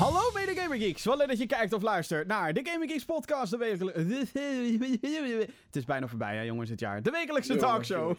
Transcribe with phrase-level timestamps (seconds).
[0.00, 3.04] Hallo mede Gamer Geeks, wat leuk dat je kijkt of luistert naar de Gamer Geeks
[3.04, 5.48] podcast, de wekelijkse...
[5.66, 7.02] Het is bijna voorbij hè jongens dit jaar.
[7.02, 8.14] De wekelijkse talkshow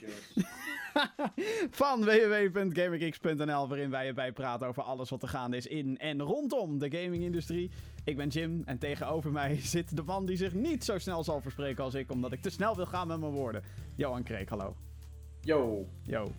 [1.82, 6.80] van www.gamergeeks.nl waarin wij erbij praten over alles wat er gaande is in en rondom
[6.80, 7.72] de gamingindustrie.
[8.04, 11.42] Ik ben Jim en tegenover mij zit de man die zich niet zo snel zal
[11.42, 13.64] verspreken als ik, omdat ik te snel wil gaan met mijn woorden.
[13.96, 14.76] Johan Kreek, hallo.
[15.44, 15.88] Yo.
[16.02, 16.24] Yo.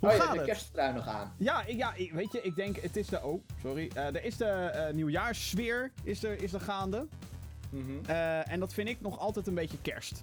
[0.00, 1.34] Hoe oh, gaat de kersttrui nog aan.
[1.36, 3.22] Ja, ja, weet je, ik denk, het is de...
[3.22, 3.90] Oh, sorry.
[3.96, 7.06] Uh, er is de uh, nieuwjaarssfeer is er, is er gaande.
[7.70, 8.00] Mm -hmm.
[8.08, 10.22] uh, en dat vind ik nog altijd een beetje kerst.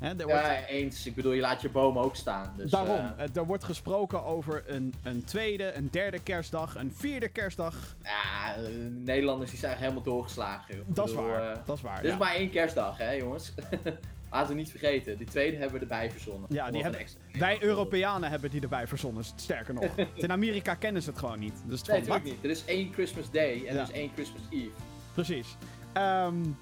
[0.00, 0.68] Hè, er ja, wordt...
[0.68, 1.06] eens.
[1.06, 2.54] Ik bedoel, je laat je boom ook staan.
[2.56, 3.12] Dus, Daarom.
[3.34, 7.96] er wordt gesproken over een, een tweede, een derde kerstdag, een vierde kerstdag.
[8.02, 8.56] Ja,
[8.90, 10.76] Nederlanders die zijn helemaal doorgeslagen.
[10.76, 10.84] Joh.
[10.86, 12.02] Dat is waar, dat is waar.
[12.02, 13.52] Dit is maar één kerstdag, hè jongens.
[14.30, 16.48] Laten we niet vergeten, die tweede hebben we erbij verzonnen.
[16.52, 19.96] Ja, die hebben, wij Europeanen hebben die erbij verzonnen, sterker nog.
[20.14, 21.62] in Amerika kennen ze het gewoon niet.
[21.64, 22.44] Dus het nee, natuurlijk niet.
[22.44, 23.80] Er is één Christmas Day en ja.
[23.80, 24.70] er is één Christmas Eve.
[25.14, 25.56] Precies.
[25.96, 26.56] Um,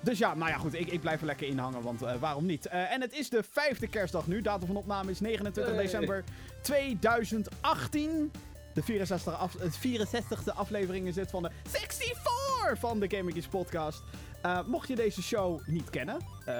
[0.00, 2.66] dus ja, nou ja, goed, ik, ik blijf er lekker inhangen, want uh, waarom niet?
[2.66, 4.42] Uh, en het is de vijfde kerstdag nu.
[4.42, 5.82] Datum van opname is 29 hey.
[5.82, 6.24] december
[6.62, 8.32] 2018.
[8.74, 14.02] De 64e, af, 64e aflevering is dit van de 64 van de Geeks podcast.
[14.44, 16.16] Uh, mocht je deze show niet kennen,
[16.48, 16.54] uh,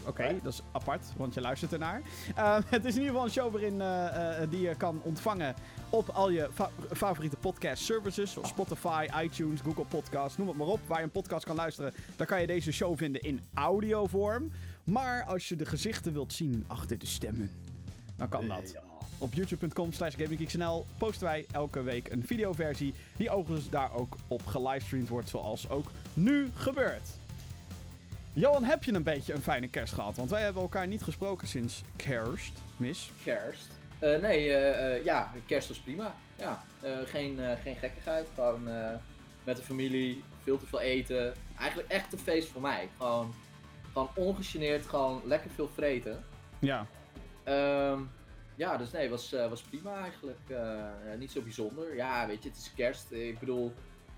[0.00, 2.02] oké, okay, dat is apart, want je luistert ernaar.
[2.38, 3.82] Uh, het is in ieder geval een show waarin
[4.50, 5.54] die je kan ontvangen
[5.90, 10.66] op al je fa favoriete podcast services, zoals Spotify, iTunes, Google Podcasts, noem het maar
[10.66, 10.80] op.
[10.86, 14.50] Waar je een podcast kan luisteren, dan kan je deze show vinden in audiovorm.
[14.84, 17.50] Maar als je de gezichten wilt zien achter de stemmen,
[18.16, 18.74] dan kan dat.
[19.18, 24.46] Op youtube.com slash gaminggeeksnl posten wij elke week een videoversie die overigens daar ook op
[24.46, 27.08] gelivestreamd wordt zoals ook nu gebeurt.
[28.32, 30.16] Johan, heb je een beetje een fijne kerst gehad?
[30.16, 33.10] Want wij hebben elkaar niet gesproken sinds kerst, mis.
[33.24, 33.66] Kerst?
[34.00, 36.14] Uh, nee, uh, uh, ja, kerst was prima.
[36.36, 36.62] Ja,
[37.04, 38.26] geen, geen gekkigheid.
[38.34, 38.68] Gewoon
[39.44, 41.34] met de familie, veel te veel eten.
[41.58, 42.88] Eigenlijk echt een feest voor mij.
[42.96, 43.34] Gewoon,
[43.92, 46.24] gewoon ongegeneerd, gewoon lekker veel vreten.
[46.58, 46.86] Ja.
[47.44, 48.10] Um,
[48.54, 50.40] ja, dus nee, was, was prima eigenlijk.
[51.18, 51.96] Niet zo bijzonder.
[51.96, 53.12] Ja, weet je, het is kerst.
[53.12, 53.74] Ik bedoel,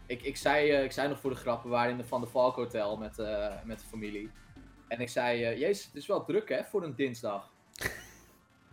[0.06, 2.20] ik, ik, zei, uh, ik zei nog voor de grappen, we waren in de Van
[2.20, 3.16] der Valk Hotel met,
[3.64, 4.30] met de familie.
[4.88, 7.50] En ik zei, jezus, het is wel druk hè, voor een dinsdag.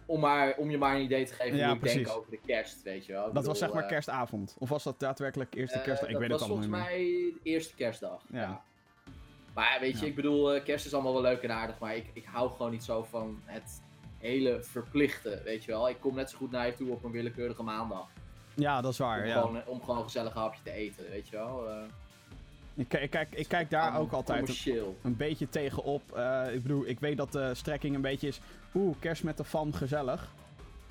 [0.05, 2.39] om, maar, om je maar een idee te geven ja, hoe ik denk over de
[2.45, 3.27] kerst, weet je wel.
[3.27, 4.55] Ik dat was zeg maar kerstavond?
[4.59, 6.09] Of was dat daadwerkelijk eerste kerstdag?
[6.09, 6.79] Ik weet het allemaal niet meer.
[6.79, 8.23] Dat was volgens mij de eerste kerstdag.
[8.31, 8.41] Ja.
[8.41, 8.61] ja.
[9.53, 12.25] Maar weet je, ik bedoel, kerst is allemaal wel leuk en aardig, maar ik, ik
[12.25, 13.81] hou gewoon niet zo van het
[14.17, 15.89] hele verplichte, weet je wel.
[15.89, 18.09] Ik kom net zo goed naar je toe op een willekeurige maandag.
[18.59, 19.41] Ja, dat is waar, om ja.
[19.41, 21.65] Gewoon, om gewoon een gezellig hapje te eten, weet je wel.
[21.67, 21.75] Uh,
[22.73, 26.01] ik, kijk, ik kijk daar ook altijd een, een, beetje tegenop.
[26.15, 28.39] Uh, ik bedoel, ik weet dat de strekking een beetje is...
[28.75, 30.31] Oeh, kerst met de fan, gezellig.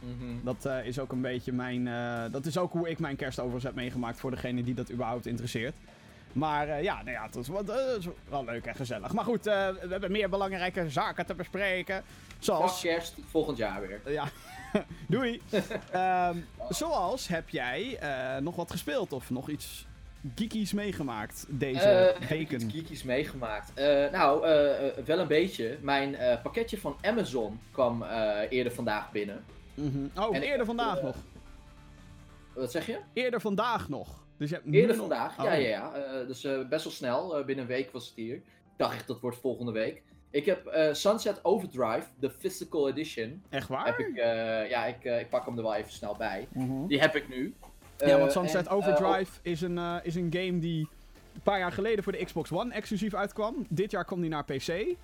[0.00, 0.40] Mm -hmm.
[0.44, 1.84] Dat uh, is ook een beetje mijn...
[2.32, 4.20] Dat is ook hoe ik mijn kerst overigens heb meegemaakt...
[4.20, 5.74] voor degene die dat überhaupt interesseert.
[6.32, 7.48] Maar uh, ja, nou ja, het is,
[8.28, 9.12] wel leuk en gezellig.
[9.12, 12.02] Maar goed, uh, we hebben meer belangrijke zaken te bespreken.
[12.38, 12.80] Zoals...
[12.80, 14.00] kerst volgend jaar weer.
[14.12, 14.28] Ja,
[15.06, 15.42] doei.
[15.94, 17.98] um, zoals heb jij
[18.40, 19.86] nog wat gespeeld of nog iets
[20.34, 22.62] geekies meegemaakt deze weken?
[22.62, 23.72] Iets geekies meegemaakt.
[24.12, 24.40] nou,
[25.04, 25.78] wel een beetje.
[25.80, 28.04] Mijn pakketje van Amazon kwam
[28.48, 29.44] eerder vandaag binnen.
[29.74, 30.24] Mm -hmm.
[30.24, 31.16] Oh, en eerder vandaag nog.
[32.54, 32.98] Wat zeg je?
[33.12, 34.26] Eerder vandaag nog.
[34.38, 35.44] Dus je Eerder vandaag, oh.
[35.44, 35.92] ja, ja, ja.
[35.96, 37.38] Uh, dus uh, best wel snel.
[37.38, 38.34] Uh, binnen een week was het hier.
[38.34, 38.42] Ik
[38.76, 40.02] dacht echt, dat wordt volgende week.
[40.30, 43.42] Ik heb Sunset Overdrive, de physical edition.
[43.48, 43.86] Echt waar?
[43.86, 44.16] Heb ik,
[44.68, 46.48] ja, ik, ik pak hem er wel even snel bij.
[46.52, 46.86] Mm -hmm.
[46.86, 47.54] Die heb ik nu.
[47.96, 50.88] ja, want Sunset en, Overdrive is, een, is een game die
[51.34, 53.66] een paar jaar geleden voor de Xbox One exclusief uitkwam.
[53.68, 54.96] Dit jaar kwam die naar PC.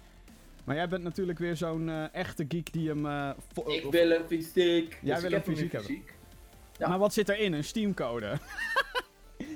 [0.64, 3.32] Maar jij bent natuurlijk weer zo'n echte geek die hem...
[3.66, 4.98] ik wil een fysiek.
[5.02, 6.02] Jij dus wil hem fysiek hebben.
[6.78, 6.88] Ja.
[6.88, 7.52] Maar wat zit erin?
[7.52, 8.38] Een Steam-code?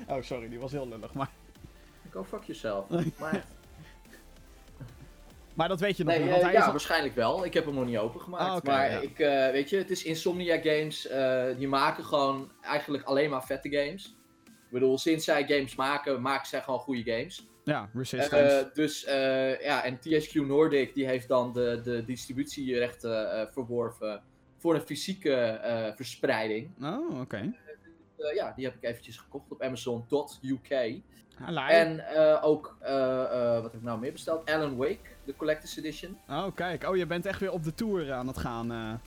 [0.12, 1.30] Oh, sorry, die was heel lullig, maar...
[2.10, 2.88] Go fuck yourself.
[3.20, 3.44] maar...
[5.54, 6.70] maar dat weet je nog nee, niet, want hij Ja, is...
[6.70, 7.44] waarschijnlijk wel.
[7.44, 8.56] Ik heb hem nog niet opengemaakt.
[8.56, 8.98] Okay, maar ja.
[8.98, 11.10] ik, uh, weet je, het is Insomnia Games.
[11.10, 14.16] Uh, die maken gewoon eigenlijk alleen maar vette games.
[14.44, 17.46] Ik bedoel, sinds zij games maken, maken zij gewoon goede games.
[17.64, 18.66] Ja, Resistance.
[18.68, 19.02] Uh, dus,
[19.60, 24.22] ja, en THQ Nordic, die heeft dan de, de distributierechten verworven
[24.58, 26.70] voor een fysieke verspreiding.
[26.82, 27.20] Oh, oké.
[27.20, 27.54] Okay.
[28.18, 30.70] Uh, ja, die heb ik eventjes gekocht op Amazon.uk.
[31.68, 34.50] En uh, ook, uh, wat heb ik nou meer besteld?
[34.50, 36.18] Alan Wake, de Collector's Edition.
[36.28, 36.84] Oh, kijk.
[36.88, 39.00] Oh, je bent echt weer op de tour aan het gaan.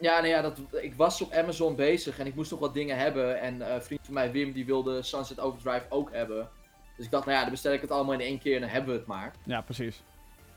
[0.00, 2.96] Ja, nou ja, dat, ik was op Amazon bezig en ik moest nog wat dingen
[2.96, 3.40] hebben.
[3.40, 6.48] En een vriend van mij, Wim, die wilde Sunset Overdrive ook hebben.
[6.96, 8.70] Dus ik dacht, nou ja, dan bestel ik het allemaal in één keer en dan
[8.70, 9.32] hebben we het maar.
[9.44, 10.02] Ja, precies.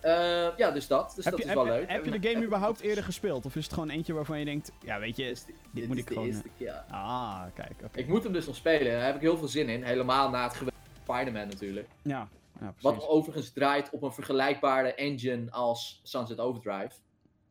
[0.02, 1.14] Eh, ja, dus dat.
[1.16, 1.90] Dus heb dat je, is wel heb, leuk.
[1.90, 3.46] Heb je de game überhaupt eerder gespeeld?
[3.46, 6.02] Of is het gewoon eentje waarvan je denkt, ja weet je, Dit de- moet is
[6.02, 6.84] ik de gewoon, eerste keer.
[6.90, 8.00] ah kijk, oké.
[8.00, 8.92] Ik moet hem dus nog spelen.
[8.92, 9.84] Daar heb ik heel veel zin in.
[9.84, 11.88] Helemaal na het geweld van Spider-Man natuurlijk.
[12.02, 12.28] Ja,
[12.60, 16.92] ja Wat overigens draait op een vergelijkbare engine als Sunset Overdrive.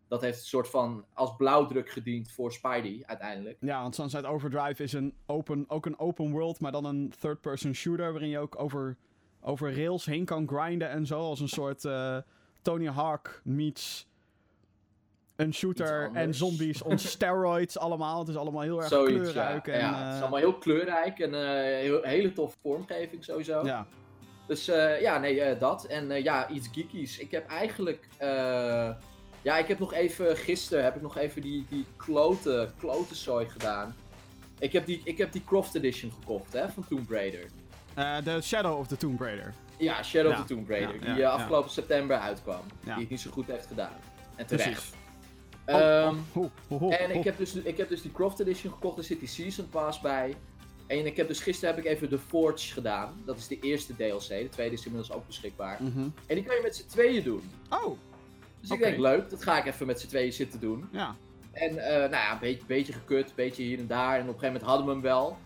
[0.08, 3.56] Dat heeft een soort van als blauwdruk gediend voor Spidey uiteindelijk.
[3.60, 7.74] Ja, want Sunset Overdrive is een open, ook een open world, maar dan een third-person
[7.74, 8.96] shooter waarin je ook over,
[9.40, 11.18] over rails heen kan grinden en zo.
[11.20, 12.16] Als een soort eh,
[12.62, 14.08] Tony Hawk meets
[15.40, 18.18] een shooter en zombies on steroids allemaal.
[18.18, 19.66] Het is allemaal heel erg Zoiets, kleurrijk.
[19.66, 19.72] ja.
[19.72, 23.64] en, ja, het is eh, allemaal heel kleurrijk en eh, heel, hele toffe vormgeving sowieso.
[23.64, 23.86] ja.
[24.46, 25.84] Dus eh, ja, nee, dat.
[25.84, 27.18] En ja, iets geekies.
[27.18, 28.08] Ik heb eigenlijk...
[29.42, 30.36] ja, ik heb nog even...
[30.36, 33.96] Gisteren heb ik nog even die, die klote, klote gedaan.
[34.58, 37.44] Ik heb, die, ik heb die Croft Edition gekocht, hè, van Tomb Raider.
[37.94, 39.54] Eh, The Shadow of the Tomb Raider.
[39.76, 40.94] Ja, Shadow Ja, of the Tomb Raider.
[40.94, 42.60] ja, die ja, eh, afgelopen september uitkwam.
[42.84, 43.92] Die het niet zo goed heeft gedaan.
[44.36, 44.94] En terecht.
[45.64, 48.98] Ehm, Oh, oh, oh, en ik heb, dus, ik heb dus die Croft Edition gekocht.
[48.98, 50.34] Er zit die Season Pass bij.
[50.86, 53.12] En ik heb dus gisteren heb ik even The Forge gedaan.
[53.24, 54.28] Dat is de eerste DLC.
[54.28, 55.76] De tweede is inmiddels ook beschikbaar.
[55.82, 56.00] Mhm.
[56.26, 57.50] En die kan je met z'n tweeën doen.
[57.68, 57.98] Oh,
[58.60, 60.88] Dus ik denk, leuk, dat ga ik even met z'n tweeën zitten doen.
[60.92, 61.14] ja.
[61.52, 64.14] En eh, nou ja, een beetje, beetje gekut, een beetje hier en daar.
[64.14, 65.38] En op een gegeven moment hadden we hem wel.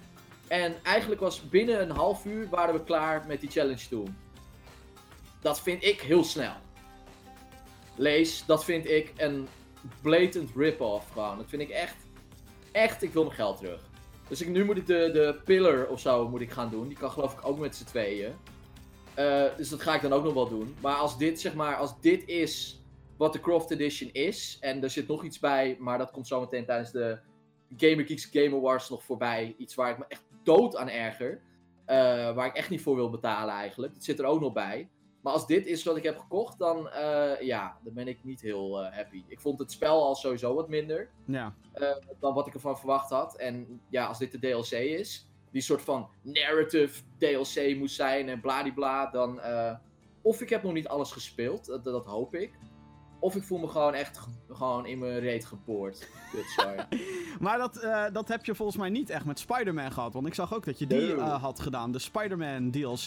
[0.49, 4.17] En eigenlijk was binnen een half uur waren we klaar met die challenge toen.
[5.41, 6.55] Dat vind ik heel snel.
[7.97, 9.49] Lees, dat vind ik een
[10.03, 11.37] blatant rip-off gewoon.
[11.37, 11.97] Dat vind ik echt,
[12.73, 13.81] echt, ik wil mijn geld terug.
[14.29, 16.89] Dus ik, nu moet ik de, de pillar of zo moet ik gaan doen.
[16.89, 18.33] Die kan geloof ik ook met z'n tweeën.
[19.15, 20.77] Eh, dus dat ga ik dan ook nog wel doen.
[20.81, 22.83] Maar als dit, zeg maar, als dit is
[23.17, 24.57] wat de Croft Edition is.
[24.61, 27.19] En er zit nog iets bij, maar dat komt zometeen tijdens de
[27.77, 29.55] Gamer Geeks Game Awards nog voorbij.
[29.59, 31.43] Iets waar ik me echt dood aan erger.
[31.85, 33.95] Eh, waar ik echt niet voor wil betalen eigenlijk.
[33.95, 34.89] Dat zit er ook nog bij.
[35.21, 38.41] Maar als dit is wat ik heb gekocht, dan, eh, ja, dan ben ik niet
[38.41, 39.25] heel eh, happy.
[39.29, 41.55] Ik vond het spel al sowieso wat minder Ja.
[42.21, 43.37] dan wat ik ervan verwacht had.
[43.37, 48.41] En ja, als dit de DLC is, die soort van narrative DLC moest zijn en
[48.41, 49.41] bladibla, dan...
[50.23, 52.59] of ik heb nog niet alles gespeeld, dat, dat hoop ik.
[53.25, 56.09] Of ik voel me gewoon echt ge- gewoon in mijn reet geboord.
[57.41, 60.13] Maar dat, eh, dat heb je volgens mij niet echt met Spider-Man gehad.
[60.13, 61.93] Want ik zag ook dat je die eh, had gedaan.
[61.93, 63.07] De Spider-Man DLC.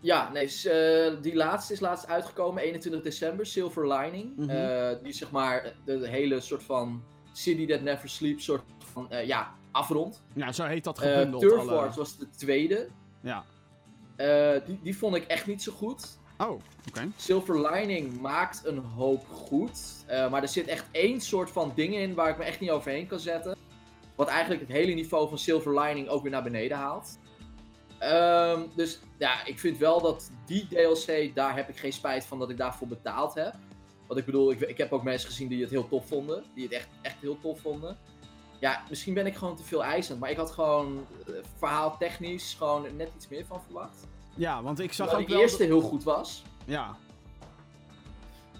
[0.00, 4.36] ja, nee, eh, die laatste is laatst uitgekomen, 21 december, Silver Lining.
[4.36, 5.02] Mhm.
[5.02, 10.22] Die zeg maar de, hele soort van City That Never Sleeps soort van, ja, afrond.
[10.34, 11.42] Ja, zo heet dat gebundeld.
[11.42, 12.88] Turf alle- was de tweede.
[13.20, 13.44] Ja.
[14.66, 16.18] Die, die vond ik echt niet zo goed.
[16.38, 17.08] Oh, oké.
[17.16, 20.04] Silver Lining maakt een hoop goed.
[20.06, 22.70] eh, maar er zit echt één soort van dingen in waar ik me echt niet
[22.70, 23.56] overheen kan zetten.
[24.14, 27.18] Wat eigenlijk het hele niveau van Silver Lining ook weer naar beneden haalt.
[27.98, 32.38] Ehm, dus ja, ik vind wel dat die DLC, daar heb ik geen spijt van
[32.38, 33.54] dat ik daarvoor betaald heb.
[34.06, 36.44] Want ik bedoel, ik, ik heb ook mensen gezien die het heel tof vonden.
[36.54, 37.96] Die het echt, echt heel tof vonden.
[38.60, 40.20] Ja, misschien ben ik gewoon te veel eisend.
[40.20, 44.06] Maar ik had gewoon eh, verhaal technisch gewoon net iets meer van verwacht.
[44.36, 45.42] Ja, want ik zag Terwijl ook wel...
[45.42, 46.42] eerste heel goed was.
[46.64, 46.96] Ja.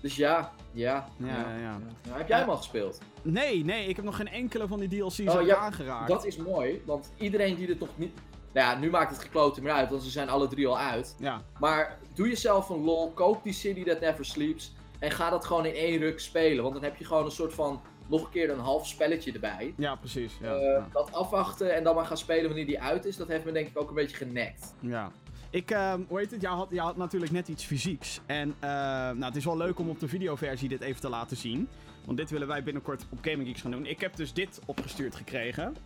[0.03, 1.09] Dus ja, ja.
[1.17, 1.79] Ja, ja, ja.
[2.09, 2.99] Heb jij hem al gespeeld?
[3.23, 6.09] Nee, nee, ik heb nog geen enkele van die DLC's Oh, ja, aangeraakt.
[6.09, 8.15] Dat is mooi, want iedereen die het nog niet...
[8.53, 11.17] Nou ja, nu maakt het gekloten meer uit, want ze zijn alle drie al uit.
[11.19, 15.45] Ja, Maar doe jezelf een lol, koop die City That Never Sleeps en ga dat
[15.45, 16.63] gewoon in één ruk spelen.
[16.63, 19.75] Want dan heb je gewoon een soort van, nog een keer een half spelletje erbij.
[19.77, 20.33] ja precies.
[20.41, 20.85] Ja, Eh.
[20.93, 23.67] Dat afwachten en dan maar gaan spelen wanneer die uit is, dat heeft me denk
[23.67, 24.75] ik ook een beetje genekt.
[24.81, 25.11] ja.
[25.51, 26.41] Ik, ehm, hoe heet het?
[26.41, 28.21] Jij had, jij had natuurlijk net iets fysieks.
[28.27, 31.37] En eh, nou, het is wel leuk om op de videoversie dit even te laten
[31.37, 31.69] zien.
[32.05, 33.87] Want dit willen wij binnenkort op Gaming Geeks gaan doen.
[33.87, 35.77] Ik heb dus dit opgestuurd gekregen.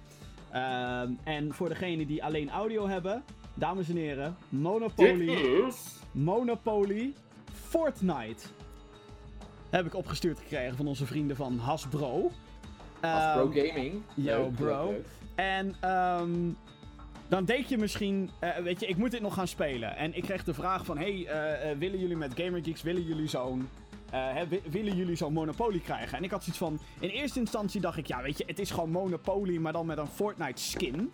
[0.51, 3.23] Ehm, en voor degenen die alleen audio hebben,
[3.55, 5.29] dames en heren, Monopoly.
[5.29, 5.77] is...
[6.13, 7.13] Monopoly
[7.69, 8.43] Fortnite.
[9.71, 12.31] Heb ik opgestuurd gekregen van onze vrienden van Hasbro.
[13.01, 14.03] Hasbro Ehm, Gaming.
[14.15, 14.95] yo, bro.
[15.35, 16.31] En ehm,
[17.31, 19.97] dan denk je misschien, eh, weet je, ik moet dit nog gaan spelen.
[19.97, 23.03] En ik kreeg de vraag van, hey, eh, eh, willen jullie met Gamer Geeks, willen
[23.03, 23.69] jullie zo'n...
[24.49, 26.19] wi- willen jullie zo'n Monopoly krijgen?
[26.19, 28.71] En ik had zoiets van, in eerste instantie dacht ik, ja weet je, het is
[28.71, 31.11] gewoon Monopoly, maar dan met een Fortnite skin.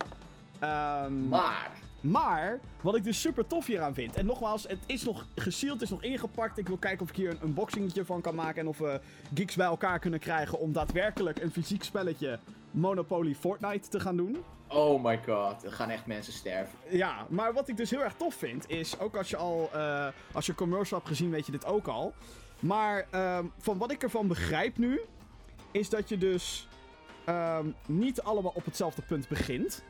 [0.59, 1.71] Ehm, Maar,
[2.01, 4.15] maar, wat ik dus super tof hieraan vind.
[4.15, 6.57] En nogmaals, het is nog gesealed, het is nog ingepakt.
[6.57, 8.61] Ik wil kijken of ik hier een unboxingetje van kan maken.
[8.61, 8.99] En of we
[9.33, 12.39] geeks bij elkaar kunnen krijgen om daadwerkelijk een fysiek spelletje
[12.71, 14.43] Monopoly Fortnite te gaan doen.
[14.67, 16.77] oh my god, er gaan echt mensen sterven.
[16.89, 20.07] Ja, maar wat ik dus heel erg tof vind, is ook als je al, eh,
[20.33, 22.13] als je commercial hebt gezien, weet je dit ook al.
[22.59, 25.01] Maar ehm, van wat ik ervan begrijp nu,
[25.71, 26.67] is dat je dus
[27.25, 29.83] ehm, niet allemaal op hetzelfde punt begint.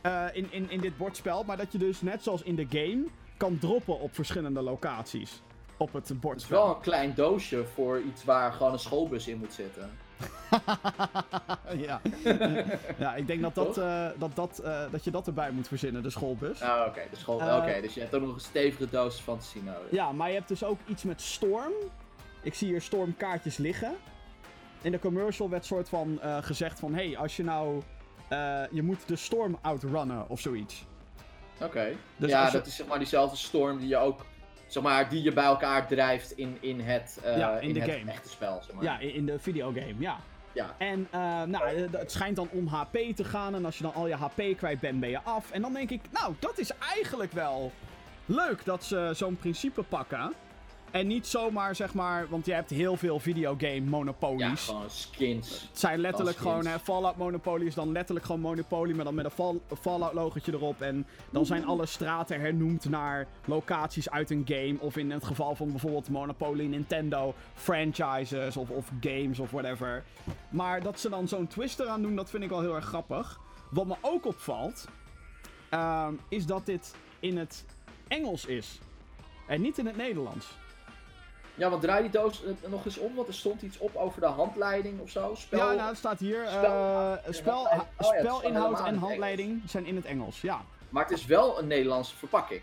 [0.00, 3.04] Eh, in, in, in dit bordspel, maar dat je dus net zoals in de game
[3.36, 5.42] kan droppen op verschillende locaties.
[5.76, 9.28] op het Het bord is wel een klein doosje voor iets waar gewoon een schoolbus
[9.28, 9.90] in moet zitten.
[11.86, 12.00] ja.
[12.98, 16.02] ja, ik denk dat, dat, eh, dat, dat, eh, dat je dat erbij moet verzinnen,
[16.02, 16.62] de schoolbus.
[16.62, 17.00] Oh, oké.
[17.10, 17.34] de school...
[17.36, 19.90] Oké, dus je hebt ook nog een stevige dosis fantasie nodig.
[19.90, 21.72] Ja, maar je hebt dus ook iets met Storm.
[22.42, 23.94] Ik zie hier Storm kaartjes liggen.
[24.82, 26.94] In de commercial werd soort van eh, gezegd van...
[26.94, 27.82] Hé, hey, als je nou...
[28.28, 30.84] eh, je moet de Storm outrunnen of zoiets.
[31.60, 31.92] Oké.
[32.16, 34.24] Dus ja, je- dat is zeg maar diezelfde storm die je ook,
[34.72, 37.90] zeg maar, die je bij elkaar drijft in, in het, eh, Ja, in de het
[37.90, 38.10] game.
[38.10, 38.84] echte spel, zeg maar.
[38.84, 40.16] Ja, in in de videogame, ja.
[40.52, 40.74] Ja.
[40.78, 43.54] En eh, nou, eh, het schijnt dan om HP te gaan.
[43.54, 45.50] En als je dan al je HP kwijt bent, ben je af.
[45.50, 47.72] En dan denk ik, nou, dat is eigenlijk wel
[48.26, 50.32] leuk dat ze zo'n principe pakken.
[50.92, 54.64] En niet zomaar, zeg maar, want je hebt heel veel videogame Ja, monopolies.
[54.64, 55.60] gewoon skins.
[55.68, 59.24] het zijn letterlijk gewoon, hè, Fallout Monopoly is dan letterlijk gewoon Monopoly, maar dan met
[59.24, 60.80] een Fall- Fallout logotje erop.
[60.80, 64.76] En dan zijn alle straten hernoemd naar locaties uit een game.
[64.78, 70.04] Of in het geval van bijvoorbeeld Monopoly Nintendo, franchises of, of games of whatever.
[70.50, 73.40] Maar dat ze dan zo'n twist eraan doen, dat vind ik wel heel erg grappig.
[73.70, 74.88] Wat me ook opvalt,
[75.68, 77.64] ehm, is dat dit in het
[78.08, 78.78] Engels is.
[79.46, 80.46] En niet in het Nederlands.
[81.54, 84.20] Ja, want draai die doos eh, nog eens om, want er stond iets op over
[84.20, 85.34] de handleiding of zo.
[85.34, 85.58] Spel...
[85.58, 86.44] Ja, nou, het staat hier.
[86.44, 90.60] eh, spel, Oh ja, spelinhoud en handleiding zijn in het Engels, ja.
[90.88, 92.62] Maar het is wel een Nederlandse verpakking.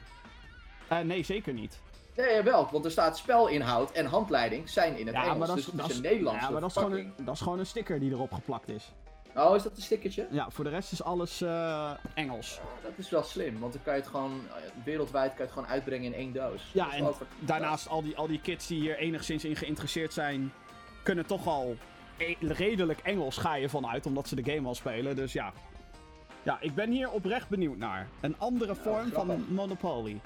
[0.88, 1.80] Eh, nee, zeker niet.
[2.16, 5.38] Nee, wel, want er staat spelinhoud en handleiding zijn in het Ja, Engels.
[5.38, 7.14] maar dat dus is, het dat is een Nederlandse ja, maar dat is, gewoon een,
[7.18, 8.92] dat is gewoon een sticker die erop geplakt is.
[9.36, 10.28] Oh, is dat een stickertje?
[10.32, 12.60] Ja, voor de rest is alles eh, Engels.
[12.84, 15.52] Dat is wel slim, want dan kan je het gewoon, eh, wereldwijd kan je het
[15.52, 16.70] gewoon uitbrengen in één doos.
[16.74, 17.08] Ja, en
[17.40, 20.54] daarnaast al die, al die kids die hier enigszins in geïnteresseerd zijn,
[21.04, 21.76] kunnen toch al
[22.18, 25.16] e- redelijk Engels ga je vanuit, omdat ze de game al spelen.
[25.16, 25.54] Dus ja.
[26.44, 28.08] Ja, ik ben hier oprecht benieuwd naar.
[28.22, 29.46] Een andere vorm van.
[29.50, 30.20] Monopoly.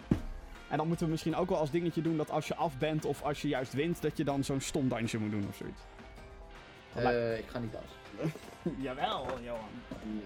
[0.70, 3.06] En dan moeten we misschien ook wel als dingetje doen dat als je af bent
[3.06, 5.82] of als je juist wint, dat je dan zo'n stom dansje moet doen of zoiets.
[6.96, 8.40] Eh, ik ga niet dansen.
[8.78, 9.60] Jawel, Johan.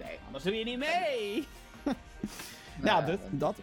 [0.02, 0.18] Nee.
[0.26, 1.46] Anders doe je niet mee.
[2.80, 3.54] Nou, dit- dan- dat.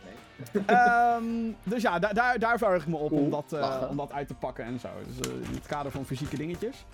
[0.65, 1.23] Ehm,
[1.63, 4.11] dus ja, da- daar, daar verheug ik me op Cool, om, dat, eh, om dat
[4.11, 4.89] uit te pakken en zo.
[5.07, 6.85] Dus eh, in het kader van fysieke dingetjes.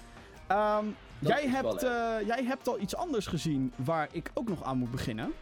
[0.48, 0.86] Ehm,
[1.20, 4.92] jij, hebt, eh, jij hebt al iets anders gezien waar ik ook nog aan moet
[4.92, 5.34] beginnen.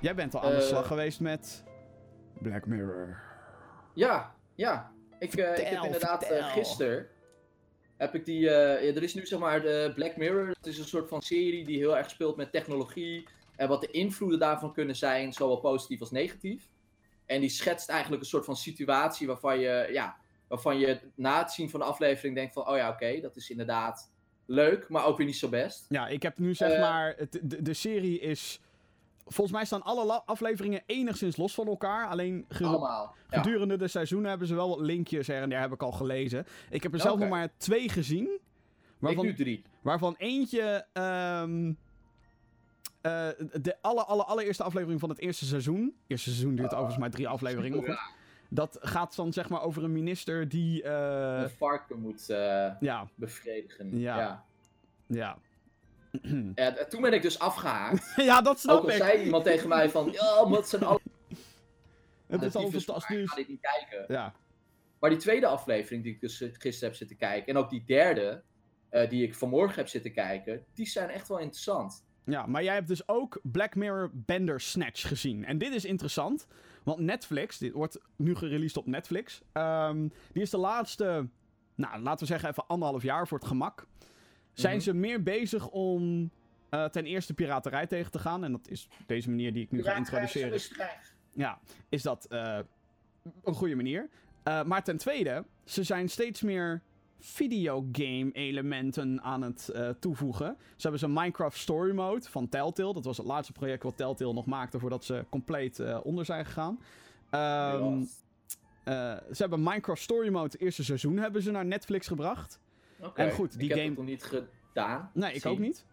[0.00, 1.64] Jij bent al aan de slag geweest met
[2.38, 3.18] Black Mirror.
[3.94, 4.90] Ja, ja.
[5.18, 7.06] Ik, ik heb inderdaad gisteren.
[8.02, 8.50] Heb ik die.
[8.50, 10.48] eh, ja, er is nu zeg maar de Black Mirror.
[10.48, 13.26] Het is een soort van serie die heel erg speelt met technologie.
[13.56, 16.68] En wat de invloeden daarvan kunnen zijn, zowel positief als negatief.
[17.26, 20.16] En die schetst eigenlijk een soort van situatie waarvan je, ja,
[20.48, 23.50] waarvan je na het zien van de aflevering denkt van, oh ja, oké, dat is
[23.50, 24.10] inderdaad
[24.46, 25.84] leuk, maar ook weer niet zo best.
[25.88, 26.80] Ja, ik heb nu zeg Eh.
[26.80, 27.16] maar.
[27.42, 28.60] De, de serie is.
[29.26, 32.08] Volgens mij staan alle afleveringen enigszins los van elkaar.
[32.08, 33.14] Alleen ge- Allemaal.
[33.30, 33.42] Ja.
[33.42, 36.46] Gedurende de seizoenen hebben ze wel wat linkjes her en der, heb ik al gelezen.
[36.70, 38.24] Ik heb er zelf nog maar twee gezien.
[38.24, 38.40] Ik
[38.98, 39.62] Waarvan, nu drie.
[39.82, 40.86] waarvan eentje.
[40.92, 41.72] ehm,
[43.00, 43.28] eh,
[43.62, 45.82] de alle, alle, allereerste aflevering van het eerste seizoen.
[45.84, 47.78] Het eerste seizoen duurt Ah, overigens maar drie afleveringen.
[47.86, 48.20] Maar goed.
[48.48, 50.82] Dat gaat dan zeg maar over een minister die.
[50.82, 53.98] eh, Een varken moet eh, ja, bevredigen.
[53.98, 54.16] Ja.
[54.18, 54.44] Ja.
[55.06, 55.38] ja.
[56.54, 58.12] Ja, d- toen ben ik dus afgehaakt.
[58.30, 58.96] ja, dat Ook snap al ik.
[58.96, 61.00] zei iemand tegen mij van, ja, het zijn alle
[62.26, 63.30] Het is al maar Ik fantastisch.
[63.30, 64.14] ga dit niet kijken.
[64.14, 64.34] Ja.
[65.00, 67.84] Maar die tweede aflevering die ik dus eh, gisteren heb zitten kijken, en ook die
[67.86, 68.42] derde,
[68.88, 72.04] eh, die ik vanmorgen heb zitten kijken, die zijn echt wel interessant.
[72.24, 75.44] Ja, maar jij hebt dus ook Black Mirror Bandersnatch gezien.
[75.44, 76.46] En dit is interessant,
[76.84, 79.42] want Netflix, dit wordt nu gereleased op Netflix.
[79.52, 81.28] ehm, die is de laatste,
[81.74, 83.86] nou laten we zeggen even anderhalf jaar voor het gemak.
[84.52, 84.82] Zijn Mhm.
[84.84, 86.30] ze meer bezig om
[86.68, 88.44] eh, ten eerste piraterij tegen te gaan.
[88.44, 90.60] En dat is deze manier die ik nu ga introduceren.
[91.32, 92.58] Ja, is dat eh,
[93.44, 94.08] een goede manier.
[94.42, 96.82] Eh, maar ten tweede, ze zijn steeds meer
[97.18, 100.56] videogame-elementen aan het eh, toevoegen.
[100.76, 102.92] Ze hebben zo'n Minecraft Story Mode van Telltale.
[102.92, 106.44] Dat was het laatste project wat Telltale nog maakte voordat ze compleet eh, onder zijn
[106.44, 106.80] gegaan.
[107.30, 108.00] Ehm,
[108.84, 112.60] eh, ze hebben Minecraft Story Mode, het eerste seizoen, hebben ze naar Netflix gebracht.
[113.14, 114.22] En goed, die ik heb game- het nog niet
[114.72, 115.10] gedaan.
[115.14, 115.52] Nee, ik Zien.
[115.52, 115.84] ook niet.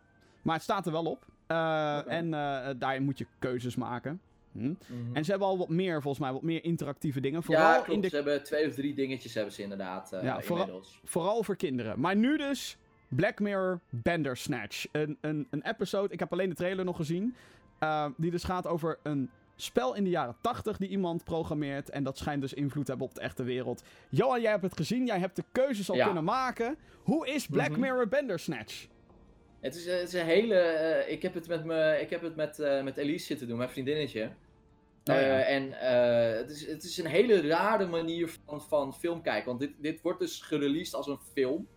[0.41, 1.25] Maar het staat er wel op.
[1.47, 2.11] Eh.
[2.11, 4.21] En eh, daar moet je keuzes maken.
[4.51, 4.59] Hm.
[4.59, 4.75] Mhm.
[5.13, 7.43] En ze hebben al wat meer, volgens mij, wat meer interactieve dingen.
[7.43, 7.89] Vooral, ja, klopt.
[7.89, 11.43] in de, Ze hebben twee of drie dingetjes hebben ze inderdaad eh Ja, vooral- vooral
[11.43, 11.99] voor kinderen.
[11.99, 14.85] Maar nu dus Black Mirror Bandersnatch.
[14.91, 17.35] Een, een, een episode, ik heb alleen de trailer nog gezien.
[18.17, 19.29] die dus gaat over een
[19.61, 21.89] spel in de jaren 80 die iemand programmeert.
[21.89, 23.83] En dat schijnt dus invloed te hebben op de echte wereld.
[24.09, 25.05] Johan, jij hebt het gezien.
[25.05, 26.05] Jij hebt de keuzes al Ja.
[26.05, 26.77] kunnen maken.
[27.03, 27.79] Hoe is Black Mhm.
[27.79, 28.87] Mirror Bandersnatch?
[29.59, 30.55] Het is, het is een hele.
[30.55, 33.57] eh, ik heb het met, me, ik heb het met, eh, met Elise zitten doen,
[33.57, 34.19] mijn vriendinnetje.
[35.03, 35.15] ja.
[35.15, 39.45] Eh, en eh, het, is, het is een hele rare manier van, van film kijken.
[39.45, 41.67] Want dit, dit wordt dus gereleased als een film.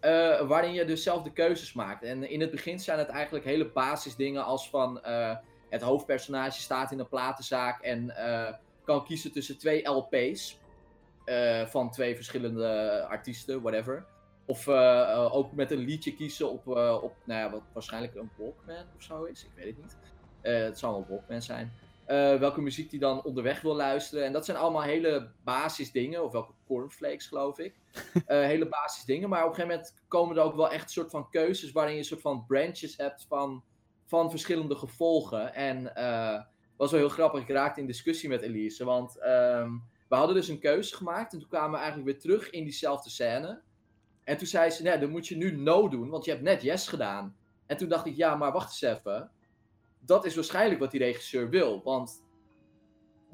[0.00, 2.02] eh, waarin je dus zelf de keuzes maakt.
[2.02, 5.00] En in het begin zijn het eigenlijk hele basisdingen als van...
[5.72, 10.60] het hoofdpersonage staat in een platenzaak en eh, kan kiezen tussen twee LP's.
[11.24, 14.06] eh, van twee verschillende artiesten, whatever.
[14.46, 16.66] Of eh, ook met een liedje kiezen op,
[17.02, 19.44] op nou ja, wat waarschijnlijk een Walkman of zo is.
[19.44, 19.96] Ik weet het niet.
[20.40, 21.72] Het zal wel een Walkman zijn.
[22.38, 24.24] Welke muziek die dan onderweg wil luisteren.
[24.24, 26.24] En dat zijn allemaal hele basis dingen.
[26.24, 27.74] Of welke cornflakes, geloof ik.
[28.26, 29.28] Eh, hele basis dingen.
[29.28, 31.72] Maar op een gegeven moment komen er ook wel echt soort van keuzes.
[31.72, 33.62] waarin je een soort van branches hebt van,
[34.12, 35.54] van verschillende gevolgen.
[35.54, 36.40] En eh
[36.76, 37.40] was wel heel grappig.
[37.40, 38.84] Ik raakte in discussie met Elise.
[38.84, 39.70] Want ehm,
[40.08, 41.32] we hadden dus een keuze gemaakt.
[41.32, 43.62] En toen kwamen we eigenlijk weer terug in diezelfde scène.
[44.24, 46.08] En toen zei ze: Nee, dan moet je nu no doen.
[46.08, 47.36] Want je hebt net yes gedaan.
[47.66, 49.30] En toen dacht ik: Ja, maar wacht eens even
[50.04, 51.82] dat is waarschijnlijk wat die regisseur wil.
[51.82, 52.24] Want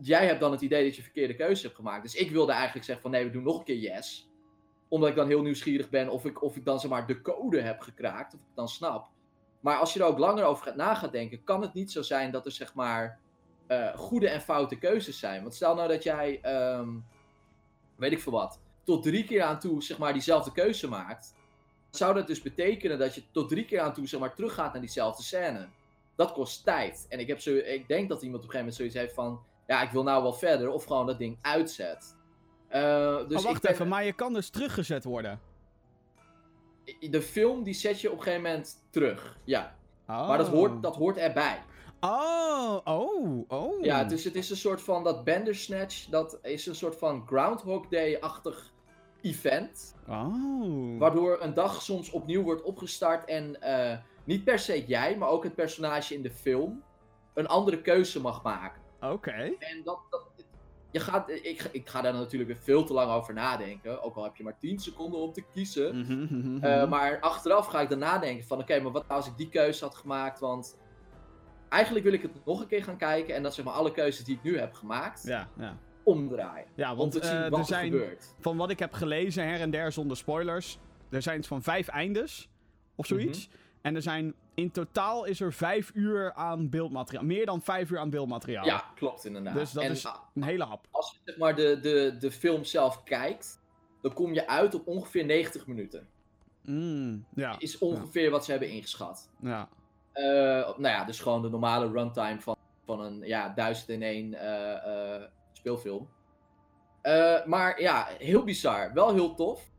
[0.01, 2.03] jij hebt dan het idee dat je verkeerde keuze hebt gemaakt.
[2.03, 4.31] Dus ik wilde eigenlijk zeggen van nee, we doen nog een keer yes.
[4.89, 7.61] Omdat ik dan heel nieuwsgierig ben of ik, of ik dan zeg maar de code
[7.61, 8.35] heb gekraakt.
[8.35, 9.09] Of ik dan snap.
[9.61, 12.03] Maar als je er ook langer over gaat na gaat denken, kan het niet zo
[12.03, 13.19] zijn dat er zeg maar
[13.67, 15.43] eh, goede en foute keuzes zijn.
[15.43, 16.89] Want stel nou dat jij, ehm,
[17.97, 21.35] weet ik veel wat, tot drie keer aan toe zeg maar diezelfde keuze maakt.
[21.91, 24.83] Zou dat dus betekenen dat je tot drie keer aan toe zeg maar teruggaat naar
[24.83, 25.69] diezelfde scène?
[26.19, 27.07] dat kost tijd.
[27.09, 29.43] En ik, heb zo, ik denk dat iemand op een gegeven moment zoiets heeft van...
[29.67, 30.71] Ja, ik wil nou wel verder.
[30.71, 32.17] Of gewoon dat ding uitzet.
[32.69, 35.41] Eh, dus oh, wacht ik ben- even, maar je kan dus teruggezet worden.
[37.11, 39.39] De film die zet je op een gegeven moment terug.
[39.45, 39.77] Ja.
[40.09, 40.29] Oh.
[40.29, 41.63] Maar dat hoort, dat hoort erbij.
[42.01, 43.85] Oh, oh, oh.
[43.85, 45.05] Ja, dus het is een soort van...
[45.05, 48.73] Dat Bandersnatch, dat is een soort van Groundhog Day-achtig
[49.21, 49.95] event.
[50.09, 50.99] Oh.
[50.99, 55.45] Waardoor een dag soms opnieuw wordt opgestart en eh, niet per se jij, maar ook
[55.45, 56.83] het personage in de film
[57.35, 58.83] een andere keuze mag maken.
[59.01, 59.55] Oké.
[59.59, 60.28] En dat, dat,
[60.99, 64.03] je gaat, ik, ga- ik ga daar natuurlijk weer veel te lang over nadenken.
[64.03, 65.99] Ook al heb je maar 10 seconden om te kiezen.
[65.99, 66.65] Mhm, mhm, mhm.
[66.65, 69.49] Eh, maar achteraf ga ik dan nadenken van oké, maar wat nou als ik die
[69.49, 70.41] keuze had gemaakt?
[70.41, 70.79] Want
[71.69, 74.25] eigenlijk wil ik het nog een keer gaan kijken en dat zeg maar alle keuzes
[74.25, 75.79] die ik nu heb gemaakt Ja, ja.
[76.05, 76.67] omdraaien.
[76.75, 78.35] Ja, Om want te zien eh, wat er zijn, gebeurt.
[78.41, 80.79] van wat ik heb gelezen her en der zonder spoilers,
[81.11, 82.49] er zijn iets van vijf eindes
[82.95, 83.51] of zoiets.
[83.83, 87.25] En er zijn, in totaal is er vijf uur aan beeldmateriaal.
[87.25, 88.65] Meer dan vijf uur aan beeldmateriaal.
[88.65, 89.55] Ja, klopt inderdaad.
[89.55, 90.87] Dus dat en is- Een hele hap.
[90.91, 93.61] als je zeg maar de, de, de film zelf kijkt,
[94.03, 96.09] dan kom je uit op ongeveer 90 minuten.
[96.63, 99.31] Mm, ja, Is ongeveer wat ze hebben ingeschat.
[99.41, 99.69] ja.
[100.13, 100.25] Eh,
[100.79, 106.09] nou ja, dus gewoon de normale runtime van, van een ja, 1001 eh, eh, speelfilm.
[107.03, 108.93] Eh, maar ja, heel bizar.
[108.95, 109.71] Wel heel tof.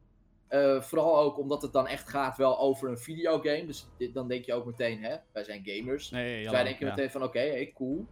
[0.49, 3.65] Eh, vooral ook omdat het dan echt gaat wel over een videogame.
[3.65, 6.09] Dus dit, dan denk je ook meteen, hè, wij zijn gamers.
[6.09, 6.91] Nee, Dus ja, wij denken ja.
[6.91, 8.05] meteen van, oké, hey, cool.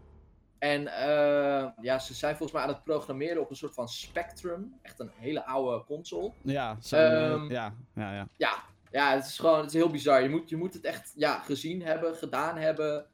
[0.59, 4.79] En eh, ja, ze zijn volgens mij aan het programmeren op een soort van Spectrum.
[4.81, 6.31] Echt een hele oude console.
[6.41, 8.27] Ja, zo'n, eh, Ehm, ja, ja, ja.
[8.37, 10.21] Ja, ja het is gewoon het is heel bizar.
[10.21, 13.05] Je moet, je moet het echt ja, gezien hebben, gedaan hebben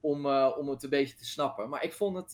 [0.00, 1.68] om, om het een beetje te snappen.
[1.68, 2.32] Maar ik vond het,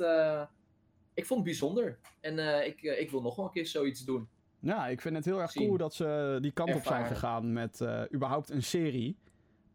[1.14, 1.98] ik vond het bijzonder.
[2.20, 4.28] En ik, ik wil nog wel een keer zoiets doen.
[4.60, 7.80] Ja, ik vind het heel erg cool dat ze die kant op zijn gegaan met
[7.80, 9.16] eh, überhaupt een serie.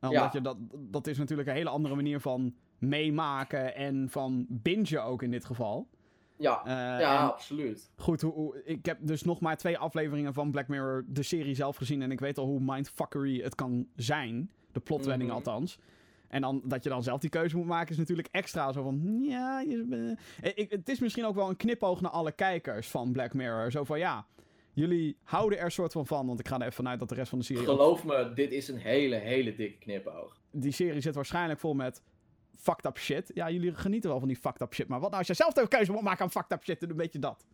[0.01, 0.29] Omdat Ja.
[0.33, 5.21] je dat, dat is natuurlijk een hele andere manier van meemaken en van bingen ook
[5.23, 5.87] in dit geval.
[6.37, 7.91] Ja, Eh, ja absoluut.
[7.95, 11.55] goed, hoe, hoe- ik heb dus nog maar twee afleveringen van Black Mirror, de serie
[11.55, 12.01] zelf gezien.
[12.01, 14.51] En ik weet al hoe mindfuckery het kan zijn.
[14.71, 15.37] De plotwending Mhm.
[15.37, 15.79] althans.
[16.27, 19.19] En dan, dat je dan zelf die keuze moet maken is natuurlijk extra zo van...
[19.21, 23.11] Ja, je, eh, ik, het is misschien ook wel een knipoog naar alle kijkers van
[23.11, 23.71] Black Mirror.
[23.71, 24.25] Zo van ja,
[24.73, 26.27] jullie houden er soort van van.
[26.27, 27.61] Want ik ga er even vanuit dat de rest van de serie...
[27.67, 30.37] ook- Geloof me, dit is een hele, hele dikke knipoog.
[30.51, 32.01] Die serie zit waarschijnlijk vol met
[32.59, 33.31] fucked up shit.
[33.33, 34.87] Ja, jullie genieten wel van die fucked up shit.
[34.87, 36.79] Maar wat nou als je zelf de keuze moet maken aan fucked up shit?
[36.79, 37.45] Dan een beetje dat.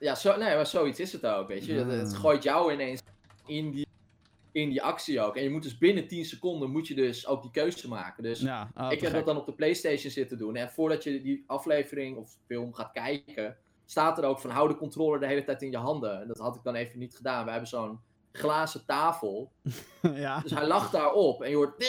[0.00, 1.72] Ja, zo, nee, maar zoiets is het ook, weet je.
[1.72, 3.02] Het, het gooit jou ineens
[3.46, 3.86] in die,
[4.52, 5.36] in die actie ook.
[5.36, 8.22] En je moet dus binnen 10 seconden moet je dus ook die keuze maken.
[8.22, 9.18] Dus Ja, ah, ik heb gek.
[9.18, 10.56] dat dan op de PlayStation zitten doen.
[10.56, 14.76] En voordat je die aflevering of film gaat kijken, staat er ook van hou de
[14.76, 16.20] controller de hele tijd in je handen.
[16.20, 17.44] En dat had ik dan even niet gedaan.
[17.44, 18.00] We hebben zo'n
[18.32, 19.52] glazen tafel.
[20.02, 20.40] ja.
[20.40, 21.82] Dus hij lag daarop en je hoort.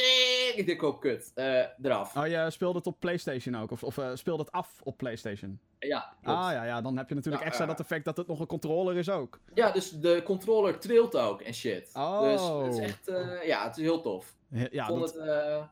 [0.56, 1.32] Ik denk ook kut.
[1.36, 2.16] eh, eraf.
[2.16, 3.72] Oh, je speelde het op PlayStation ook?
[3.72, 5.60] Of, of eh, speelde het af op PlayStation?
[5.80, 6.40] Ja, klopt.
[6.40, 7.72] Ah ja, ja, dan heb je natuurlijk Ja, extra ja.
[7.72, 9.40] dat effect dat het nog een controller is ook.
[9.54, 11.90] Ja, dus de controller trilt ook en shit.
[11.94, 12.22] Oh.
[12.22, 13.08] Dus het is echt.
[13.08, 14.36] eh, ja, het is heel tof.
[14.50, 15.28] Ja, Ik ja vond dat, het.
[15.28, 15.64] eh,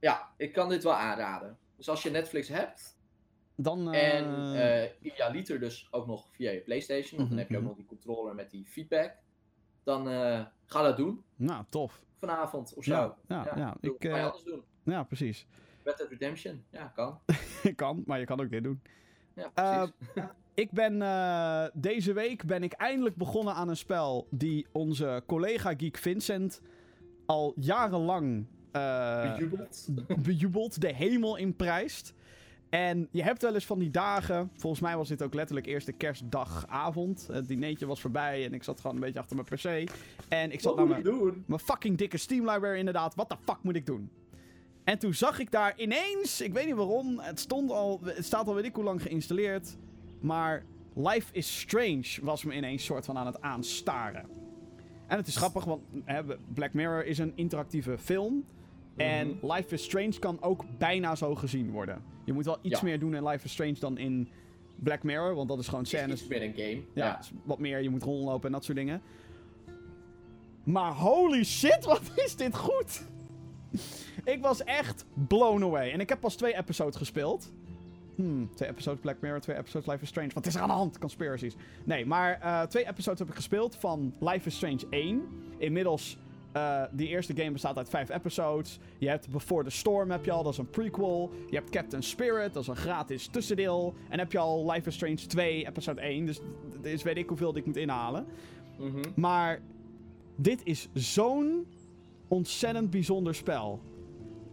[0.00, 1.58] ja, ik kan dit wel aanraden.
[1.76, 2.95] Dus als je Netflix hebt.
[3.56, 3.92] Dan...
[3.92, 7.16] eh, En eh ja, liter dus ook nog via je PlayStation.
[7.18, 9.14] Want dan heb je ook Mhm, nog die controller met die feedback.
[9.84, 12.02] Dan eh, ga dat doen nou, tof.
[12.18, 12.92] vanavond of zo.
[12.92, 14.62] Ja, ja, ja, doe- ik, kan je eh, anders doen.
[14.82, 15.46] Ja, precies.
[15.84, 17.18] Red Dead Redemption, ja, kan.
[17.76, 18.80] kan, maar je kan ook dit doen.
[19.34, 20.30] Ja, Eh, precies.
[20.54, 25.74] Ik ben eh, deze week ben ik eindelijk begonnen aan een spel die onze collega
[25.76, 26.60] Geek Vincent
[27.26, 29.88] al jarenlang eh, Bejubeld.
[30.22, 32.14] bejubelt, de hemel in prijst.
[32.76, 34.50] En je hebt wel eens van die dagen.
[34.56, 37.28] Volgens mij was dit ook letterlijk eerste kerstdagavond.
[37.32, 39.90] Het dinertje was voorbij en ik zat gewoon een beetje achter mijn PC.
[40.28, 40.86] En ik zat naar
[41.46, 43.14] mijn fucking dikke Steam library inderdaad.
[43.14, 44.10] Wat de fuck moet ik doen?
[44.84, 48.46] En toen zag ik daar ineens, ik weet niet waarom, het stond al, het staat
[48.48, 49.76] al weet ik hoe lang geïnstalleerd.
[50.20, 54.28] Maar Life is Strange was me ineens soort van aan het aanstaren.
[55.06, 56.22] En het is grappig, want hè,
[56.54, 58.44] Black Mirror is een interactieve film.
[58.96, 59.52] En Mhm.
[59.52, 62.02] Life is Strange kan ook bijna zo gezien worden.
[62.24, 62.84] Je moet wel iets Ja.
[62.86, 64.28] meer doen in Life is Strange dan in
[64.76, 66.82] Black Mirror, want dat is gewoon Het is scènes iets meer een game.
[66.94, 67.18] ja, Ja.
[67.18, 67.82] is wat meer.
[67.82, 69.02] Je moet rondlopen en dat soort dingen.
[70.64, 73.04] Maar holy shit, wat is dit goed!
[74.24, 75.90] ik was echt blown away.
[75.92, 77.52] En ik heb pas twee episodes gespeeld.
[78.14, 80.30] Hmm, twee episodes Black Mirror, twee episodes Life is Strange.
[80.34, 80.98] Wat is er aan de hand?
[80.98, 81.54] Conspiracies.
[81.84, 85.22] Nee, maar eh, twee episodes heb ik gespeeld van Life is Strange 1.
[85.58, 86.18] Inmiddels,
[86.56, 88.78] eh die eerste game bestaat uit vijf episodes.
[88.98, 91.32] Je hebt Before the Storm heb je al, dat is een prequel.
[91.50, 93.94] Je hebt Captain Spirit, dat is een gratis tussendeel.
[94.08, 96.26] En heb je al Life is Strange 2, episode 1.
[96.26, 96.40] Dus
[96.82, 98.26] is weet ik hoeveel ik moet inhalen.
[98.78, 99.00] Mhm.
[99.14, 99.60] Maar
[100.36, 101.66] dit is zo'n
[102.28, 103.80] ontzettend bijzonder spel.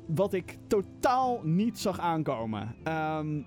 [0.06, 2.76] Wat ik totaal niet zag aankomen.
[2.84, 3.42] Ehm,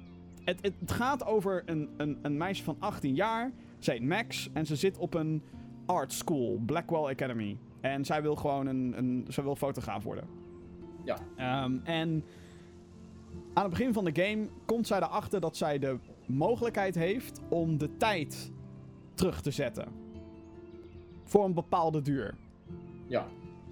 [0.44, 3.52] het, het gaat over een, een, een meisje van 18 jaar.
[3.78, 5.42] Ze heet Max en ze zit op een
[5.86, 7.56] art school, Blackwell Academy.
[7.90, 10.24] En zij wil gewoon een, een zij wil fotograaf worden.
[11.04, 11.18] Ja.
[11.36, 12.24] Ehm, en
[13.52, 17.78] aan het begin van de game komt zij erachter dat zij de mogelijkheid heeft om
[17.78, 18.52] de tijd
[19.14, 19.88] terug te zetten.
[21.24, 22.34] Voor een bepaalde duur.
[23.06, 23.26] Ja.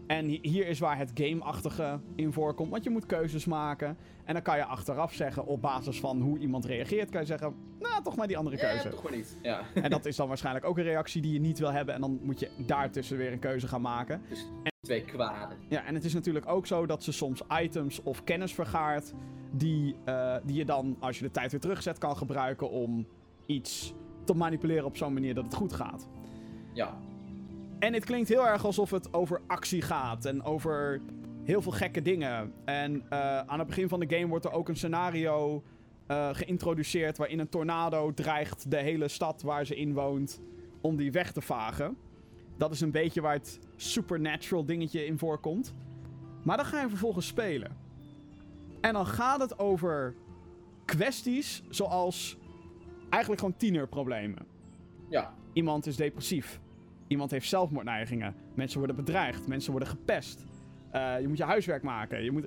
[0.07, 2.71] En hi- hier is waar het game-achtige in voorkomt.
[2.71, 3.97] Want je moet keuzes maken.
[4.25, 7.55] En dan kan je achteraf zeggen, op basis van hoe iemand reageert, kan je zeggen,
[7.79, 8.89] nou, toch maar die andere keuze.
[8.89, 9.39] toch maar niet.
[9.43, 9.61] Ja.
[9.75, 11.95] En dat is dan waarschijnlijk ook een reactie die je niet wil hebben.
[11.95, 14.23] En dan moet je daartussen weer een keuze gaan maken.
[14.29, 14.47] Dus
[14.81, 15.57] twee kwaden.
[15.69, 19.13] Ja, en het is natuurlijk ook zo dat ze soms items of kennis vergaart.
[19.53, 23.07] Die, eh, die je dan, als je de tijd weer terugzet, kan gebruiken om
[23.47, 26.09] iets te manipuleren op zo'n manier dat het goed gaat.
[26.73, 26.99] Ja.
[27.85, 31.01] En het klinkt heel erg alsof het over actie gaat en over
[31.43, 32.53] heel veel gekke dingen.
[32.65, 35.63] En eh, aan het begin van de game wordt er ook een scenario
[36.07, 40.41] eh, geïntroduceerd waarin een tornado dreigt de hele stad waar ze in woont
[40.81, 41.97] om die weg te vagen.
[42.57, 45.75] Dat is een beetje waar het supernatural dingetje in voorkomt.
[46.43, 47.77] Maar dan ga je vervolgens spelen.
[48.81, 50.15] En dan gaat het over
[50.85, 52.37] kwesties zoals
[53.09, 54.47] eigenlijk gewoon tienerproblemen.
[55.09, 55.35] Ja.
[55.53, 56.61] Iemand is depressief.
[57.07, 58.35] Iemand heeft zelfmoordneigingen.
[58.55, 59.47] Mensen worden bedreigd.
[59.47, 60.45] Mensen worden gepest.
[60.91, 62.25] Eh, je moet je huiswerk maken.
[62.25, 62.47] Je moet...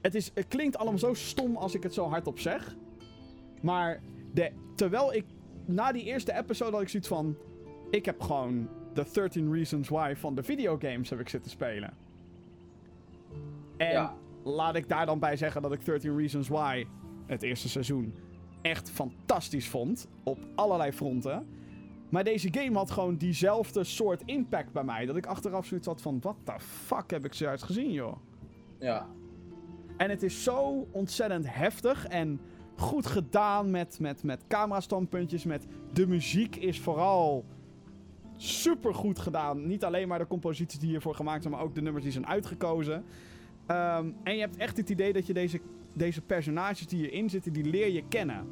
[0.00, 2.76] het, is, het klinkt allemaal zo stom als ik het zo hardop zeg.
[3.62, 4.00] Maar
[4.32, 5.24] de, terwijl ik
[5.64, 7.36] na die eerste episode had ik zoiets van...
[7.90, 11.92] Ik heb gewoon The 13 Reasons Why van de videogames heb ik zitten spelen.
[13.76, 14.14] En Ja.
[14.44, 16.86] laat ik daar dan bij zeggen dat ik 13 Reasons Why,
[17.26, 18.14] het eerste seizoen,
[18.62, 20.08] echt fantastisch vond.
[20.22, 21.46] Op allerlei fronten.
[22.14, 25.06] Maar deze game had gewoon diezelfde soort impact bij mij.
[25.06, 28.16] Dat ik achteraf zoiets had van, wat the fuck heb ik zojuist gezien, joh.
[28.78, 29.06] Ja.
[29.96, 32.40] En het is zo ontzettend heftig en
[32.76, 35.44] goed gedaan met, met, met camerastandpuntjes.
[35.44, 37.44] Met de muziek is vooral
[38.36, 39.66] super goed gedaan.
[39.66, 42.26] Niet alleen maar de composities die hiervoor gemaakt zijn, maar ook de nummers die zijn
[42.26, 43.04] uitgekozen.
[43.66, 45.60] Ehm, en je hebt echt het idee dat je deze,
[45.92, 48.46] deze personages die hierin zitten, die leer je kennen.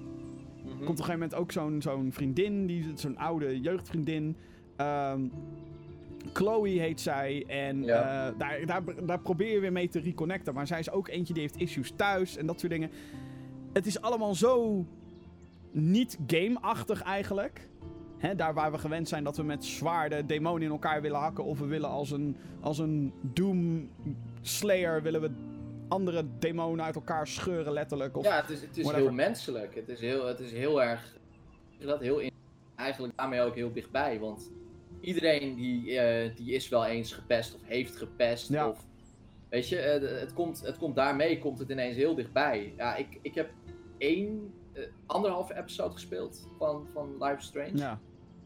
[0.82, 0.90] Mhm.
[0.90, 4.36] Er komt op een gegeven moment ook zo'n zo'n vriendin, die- zo'n oude jeugdvriendin.
[4.76, 5.20] Ehm,
[6.32, 7.44] Chloe heet zij.
[7.46, 8.28] En Ja.
[8.28, 10.54] eh, daar, daar, daar probeer je weer mee te reconnecten.
[10.54, 12.90] Maar zij is ook eentje die heeft issues thuis en dat soort dingen.
[13.72, 14.84] Het is allemaal zo
[15.70, 17.68] niet game-achtig eigenlijk.
[18.18, 21.44] Hè, daar waar we gewend zijn dat we met zwaarden demonen in elkaar willen hakken.
[21.44, 23.88] Of we willen als een, als een Doom
[24.40, 25.30] Slayer willen we
[25.92, 28.16] andere demonen uit elkaar scheuren letterlijk.
[28.16, 29.08] Of, Ja, het is, het is whatever.
[29.08, 29.74] heel menselijk.
[29.74, 31.16] Het is heel, het is heel erg.
[31.78, 32.30] Dat heel in,
[32.76, 34.20] eigenlijk daarmee ook heel dichtbij.
[34.20, 34.50] Want
[35.00, 38.48] iedereen die, eh, die is wel eens gepest of heeft gepest.
[38.48, 38.68] Ja.
[38.68, 38.86] Of,
[39.48, 42.74] weet je, eh, het, komt, het komt daarmee komt het ineens heel dichtbij.
[42.76, 43.50] Ja, ik, ik heb
[43.98, 47.76] één, eh, anderhalve episode gespeeld van, van Life Strange.
[47.76, 48.00] ja.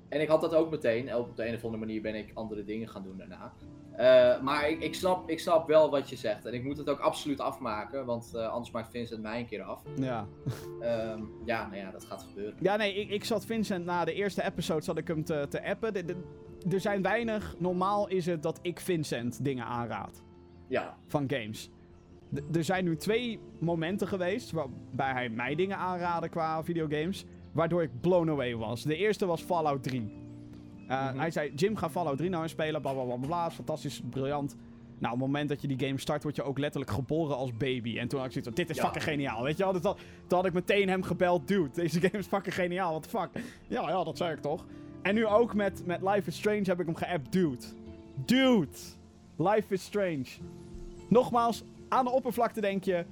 [0.08, 1.08] En ik had dat ook meteen.
[1.08, 3.52] En op de een of andere manier ben ik andere dingen gaan doen daarna.
[3.96, 6.44] Eh, maar ik, ik, snap, ik snap wel wat je zegt.
[6.44, 8.04] En ik moet het ook absoluut afmaken.
[8.06, 9.82] Want eh, anders maakt Vincent mij een keer af.
[9.96, 10.26] ja.
[10.80, 12.56] Ehm, ja, nou ja, dat gaat gebeuren.
[12.60, 15.64] Ja, nee, ik, ik zat Vincent na de eerste episode zat ik hem te, te
[15.64, 15.94] appen.
[15.94, 16.22] De- de-
[16.70, 17.54] er zijn weinig.
[17.58, 20.22] Normaal is het dat ik Vincent dingen aanraad
[20.68, 21.70] Ja, van games.
[22.34, 27.82] d- er zijn nu twee momenten geweest waarbij hij mij dingen aanraadde qua videogames, waardoor
[27.82, 28.82] ik blown away was.
[28.82, 30.24] De eerste was Fallout 3.
[30.90, 31.18] Uh, Mhm.
[31.18, 33.54] Hij zei, Jim, ga Fallout 3 nou eens spelen, bla bla bla bla, bla, is
[33.54, 34.56] fantastisch, briljant.
[34.98, 37.56] Nou, op het moment dat je die game start, word je ook letterlijk geboren als
[37.56, 37.98] baby.
[37.98, 38.82] En toen had ik zoiets van, dit is Ja.
[38.82, 39.72] fucking geniaal, weet je wel?
[39.72, 43.02] Dus dat, toen had ik meteen hem gebeld, dude, deze game is fucking geniaal, what
[43.02, 43.28] the fuck.
[43.68, 44.64] Ja, ja, dat zei ik toch.
[45.02, 47.64] En nu ook met, met Life is Strange heb ik hem geappt, dude.
[48.24, 48.68] Dude,
[49.36, 50.24] Life is Strange.
[51.08, 53.04] Nogmaals, aan de oppervlakte denk je,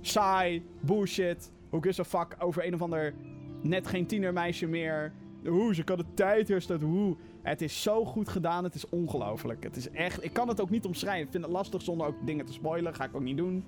[0.00, 3.14] saai, bullshit, who gives a fuck over een of ander
[3.62, 5.12] net geen tienermeisje meer.
[5.46, 7.16] Hoe, ze kan de tijd herstellen, hoe.
[7.42, 9.62] Het is zo goed gedaan, het is ongelooflijk.
[9.62, 11.24] Het is echt, ik kan het ook niet omschrijven.
[11.24, 13.64] Ik vind het lastig zonder ook dingen te spoilen, ga ik ook niet doen.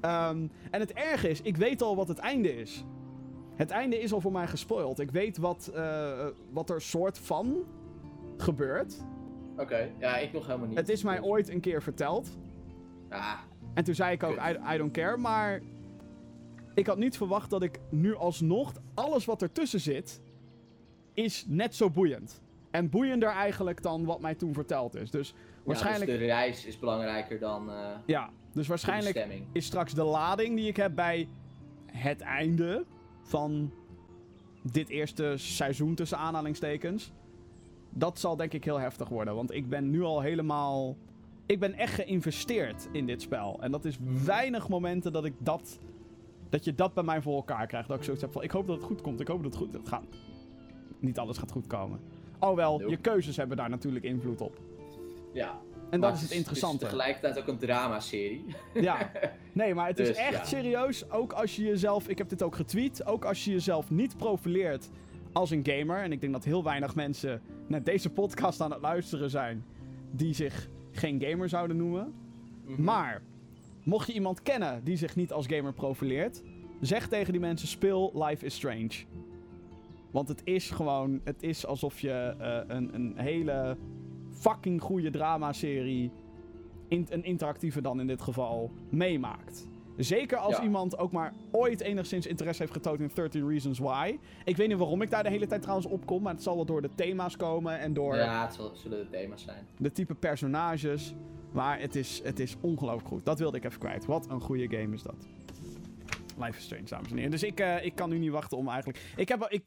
[0.00, 2.84] Ehm, en het erge is, ik weet al wat het einde is.
[3.54, 4.98] Het einde is al voor mij gespoild.
[5.00, 7.56] Ik weet wat, eh, wat er soort van
[8.36, 9.04] gebeurt.
[9.56, 10.78] Oké, ja, ik nog helemaal niet.
[10.78, 12.28] Het is mij ooit een keer verteld.
[13.08, 13.38] Ah,
[13.74, 15.16] En toen zei ik ook, I, I don't care.
[15.16, 15.62] Maar
[16.74, 18.72] ik had niet verwacht dat ik nu alsnog...
[18.94, 20.20] Alles wat ertussen zit,
[21.16, 22.42] is net zo boeiend.
[22.70, 25.10] En boeiender eigenlijk dan wat mij toen verteld is.
[25.10, 26.10] Dus waarschijnlijk...
[26.10, 30.56] Ja, dus de reis is belangrijker dan eh Ja, dus waarschijnlijk is straks de lading
[30.56, 31.28] die ik heb bij
[31.86, 32.84] het einde
[33.22, 33.72] van
[34.62, 37.12] dit eerste seizoen tussen aanhalingstekens.
[37.90, 39.34] Dat zal denk ik heel heftig worden.
[39.34, 40.96] Want ik ben nu al helemaal.
[41.46, 43.56] Ik ben echt geïnvesteerd in dit spel.
[43.60, 45.78] En dat is weinig momenten dat ik dat.
[46.48, 47.88] Dat je dat bij mij voor elkaar krijgt.
[47.88, 48.42] Dat ik zoiets heb van.
[48.42, 49.20] Ik hoop dat het goed komt.
[49.20, 50.04] Ik hoop dat het goed gaat.
[51.06, 52.00] Niet alles gaat goed komen.
[52.40, 52.90] Wel, Nope.
[52.90, 54.58] je keuzes hebben daar natuurlijk invloed op.
[55.32, 55.58] Ja.
[55.90, 56.76] En dat is het Het interessante.
[56.76, 58.44] is tegelijkertijd ook een dramaserie.
[58.74, 59.10] Ja,
[59.52, 60.44] nee, maar het is Dus, echt ja.
[60.44, 61.10] serieus.
[61.10, 64.90] Ook als je jezelf, ik heb dit ook getweet, ook als je jezelf niet profileert
[65.32, 66.02] als een gamer.
[66.02, 69.64] En ik denk dat heel weinig mensen naar deze podcast aan het luisteren zijn
[70.10, 72.14] die zich geen gamer zouden noemen.
[72.66, 72.82] Mhm.
[72.82, 73.22] Maar,
[73.82, 76.42] mocht je iemand kennen die zich niet als gamer profileert,
[76.80, 78.90] zeg tegen die mensen: speel Life is Strange.
[80.16, 83.76] Want het is gewoon, het is alsof je eh, een, een hele
[84.30, 86.10] fucking goede dramaserie,
[86.88, 89.66] in, een interactieve dan in dit geval, meemaakt.
[89.96, 90.62] Zeker als Ja.
[90.62, 94.18] iemand ook maar ooit enigszins interesse heeft getoond in 13 Reasons Why.
[94.44, 96.54] Ik weet niet waarom ik daar de hele tijd trouwens op kom, maar het zal
[96.56, 99.66] wel door de thema's komen en door Ja, het zullen de thema's zijn.
[99.78, 101.14] de type personages.
[101.52, 103.24] Maar het is, het is ongelooflijk goed.
[103.24, 104.06] Dat wilde ik even kwijt.
[104.06, 105.28] Wat een goede game is dat.
[106.38, 107.30] Life is Strange, dames en heren.
[107.30, 109.12] Dus ik, eh, ik kan nu niet wachten om eigenlijk...
[109.16, 109.64] Ik heb, ik,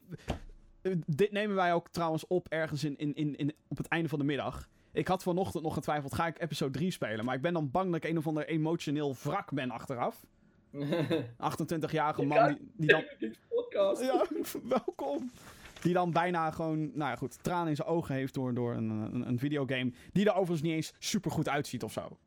[1.06, 4.18] dit nemen wij ook trouwens op ergens in, in, in, in, op het einde van
[4.18, 4.68] de middag.
[4.92, 7.24] Ik had vanochtend nog getwijfeld, ga ik episode 3 spelen?
[7.24, 10.26] Maar ik ben dan bang dat ik een of ander emotioneel wrak ben achteraf.
[11.54, 13.04] 28-jarige man die, die dan...
[13.48, 14.02] podcast.
[14.02, 14.24] Ja,
[14.78, 15.30] welkom.
[15.82, 18.90] Die dan bijna gewoon, nou ja goed, tranen in zijn ogen heeft door, door een,
[18.90, 19.92] een, een videogame.
[20.12, 22.18] Die er overigens niet eens super goed uitziet of zo.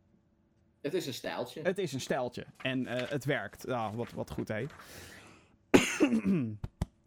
[0.83, 1.61] Het is een stijltje.
[1.61, 2.45] Het is een stijltje.
[2.57, 3.63] En eh, het werkt.
[3.67, 4.71] Ja, wat, wat goed heet.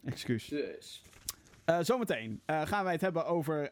[0.05, 0.49] Excuus.
[0.49, 1.03] Dus.
[1.65, 3.71] Eh, zometeen eh, gaan wij het hebben over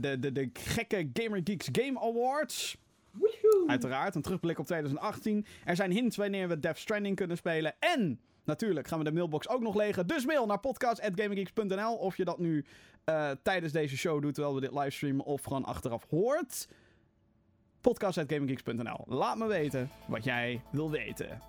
[0.00, 2.76] de, de, de gekke Gamer Geeks Game Awards.
[3.10, 3.64] Woehoe.
[3.66, 5.46] Uiteraard, een terugblik op 2018.
[5.64, 7.74] Er zijn hints wanneer we Death Stranding kunnen spelen.
[7.78, 10.06] En natuurlijk gaan we de mailbox ook nog legen.
[10.06, 12.64] Dus mail naar podcast.gaminggeeks.nl of je dat nu
[13.42, 16.68] tijdens deze show doet, terwijl we dit livestreamen, of gewoon achteraf hoort.
[17.80, 21.40] Podcast.gaminggeeks.nl Laat me weten wat jij wil weten.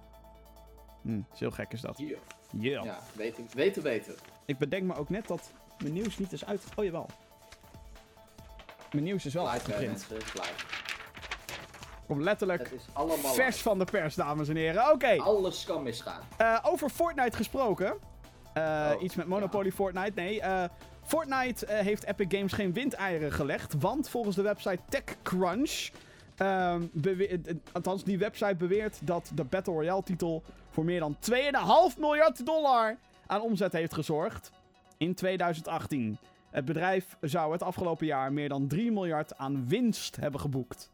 [1.01, 1.97] Hm, heel gek is dat.
[1.97, 2.17] Hier.
[2.51, 2.83] Yeah.
[2.83, 4.15] Ja, weten, weten, weten.
[4.45, 6.63] Ik bedenk me ook net dat mijn nieuws niet is uit...
[6.75, 7.09] Oh, jawel.
[8.91, 10.07] Mijn nieuws is wel hè, uitgeprint.
[12.07, 14.91] Komt letterlijk Het is allemaal vers van de pers, dames en heren.
[14.91, 15.17] Oké.
[15.17, 16.21] Alles kan misgaan.
[16.37, 17.97] Eh, over Fortnite gesproken.
[18.53, 20.11] Eh, Oh, iets met Monopoly Fortnite.
[20.15, 20.63] Nee, eh,
[21.03, 23.73] Fortnite eh, heeft Epic Games geen windeieren gelegd.
[23.79, 25.89] Want volgens de website TechCrunch.
[26.35, 26.75] Eh,
[27.71, 31.17] althans, die website beweert dat de Battle Royale titel voor meer dan
[31.93, 34.51] 2,5 miljard dollar aan omzet heeft gezorgd.
[34.97, 36.17] In 2018.
[36.49, 40.91] Het bedrijf zou het afgelopen jaar meer dan 3 miljard aan winst hebben geboekt.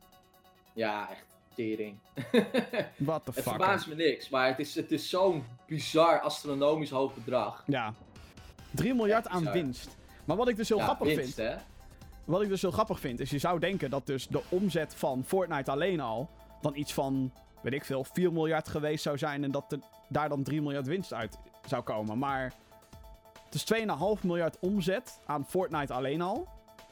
[0.73, 1.97] Ja, echt tering.
[2.97, 3.43] What the het fuck.
[3.43, 7.63] verbaast me niks, maar het is, het is zo'n bizar astronomisch hoog bedrag.
[7.67, 7.93] Ja.
[8.71, 9.97] 3 miljard aan winst.
[10.26, 11.50] Maar wat ik dus heel ja, grappig winst, vind.
[11.50, 11.56] hè?
[12.28, 15.24] Wat ik dus heel grappig vind, is je zou denken dat dus de omzet van
[15.26, 16.30] Fortnite alleen al
[16.62, 20.30] dan iets van, weet ik veel, 4 miljard geweest zou zijn en dat er daar
[20.30, 21.38] dan 3 miljard winst uit
[21.68, 22.18] zou komen.
[22.18, 22.54] Maar
[23.46, 26.48] het is 2,5 miljard omzet aan Fortnite alleen al,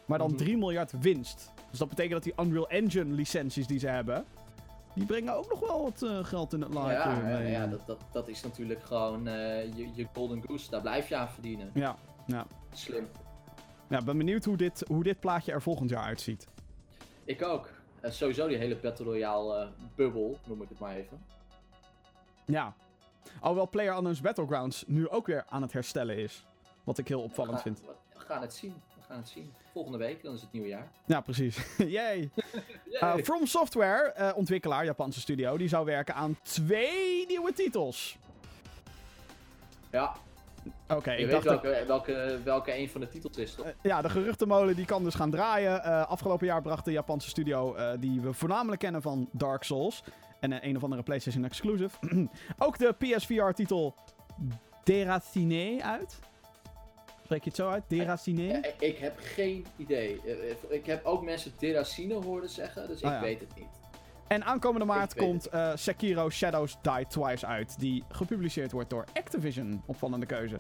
[0.06, 0.38] maar dan Mhm.
[0.38, 1.52] 3 miljard winst.
[1.70, 4.26] Dus dat betekent dat die Unreal Engine licenties die ze hebben,
[4.94, 7.22] die brengen ook nog wel wat eh, geld in het laadje.
[7.28, 10.70] Ja, ja, ja dat, dat, dat is natuurlijk gewoon eh, je, je golden goose.
[10.70, 11.72] Daar blijf je aan verdienen.
[11.74, 11.96] ja,
[12.26, 12.46] ja.
[12.74, 13.08] Slim.
[13.88, 16.48] Ja, ben benieuwd hoe dit, hoe dit plaatje er volgend jaar uitziet.
[17.24, 17.70] Ik ook.
[18.02, 21.26] Eh, sowieso die hele Battle Royale eh, bubbel, noem ik het maar even.
[22.46, 22.76] Ja.
[23.40, 26.46] Alhoewel PlayerUnknown's Battlegrounds nu ook weer aan het herstellen is.
[26.84, 27.82] Wat ik heel opvallend vind.
[27.82, 28.74] We gaan het zien.
[28.96, 29.54] We gaan het zien.
[29.72, 30.92] Volgende week, dan is het nieuwe jaar.
[31.06, 31.58] Ja, precies.
[31.78, 32.30] Yay!
[32.96, 38.18] Uh, From Software, uh, ontwikkelaar, Japanse studio, die zou werken aan twee nieuwe titels.
[39.92, 40.16] Ja.
[40.88, 43.66] Oké, okay, ik dacht welke, welke, welke een van de titels is, toch?
[43.66, 46.08] Uh, ja, de geruchtenmolen die kan dus gaan draaien.
[46.08, 50.04] afgelopen jaar bracht de Japanse studio, die we voornamelijk kennen van Dark Souls...
[50.40, 51.98] en een of andere PlayStation exclusive...
[52.66, 53.96] ook de PSVR-titel
[54.84, 56.20] Deracine uit.
[57.24, 57.84] Spreek je het zo uit?
[57.88, 58.58] Deracine?
[58.58, 60.22] Ik, ik heb geen idee.
[60.70, 63.22] Ik heb ook mensen Deracine horen zeggen, dus ik oh, ja.
[63.22, 63.68] weet het niet.
[64.28, 69.84] En aankomende maart komt uh, Sekiro Shadows Die Twice uit, die gepubliceerd wordt door Activision.
[69.86, 70.60] Opvallende keuze.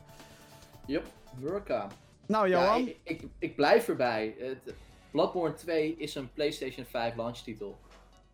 [0.86, 1.06] Yup,
[1.39, 1.88] Murka.
[2.25, 2.84] Nou, Johan.
[2.84, 4.36] Ja, ik, ik, ik, blijf erbij.
[5.12, 7.78] Bloodborne 2 is een PlayStation 5 launch titel.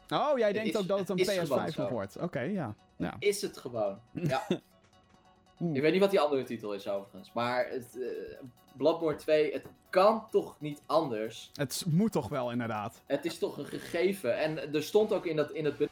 [0.09, 2.15] Oh, jij denkt ook dat het een PS5 wordt.
[2.15, 2.75] Oké, okay, ja.
[2.95, 3.15] ja.
[3.19, 3.99] Is het gewoon.
[4.11, 4.47] Ja.
[5.73, 7.31] Ik weet niet wat die andere titel is overigens.
[7.33, 8.07] Maar het, uh,
[8.77, 11.51] Bloodborne 2, het kan toch niet anders?
[11.53, 13.01] Het moet toch wel, inderdaad.
[13.05, 14.38] Het is toch een gegeven.
[14.38, 15.89] En er stond ook in dat in het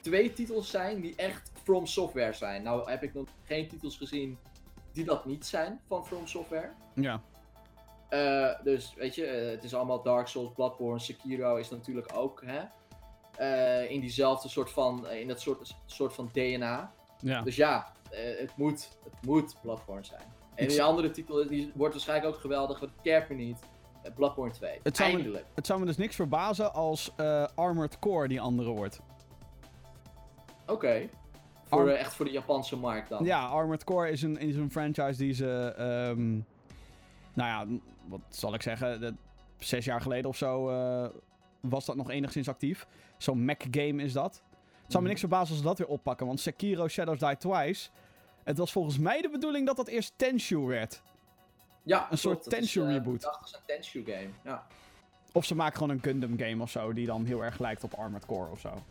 [0.00, 2.62] twee titels zijn die echt From Software zijn.
[2.62, 4.38] Nou heb ik nog geen titels gezien
[4.92, 6.70] die dat niet zijn van From Software.
[6.94, 7.22] Ja.
[8.10, 12.42] Uh, dus weet je, uh, het is allemaal Dark Souls, Bloodborne, Sekiro is natuurlijk ook
[12.44, 12.62] hè,
[13.40, 16.92] uh, in diezelfde soort van, in dat soort, soort van DNA.
[17.20, 17.42] Ja.
[17.42, 20.33] Dus ja, het, moet, het moet Bloodborne zijn.
[20.54, 23.58] En die andere titel die wordt waarschijnlijk ook geweldig, want ik kerk me niet.
[24.14, 24.80] Bloodborne 2.
[24.82, 27.12] Het zou, Me, het zou me dus niks verbazen als
[27.54, 29.00] Armored Core die andere wordt.
[30.62, 30.72] Oké.
[30.72, 31.10] Okay.
[31.64, 31.88] Voor, Arm...
[31.88, 33.24] echt voor de Japanse markt dan.
[33.24, 35.74] Ja, Armored Core is een, is een franchise die ze...
[36.10, 36.46] Um,
[37.34, 39.00] nou ja, wat zal ik zeggen?
[39.00, 39.14] De,
[39.58, 41.08] zes jaar geleden of zo uh,
[41.60, 42.86] was dat nog enigszins actief.
[43.16, 44.42] Zo'n Mac-game is dat.
[44.82, 46.26] Het zou me niks verbazen als ze dat weer oppakken.
[46.26, 47.90] Want Sekiro Shadows Die Twice...
[48.44, 51.02] Het was volgens mij de bedoeling dat dat eerst Tenshu werd.
[51.82, 53.14] Ja, Een soort Tenshu is, uh, reboot.
[53.14, 54.66] Ik dacht dat is een Tenshu game, ja.
[55.32, 57.94] Of ze maken gewoon een Gundam game of zo, die dan heel erg lijkt op
[57.94, 58.82] Armored Core of zo.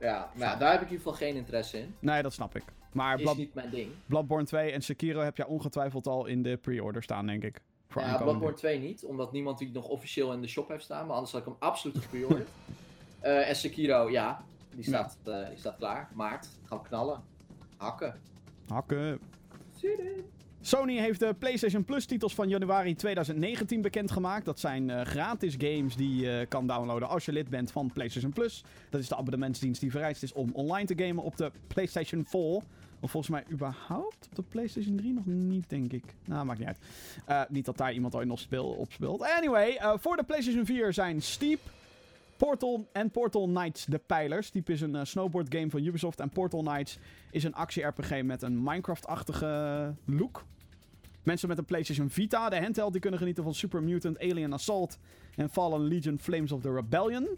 [0.00, 1.94] Ja, maar ja, daar heb ik in ieder geval geen interesse in.
[1.98, 2.62] Nee, dat snap ik.
[2.92, 3.36] Maar is Blood...
[3.36, 3.90] niet mijn ding.
[4.06, 7.60] Bloodborne 2 en Sekiro heb jij ongetwijfeld al in de pre-order staan, denk ik.
[7.88, 11.06] Voor ja, Bloodborne 2 niet, omdat niemand die nog officieel in de shop heeft staan,
[11.06, 12.48] maar anders had ik hem absoluut gepreorderd.
[13.22, 15.42] uh, en Sekiro, ja, die staat, ja.
[15.42, 16.10] Uh, die staat klaar.
[16.14, 17.22] Maart, gaan knallen.
[17.76, 18.20] Hakken.
[18.68, 19.18] Hakken.
[20.60, 24.44] Sony heeft de PlayStation Plus titels van januari 2019 bekendgemaakt.
[24.44, 28.32] Dat zijn uh, gratis games die je kan downloaden als je lid bent van PlayStation
[28.32, 28.64] Plus.
[28.90, 32.40] Dat is de abonnementsdienst die vereist is om online te gamen op de PlayStation 4.
[33.00, 36.04] Of volgens mij überhaupt op de PlayStation 3 nog niet, denk ik.
[36.24, 36.78] Nou, maakt niet uit.
[37.28, 39.22] Uh, niet dat daar iemand ooit nog speel, op speelt.
[39.22, 41.60] Anyway, uh, voor de PlayStation 4 zijn Steep,
[42.36, 44.46] Portal en Portal Knights de pijlers.
[44.46, 46.20] Steep is een uh, snowboard game van Ubisoft.
[46.20, 46.98] En Portal Knights
[47.30, 50.44] is een actie-RPG met een Minecraft-achtige look.
[51.22, 54.98] Mensen met een PlayStation Vita, de handheld, die kunnen genieten van Super Mutant Alien Assault
[55.36, 57.28] en Fallen Legion Flames of the Rebellion.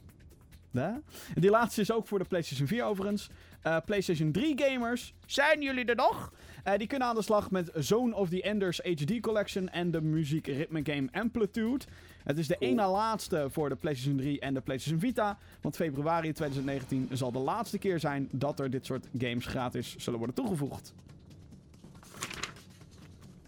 [0.70, 1.00] Ja.
[1.35, 3.30] Die laatste is ook voor de PlayStation 4 overigens.
[3.66, 6.32] Uh, PlayStation 3 gamers, zijn jullie er nog?
[6.66, 10.00] Uh, die kunnen aan de slag met Zone of the Enders HD Collection en de
[10.00, 11.85] muziek ritme game Amplitude.
[12.27, 12.71] Het is de cool.
[12.71, 15.39] ene laatste voor de PlayStation 3 en de PlayStation Vita.
[15.61, 20.19] Want februari 2019 zal de laatste keer zijn dat er dit soort games gratis zullen
[20.19, 20.95] worden toegevoegd.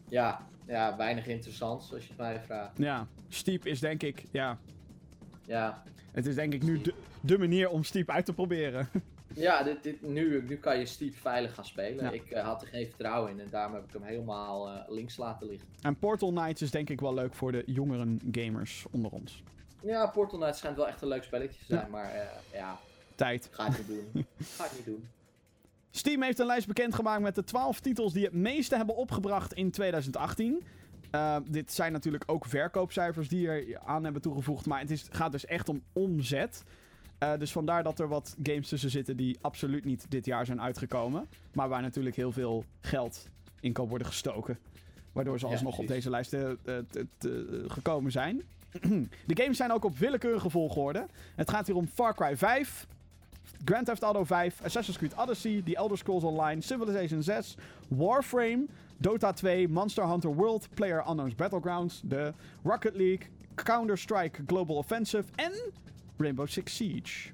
[0.08, 2.78] Ja, ja, weinig interessant, als je het mij vraagt.
[2.78, 4.58] Ja, Steep is denk ik, ja.
[5.44, 5.82] Ja.
[6.12, 8.88] Het is denk ik nu de, de manier om Steep uit te proberen.
[9.38, 12.04] Ja, dit, dit, nu, nu kan je Steep veilig gaan spelen.
[12.04, 12.10] Ja.
[12.10, 15.16] Ik uh, had er geen vertrouwen in en daarom heb ik hem helemaal uh, links
[15.16, 15.68] laten liggen.
[15.82, 19.42] En Portal Knights is denk ik wel leuk voor de jongeren gamers onder ons.
[19.82, 21.88] Ja, Portal Knights schijnt wel echt een leuk spelletje te zijn, ja.
[21.90, 22.20] maar uh,
[22.52, 22.78] ja...
[23.14, 23.48] Tijd.
[23.50, 24.26] Ga ik niet doen.
[24.56, 25.08] Ga ik niet doen.
[25.90, 29.70] Steam heeft een lijst bekendgemaakt met de 12 titels die het meeste hebben opgebracht in
[29.70, 30.62] 2018.
[31.14, 34.66] Uh, dit zijn natuurlijk ook verkoopcijfers die er aan hebben toegevoegd.
[34.66, 36.64] Maar het is, gaat dus echt om omzet.
[37.22, 40.60] Uh, dus vandaar dat er wat games tussen zitten die absoluut niet dit jaar zijn
[40.60, 41.26] uitgekomen.
[41.52, 43.28] Maar waar natuurlijk heel veel geld
[43.60, 44.58] in kan worden gestoken.
[45.12, 46.50] Waardoor ze alsnog op deze lijst uh,
[47.66, 48.42] gekomen zijn.
[49.26, 51.06] de games zijn ook op willekeurige volgorde.
[51.34, 52.86] Het gaat hier om Far Cry 5,
[53.64, 57.56] Grand Theft Auto 5, Assassin's Creed Odyssey, The Elder Scrolls Online, Civilization 6,
[57.88, 58.66] Warframe,
[58.96, 62.32] Dota 2, Monster Hunter World, Player Unknown's Battlegrounds, de
[62.62, 65.52] Rocket League, Counter-Strike Global Offensive en
[66.18, 67.28] Rainbow Six Siege.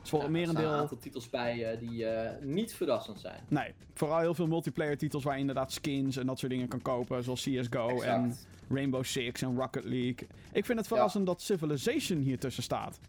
[0.00, 0.64] Dus voor ja, een merendeel...
[0.64, 3.40] Er een aantal titels bij uh, die uh, niet verrassend zijn.
[3.48, 6.82] Nee, vooral heel veel multiplayer titels waar je inderdaad skins en dat soort dingen kan
[6.82, 8.06] kopen, zoals CSGO exact.
[8.06, 8.36] en
[8.76, 10.28] Rainbow Six en Rocket League.
[10.52, 11.32] Ik vind het verrassend ja.
[11.32, 13.00] dat Civilization hier tussen staat.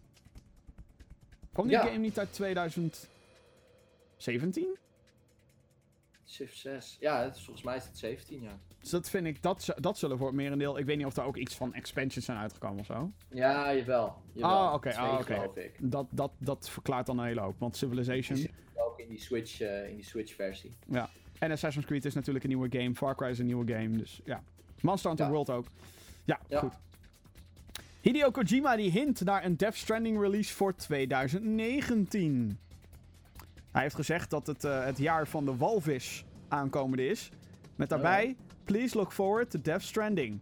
[1.54, 1.84] Kwam die Ja.
[1.84, 3.10] game niet uit 2000?
[6.30, 6.48] 17?
[6.48, 6.98] Civ 6.
[7.00, 8.58] Ja, het is, volgens mij is het 17, ja.
[8.80, 10.78] Dus dat vind ik, dat, dat zullen voor het merendeel...
[10.78, 13.12] Ik weet niet of er ook iets van expansions zijn uitgekomen of zo.
[13.30, 14.16] Ja, jawel.
[14.34, 14.58] jawel.
[14.68, 15.52] Ah, oké, ah, oké.
[15.80, 17.60] Dat, dat, dat verklaart dan een hele hoop.
[17.60, 20.72] Want Civilization Die ook in die Switch, eh, in die Switch versie.
[21.40, 22.96] en Assassin's Creed is natuurlijk een nieuwe game.
[22.96, 24.44] Far Cry is een nieuwe game, dus ja.
[24.82, 25.32] Monster Hunter Ja.
[25.32, 25.66] World ook.
[26.26, 26.60] Ja, Ja.
[26.60, 26.74] goed.
[28.02, 32.60] Hideo Kojima die hint naar een Death Stranding release voor 2019.
[33.72, 37.30] Hij heeft gezegd dat het het jaar van de walvis aankomende is.
[37.76, 40.40] Met daarbij, please look forward to Death Stranding.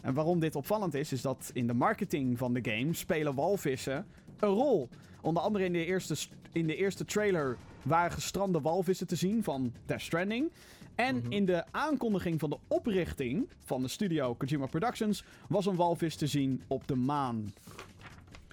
[0.00, 4.06] En waarom dit opvallend is, is dat in de marketing van de game spelen walvissen
[4.38, 4.88] een rol.
[5.20, 9.42] Onder andere in de eerste, st- in de eerste trailer waren gestrande walvissen te zien
[9.42, 10.50] van Death Stranding.
[10.94, 11.32] En Mhm.
[11.32, 16.26] in de aankondiging van de oprichting van de studio Kojima Productions was een walvis te
[16.26, 17.54] zien op de maan.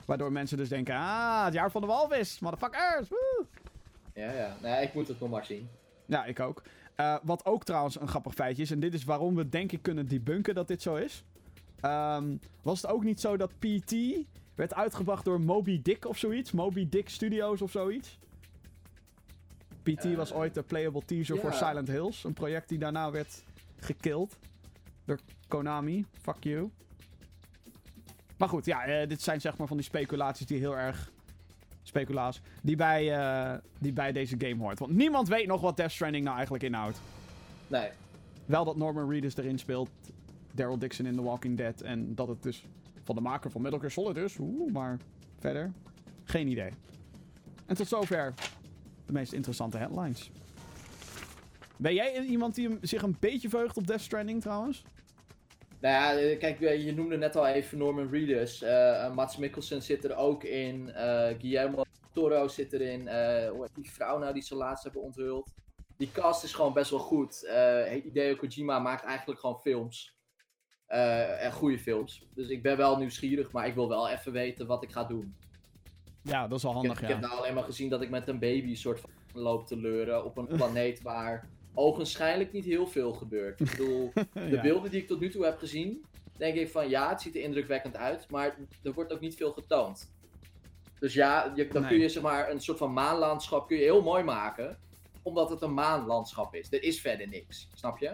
[0.06, 3.46] Waardoor mensen dus denken, ah, het jaar van de walvis, motherfuckers, woe!
[4.14, 4.58] Ja, ja.
[4.62, 5.70] Nee, ik moet het nog maar zien.
[6.06, 6.64] Ja, ik ook.
[6.96, 9.82] Eh, wat ook trouwens een grappig feitje is, en dit is waarom we denk ik
[9.82, 11.24] kunnen debunken dat dit zo is.
[11.80, 13.96] Ehm, was het ook niet zo dat PT
[14.56, 16.52] werd uitgebracht door Moby Dick of zoiets?
[16.52, 18.20] Moby Dick Studios of zoiets?
[19.84, 22.24] PT Eh, was ooit de playable teaser voor Silent Hills.
[22.24, 23.44] Een project die daarna werd
[23.78, 24.38] gekillt
[25.06, 26.06] door Konami.
[26.22, 26.70] Fuck you.
[28.38, 31.12] Maar goed, ja, eh, dit zijn zeg maar van die speculaties die heel erg...
[31.90, 32.42] Speculaas.
[32.62, 34.80] Die bij, eh, die bij deze game hoort.
[34.80, 37.02] Want niemand weet nog wat Death Stranding nou eigenlijk inhoudt.
[37.68, 37.90] Nee.
[38.46, 39.90] Wel dat Norman Reedus erin speelt.
[40.52, 41.82] Daryl Dixon in The Walking Dead.
[41.82, 42.66] En dat het dus
[43.04, 44.38] van de maker van Metal Gear Solid is.
[44.40, 44.98] Oeh, maar
[45.40, 45.72] verder.
[46.24, 46.72] Geen idee.
[47.66, 48.34] En tot zover
[49.06, 50.32] de meest interessante headlines.
[51.78, 54.84] Ben jij iemand die zich een beetje verheugt op Death Stranding trouwens?
[55.82, 58.62] Nou ja, eh, kijk, eh, je noemde net al even Norman Reedus.
[58.62, 60.90] Eh, Mats Mikkelsen zit er ook in.
[60.92, 63.08] eh, Guillermo Toro zit erin.
[63.08, 65.50] eh hoe heet die vrouw nou die ze laatst hebben onthuld?
[65.98, 67.46] Die cast is gewoon best wel goed.
[67.46, 70.18] Eh Hideo Kojima maakt eigenlijk gewoon films.
[70.88, 72.26] En goede films.
[72.36, 75.36] Dus ik ben wel nieuwsgierig, maar ik wil wel even weten wat ik ga doen.
[76.24, 77.14] Ja, dat is wel Ik heb, handig, ik ja.
[77.14, 79.10] heb nou alleen maar gezien dat ik met een baby soort van
[79.42, 81.48] loop te leuren op een planeet waar
[81.80, 83.60] ogenschijnlijk niet heel veel gebeurt.
[83.60, 86.06] Ik bedoel, de beelden die ik tot nu toe heb gezien,
[86.38, 89.52] denk ik van ja, het ziet er indrukwekkend uit, maar er wordt ook niet veel
[89.52, 90.12] getoond.
[91.00, 91.92] Dus ja, je, dan Nee.
[91.92, 94.78] kun je zeg maar een soort van maanlandschap kun je heel mooi maken,
[95.22, 96.72] omdat het een maanlandschap is.
[96.72, 98.12] Er is verder niks, snap je?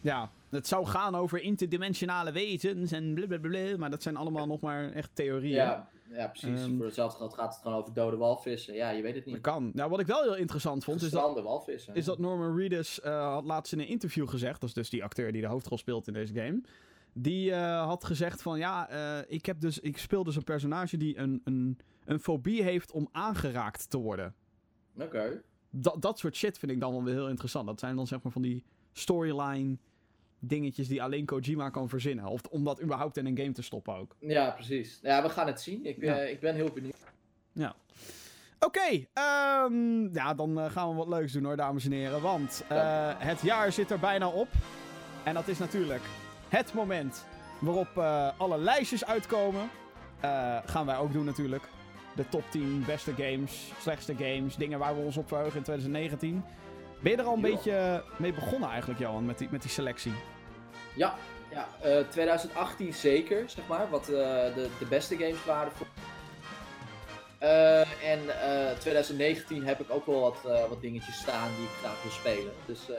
[0.00, 3.76] Ja, het zou gaan over interdimensionale wezens en blablabla.
[3.76, 5.54] Maar dat zijn allemaal nog maar echt theorieën.
[5.54, 6.60] Ja, ja precies.
[6.60, 6.76] Ehm.
[6.76, 8.74] Voor hetzelfde geld gaat het gewoon over dode walvissen.
[8.74, 9.42] Ja, je weet het Dat niet.
[9.42, 9.70] kan.
[9.74, 11.94] Nou, wat ik wel heel interessant vond, is dat walvissen.
[11.94, 15.04] is dat Norman Reedus eh, had laatst in een interview gezegd, dat is dus die
[15.04, 16.60] acteur die de hoofdrol speelt in deze game.
[17.12, 20.96] Die eh, had gezegd van ja, eh, ik, heb dus, ik speel dus een personage
[20.96, 24.34] die een, een, een fobie heeft om aangeraakt te worden.
[25.00, 25.42] Oké.
[25.70, 27.66] Dat, dat soort shit vind ik dan wel weer heel interessant.
[27.66, 29.76] Dat zijn dan zeg maar van die storyline
[30.44, 32.24] dingetjes die alleen Kojima kan verzinnen.
[32.26, 34.16] Of om dat überhaupt in een game te stoppen ook.
[34.18, 34.98] Ja, precies.
[35.02, 35.84] Ja, we gaan het zien.
[35.86, 36.18] Ik, Ja.
[36.18, 36.94] eh, ik ben heel benieuwd.
[38.64, 42.20] Oké, ehm, ja, dan eh, gaan we wat leuks doen hoor, dames en heren.
[42.20, 44.48] Want eh, het jaar zit er bijna op.
[45.24, 46.02] En dat is natuurlijk
[46.48, 47.26] het moment
[47.60, 47.98] waarop
[48.38, 49.68] alle lijstjes uitkomen.
[50.64, 51.62] Gaan wij ook doen natuurlijk.
[52.16, 56.44] De top 10 beste games, slechtste games, dingen waar we ons op verheugen in 2019.
[57.02, 57.48] Ben je er al een Ja.
[57.54, 60.12] beetje mee begonnen eigenlijk, Johan, met die, met die selectie?
[60.94, 61.14] Ja,
[61.50, 63.90] ja eh, 2018 zeker, zeg maar.
[63.90, 64.14] Wat eh,
[64.54, 65.86] de, de beste games waren voor.
[67.38, 71.70] Eh, en eh 2019 heb ik ook wel wat, eh, wat dingetjes staan die ik
[71.80, 72.52] graag wil spelen.
[72.66, 72.96] Dus eh,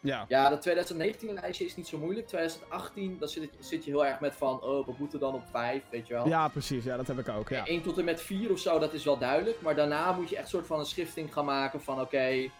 [0.00, 0.24] Ja.
[0.28, 2.26] ja, dat 2019 lijstje is niet zo moeilijk.
[2.26, 5.42] 2018, dan zit, zit je heel erg met van, oh, wat moet er dan op
[5.50, 6.28] 5, weet je wel.
[6.28, 6.84] Ja, precies.
[6.84, 7.48] Ja, dat heb ik ook.
[7.48, 7.66] Ja.
[7.66, 9.60] 1 tot en met 4 of zo, dat is wel duidelijk.
[9.60, 12.50] Maar daarna moet je echt soort van een schifting gaan maken van, oké,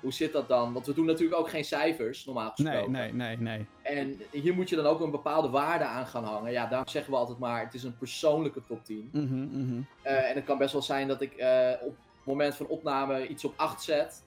[0.00, 0.72] hoe zit dat dan?
[0.72, 2.92] Want we doen natuurlijk ook geen cijfers, normaal Nee, gesproken.
[2.92, 3.66] nee, nee, nee.
[3.82, 6.52] En hier moet je dan ook een bepaalde waarde aan gaan hangen.
[6.52, 9.08] Ja, daarom zeggen we altijd maar, het is een persoonlijke top 10.
[9.12, 9.80] Mhm, mhm.
[10.02, 13.26] Eh, en het kan best wel zijn dat ik eh, op het moment van opname
[13.26, 14.24] iets op 8 zet.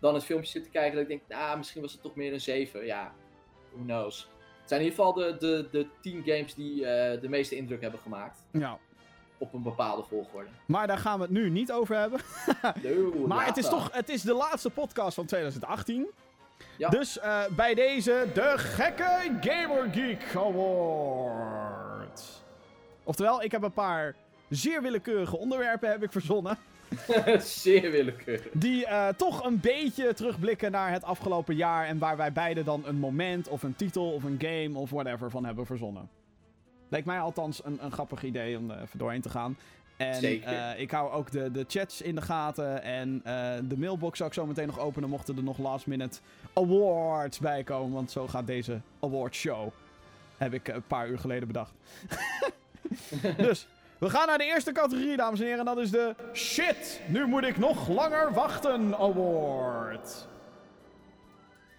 [0.00, 2.32] Dan het filmpje zit te kijken dat ik denk, nou, misschien was het toch meer
[2.32, 2.86] een 7.
[2.86, 3.12] Ja,
[3.72, 4.28] who knows.
[4.60, 7.80] Het zijn in ieder geval de, de, de 10 games die eh, de meeste indruk
[7.80, 8.46] hebben gemaakt.
[8.50, 8.78] Ja.
[9.44, 10.48] Op een bepaalde volgorde.
[10.66, 12.20] Maar daar gaan we het nu niet over hebben.
[12.82, 16.06] No, Maar het is toch het is de laatste podcast van 2018.
[16.76, 16.88] Ja.
[16.88, 22.22] Dus eh, bij deze de gekke Gamer Geek Award.
[23.04, 24.14] Oftewel, ik heb een paar
[24.48, 26.58] zeer willekeurige onderwerpen heb ik verzonnen.
[27.38, 28.46] Zeer willekeurig.
[28.52, 31.86] Die eh, toch een beetje terugblikken naar het afgelopen jaar.
[31.86, 35.30] En waar wij beide dan een moment of een titel of een game of whatever
[35.30, 36.08] van hebben verzonnen.
[36.94, 39.56] Lijkt mij althans een, een grappig idee om er even doorheen te gaan.
[39.96, 40.48] En Zeker.
[40.48, 42.82] eh, ik hou ook de, de chats in de gaten.
[42.82, 45.08] En eh, de mailbox zou ik zo meteen nog openen.
[45.08, 46.18] Mochten er nog last minute
[46.52, 47.92] awards bij komen.
[47.92, 49.68] Want zo gaat deze award show.
[50.36, 51.72] Heb ik een paar uur geleden bedacht.
[53.36, 53.66] dus,
[53.98, 55.60] we gaan naar de eerste categorie, dames en heren.
[55.60, 60.26] En dat is de Shit, nu moet ik nog langer wachten award.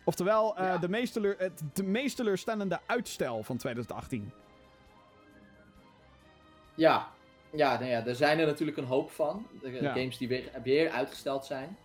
[0.03, 0.77] Oftewel, eh, Ja.
[0.77, 4.31] de, meest teleur, het de meest teleurstellende uitstel van 2018.
[6.75, 7.07] Ja,
[7.51, 9.47] ja, nou ja, er zijn er natuurlijk een hoop van.
[9.61, 9.91] De Ja.
[9.93, 11.77] games die weer, weer uitgesteld zijn.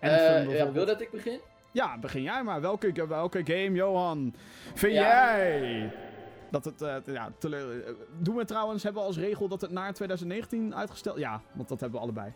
[0.00, 0.72] Ja, bijvoorbeeld.
[0.72, 1.40] wil dat ik begin?
[1.72, 2.60] Ja, begin jij maar.
[2.60, 4.34] Welke, welke game, Johan,
[4.74, 5.00] vind Ja.
[5.38, 5.90] jij
[6.50, 6.82] dat het...
[6.82, 7.84] eh, ja, teleur...
[7.86, 11.18] eh, doen we trouwens, hebben we als regel dat het naar 2019 uitgesteld...
[11.18, 12.32] Ja, want dat hebben we allebei.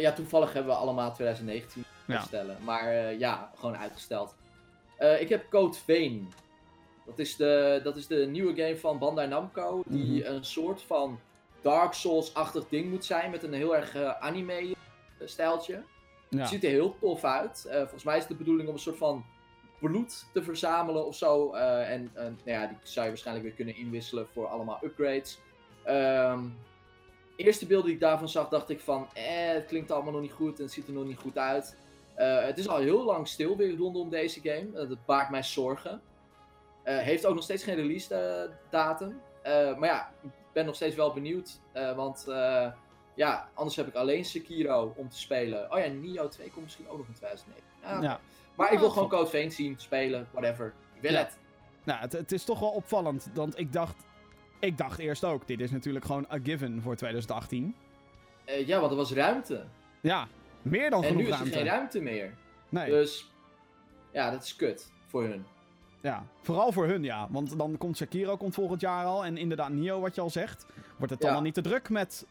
[0.00, 2.20] Ja, toevallig hebben we allemaal 2019 Ja.
[2.20, 2.56] stellen.
[2.64, 4.34] Maar ja, gewoon uitgesteld.
[5.18, 6.28] Ik heb Code Vein.
[7.06, 9.82] Dat is, de, dat is de nieuwe game van Bandai Namco.
[9.86, 10.32] Die Mhm.
[10.34, 11.20] een soort van
[11.62, 13.30] Dark Souls-achtig ding moet zijn.
[13.30, 15.82] Met een heel erg eh, anime-stijltje.
[16.28, 16.38] Ja.
[16.38, 17.64] Het ziet er heel tof uit.
[17.68, 19.24] Eh, volgens mij is het de bedoeling om een soort van
[19.80, 21.52] bloed te verzamelen of zo.
[21.52, 25.38] Eh, en nou ja, die zou je waarschijnlijk weer kunnen inwisselen voor allemaal upgrades.
[25.84, 26.44] Ehm
[27.36, 30.32] eerste beeld die ik daarvan zag, dacht ik van, eh, het klinkt allemaal nog niet
[30.32, 31.76] goed en het ziet er nog niet goed uit.
[32.14, 34.68] Eh, het is al heel lang stil weer rondom deze game.
[34.74, 36.00] Eh, dat baart mij zorgen.
[36.84, 39.20] Eh, heeft ook nog steeds geen release eh, datum.
[39.42, 41.60] Eh, maar ja, ik ben nog steeds wel benieuwd.
[41.96, 42.26] want
[43.16, 45.72] ja, anders heb ik alleen Sekiro om te spelen.
[45.72, 47.64] Oh ja, Nio 2 komt misschien ook nog in 2009.
[47.82, 48.20] Ja, Ja.
[48.54, 50.74] Maar ik wil gewoon Code Vein zien, spelen, whatever.
[50.94, 51.18] Ik wil Ja.
[51.18, 51.38] het.
[51.84, 53.96] Nou, het, het is toch wel opvallend, want ik dacht...
[54.60, 57.76] Ik dacht eerst ook, dit is natuurlijk gewoon a given voor 2018.
[58.44, 59.64] Eh, ja, want er was ruimte.
[60.00, 60.26] Ja,
[60.62, 61.58] meer dan en genoeg nu is er ruimte.
[61.58, 62.34] geen ruimte meer.
[62.68, 63.30] Nee, Dus
[64.12, 65.46] ja, dat is kut voor hun.
[66.04, 66.24] Ja.
[66.40, 67.26] Vooral voor hun, ja.
[67.30, 69.24] Want dan komt Sekiro komt volgend jaar al.
[69.24, 70.66] En inderdaad, Nio, wat je al zegt.
[70.96, 71.36] Wordt het dan Ja.
[71.36, 72.26] al niet te druk met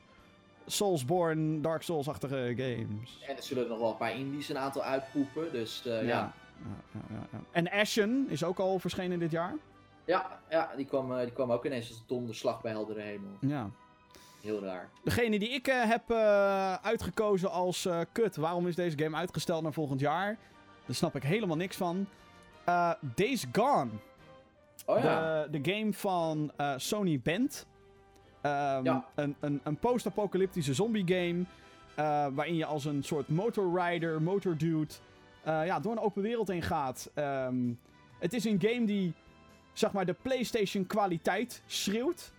[0.66, 3.20] Soulsborne, Dark Souls-achtige games.
[3.28, 5.52] En er zullen er nog wel een paar indies een aantal uitpoepen.
[5.52, 6.02] Dus eh, ja.
[6.02, 6.08] Ja.
[6.08, 6.34] Ja.
[6.94, 7.40] Ja, ja, ja, ja.
[7.52, 9.56] En Ashen is ook al verschenen dit jaar.
[10.06, 10.40] Ja,
[10.76, 13.30] die, kwam, eh, die kwam ook ineens als donderslag bij heldere hemel.
[13.40, 13.70] Ja.
[14.42, 14.90] Heel raar.
[15.04, 19.64] Degene die ik eh, heb eh, uitgekozen als eh, kut, waarom is deze game uitgesteld
[19.64, 20.38] naar volgend jaar?
[20.86, 22.08] Daar snap ik helemaal niks van.
[22.66, 23.90] Eh, Days Gone.
[24.86, 25.44] Oh ja.
[25.44, 27.66] De, de game van eh, Sony Band.
[28.42, 29.06] Ehm, Ja.
[29.16, 31.44] Een, een, een post-apocalyptische zombie game.
[31.96, 34.94] eh, waarin je als een soort motorrider, motordude.
[35.46, 37.12] ja, door een open wereld heen gaat.
[37.14, 37.56] Ehm,
[38.20, 39.14] het is een game die,
[39.74, 42.32] zeg maar, de PlayStation kwaliteit schreeuwt.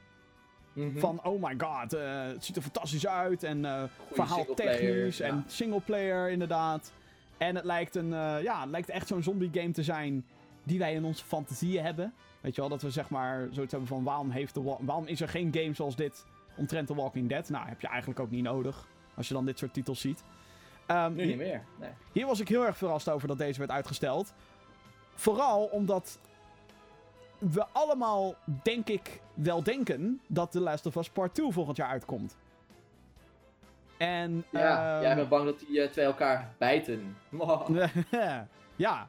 [0.72, 0.98] Mhm.
[0.98, 3.42] Van, oh my god, het ziet er fantastisch uit.
[3.42, 6.92] En verhaal technisch en singleplayer inderdaad.
[7.38, 10.26] En het lijkt, een, eh, ja, het lijkt echt zo'n zombie game te zijn
[10.62, 12.14] die wij in onze fantasieën hebben.
[12.40, 15.06] Weet je wel, dat we zeg maar zoiets hebben van waarom, heeft de wa- waarom
[15.06, 16.24] is er geen game zoals dit
[16.56, 17.48] omtrent The Walking Dead?
[17.48, 20.22] Nou, heb je eigenlijk ook niet nodig als je dan dit soort titels ziet.
[20.86, 21.62] Ehm, Nu niet meer.
[21.80, 21.90] Nee.
[22.12, 24.34] hier was ik heel erg verrast over dat deze werd uitgesteld.
[25.14, 26.18] Vooral omdat
[27.38, 31.88] we allemaal, denk ik, wel denken dat The Last of Us Part 2 volgend jaar
[31.88, 32.36] uitkomt.
[34.08, 37.16] En, Ja, ehm, jij bent bang dat die eh, twee elkaar bijten.
[38.76, 39.08] ja,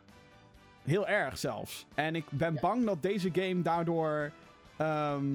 [0.84, 1.86] heel erg zelfs.
[1.96, 2.60] En ik ben Ja.
[2.60, 4.32] bang dat deze game daardoor
[4.78, 5.26] ehm,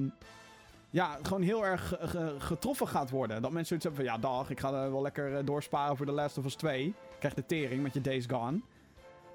[0.89, 3.41] ja, gewoon heel erg ge- ge- getroffen gaat worden.
[3.41, 6.05] Dat mensen zoiets hebben van, ja dag, ik ga er wel lekker eh, doorsparen voor
[6.05, 6.85] The Last of Us 2.
[6.85, 8.59] Ik krijg de tering met je Days Gone.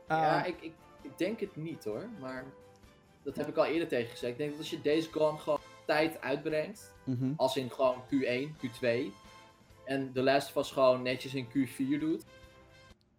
[0.09, 0.72] ja, ik, ik,
[1.03, 2.05] ik denk het niet hoor.
[2.20, 2.45] Maar
[3.22, 4.33] dat heb ik al eerder tegen gezegd.
[4.33, 6.93] Ik denk dat als je Days Gone gewoon tijd uitbrengt.
[7.05, 7.33] mhm.
[7.37, 8.87] Als in gewoon Q1, Q2.
[9.87, 12.24] En de Last Us gewoon netjes in Q4 doet.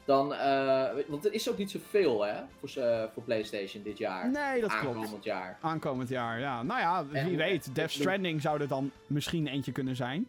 [0.06, 4.30] Dan, eh, want er is ook niet zoveel hè, voor, ze- voor PlayStation dit jaar.
[4.30, 4.96] Nee, dat klopt.
[4.96, 5.58] Aankomend jaar.
[5.62, 6.64] Aankomend jaar, ja.
[6.64, 7.76] Nou ja, wie En- weet.
[7.76, 10.28] Death Stranding zou er dan misschien eentje kunnen zijn.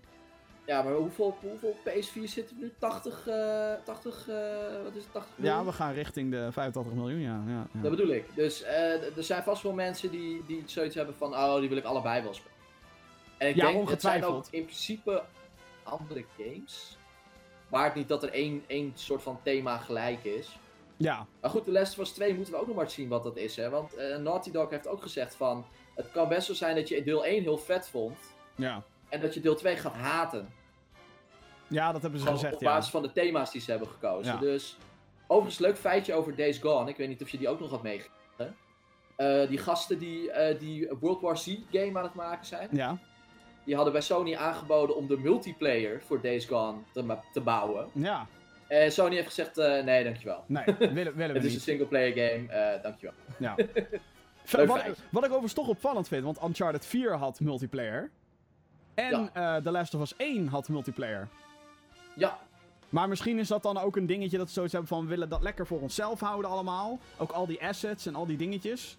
[0.66, 2.72] Ja, maar hoeveel, hoeveel PS4 zitten er nu?
[2.78, 4.36] 80, eh 80, eh,
[4.84, 5.64] wat is het, 80 Ja, miljoen?
[5.66, 7.42] we gaan richting de 85 miljoen, ja.
[7.46, 7.80] ja, ja.
[7.82, 8.24] Dat bedoel ik.
[8.34, 11.78] Dus eh, er zijn vast wel mensen die, die zoiets hebben van, oh, die wil
[11.78, 12.56] ik allebei wel spelen.
[13.38, 14.48] En ik Ja, denk, het zijn ook ongetwijfeld.
[14.50, 15.22] in principe
[15.88, 16.98] andere games.
[17.68, 20.58] Maar het niet dat er één, één soort van thema gelijk is.
[20.96, 23.22] Ja, Maar goed, de Last of Us 2 moeten we ook nog maar zien wat
[23.22, 23.56] dat is.
[23.56, 23.70] Hè?
[23.70, 25.66] Want eh, Naughty Dog heeft ook gezegd van...
[25.94, 28.18] Het kan best wel zijn dat je deel 1 heel vet vond.
[28.54, 28.82] ja.
[29.08, 30.52] En dat je deel 2 gaat haten.
[31.68, 32.74] Ja, dat hebben ze Gewoon gezegd, op ja.
[32.74, 34.32] basis van de thema's die ze hebben gekozen.
[34.32, 34.38] Ja.
[34.38, 34.76] Dus,
[35.26, 36.90] overigens leuk feitje over Days Gone.
[36.90, 38.56] Ik weet niet of je die ook nog had meegekregen.
[39.16, 42.68] Eh, die gasten die, eh, die World War Z game aan het maken zijn.
[42.72, 42.98] Ja,
[43.68, 47.88] Die hadden bij Sony aangeboden om de multiplayer voor Days Gone te, te bouwen.
[47.92, 48.26] ja.
[48.68, 50.44] En Sony heeft gezegd, eh, nee dankjewel.
[50.46, 51.62] Nee, willen, willen we Het is een niet.
[51.62, 53.14] singleplayer game, eh, dankjewel.
[53.38, 53.54] Ja.
[54.66, 54.66] Wat,
[55.10, 58.10] wat ik overigens toch opvallend vind, want Uncharted 4 had multiplayer.
[58.94, 61.28] En eh, The Last of Us 1 had multiplayer.
[62.14, 62.38] Ja,
[62.88, 65.02] Maar misschien is dat dan ook een dingetje dat ze zoiets hebben van...
[65.02, 66.98] we willen dat lekker voor onszelf houden allemaal.
[67.16, 68.96] Ook al die assets en al die dingetjes.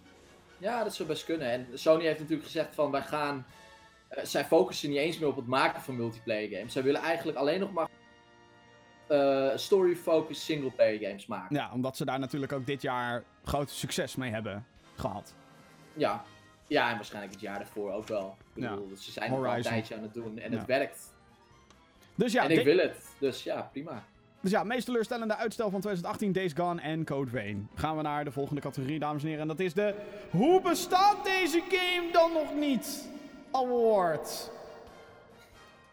[0.58, 1.50] ja, dat zou best kunnen.
[1.50, 3.46] En Sony heeft natuurlijk gezegd van wij gaan...
[4.10, 6.72] eh, zij focussen niet eens meer op het maken van multiplayer games.
[6.72, 7.88] Zij willen eigenlijk alleen nog maar
[9.06, 11.56] eh, story-focused singleplayer games maken.
[11.56, 15.34] Ja, omdat ze daar natuurlijk ook dit jaar groot succes mee hebben gehad.
[15.92, 16.24] Ja.
[16.66, 18.36] ja, en waarschijnlijk het jaar daarvoor ook wel.
[18.54, 18.70] Ik Ja.
[18.74, 20.56] bedoel, ze zijn nog een tijdje aan het doen en Ja.
[20.58, 21.14] het werkt.
[22.14, 23.08] Dus ja, en ik wil het.
[23.18, 24.02] Dus ja, prima.
[24.40, 27.68] dus ja, meest teleurstellende uitstel van 2018, Days Gone en Code Vein.
[27.74, 29.42] Gaan we naar de volgende categorie, dames en heren.
[29.42, 29.94] En dat is de...
[30.30, 33.08] Hoe bestaat deze game dan nog niet?
[33.52, 34.50] Award.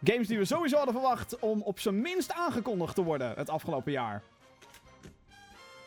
[0.04, 3.92] Games die we sowieso hadden verwacht om op zijn minst aangekondigd te worden het afgelopen
[3.92, 4.22] jaar.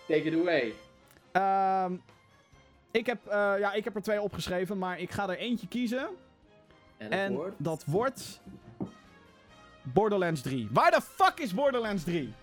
[0.07, 0.73] Take it away.
[1.31, 1.93] Ehm,
[2.91, 6.07] ik, heb, eh, ja, ik heb er twee opgeschreven, maar ik ga er eentje kiezen.
[6.97, 8.41] En, dat wordt...
[9.81, 10.67] Borderlands 3.
[10.71, 12.33] Waar de fuck is Borderlands 3?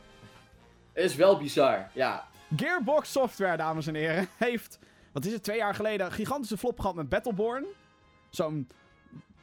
[0.93, 1.91] is wel bizar.
[1.93, 4.79] Ja, Gearbox Software, dames en heren, heeft,
[5.13, 7.65] wat is het, twee jaar geleden een gigantische flop gehad met Battleborn.
[8.31, 8.69] Zo'n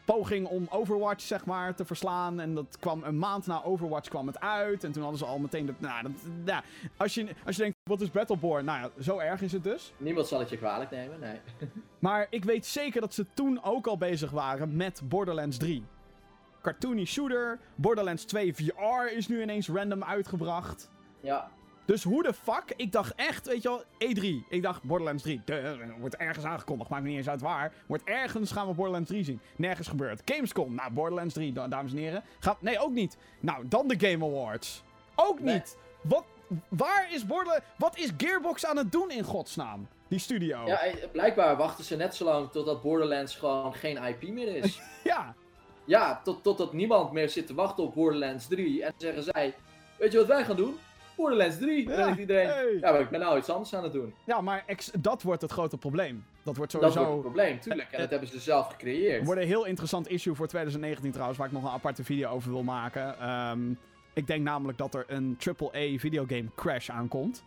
[0.05, 2.39] poging om Overwatch, zeg maar, te verslaan.
[2.39, 4.83] En dat kwam een maand na Overwatch kwam het uit.
[4.83, 5.73] En toen hadden ze al meteen de...
[5.77, 6.11] Nou, dat,
[6.45, 6.63] ja.
[6.97, 8.65] als, je, als je denkt, wat is Battleborn?
[8.65, 9.93] Nou ja, zo erg is het dus.
[9.97, 11.19] niemand zal het je kwalijk nemen.
[11.19, 11.39] Nee.
[11.99, 15.83] Maar ik weet zeker dat ze toen ook al bezig waren met Borderlands 3.
[16.61, 20.89] Cartoony shooter, Borderlands 2 VR is nu ineens random uitgebracht.
[21.19, 21.49] Ja,
[21.85, 22.73] Dus hoe de fuck?
[22.75, 24.47] Ik dacht echt, weet je wel, E3.
[24.49, 25.41] Ik dacht Borderlands 3.
[25.45, 26.89] Duh, wordt ergens aangekondigd.
[26.89, 27.73] Maakt niet eens uit waar.
[27.87, 29.39] Wordt ergens gaan we Borderlands 3 zien.
[29.55, 30.21] Nergens gebeurd.
[30.25, 30.75] Gamescom.
[30.75, 32.23] Nou, Borderlands 3, da- dames en heren.
[32.39, 33.17] Ga, nee, ook niet.
[33.39, 34.83] Nou, dan de Game Awards.
[35.15, 35.53] Ook Nee.
[35.53, 35.77] niet.
[36.01, 36.23] Wat,
[36.69, 37.65] waar is Borderlands...
[37.77, 39.87] Wat is Gearbox aan het doen in godsnaam?
[40.07, 40.65] Die studio.
[40.65, 44.79] ja, eh, blijkbaar wachten ze net zo lang totdat Borderlands gewoon geen IP meer is.
[45.03, 45.35] ja.
[45.85, 48.83] ja, tot, totdat niemand meer zit te wachten op Borderlands 3.
[48.83, 49.55] En zeggen zij,
[49.97, 50.77] weet je wat wij gaan doen?
[51.15, 51.85] Borderlands 3.
[51.85, 52.77] Dan Ja, denkt iedereen, hey.
[52.81, 54.13] ja, maar ik ben nou iets anders aan het doen.
[54.25, 56.25] Ja, maar ex- dat wordt het grote probleem.
[56.43, 56.99] Dat wordt Dat sowieso...
[56.99, 57.91] wordt het probleem, tuurlijk.
[57.91, 59.25] En dat hebben ze zelf gecreëerd.
[59.25, 62.51] wordt een heel interessant issue voor 2019 trouwens, waar ik nog een aparte video over
[62.51, 63.19] wil maken.
[63.19, 63.71] Ehm,
[64.13, 67.43] ik denk namelijk dat er een AAA videogame crash aankomt.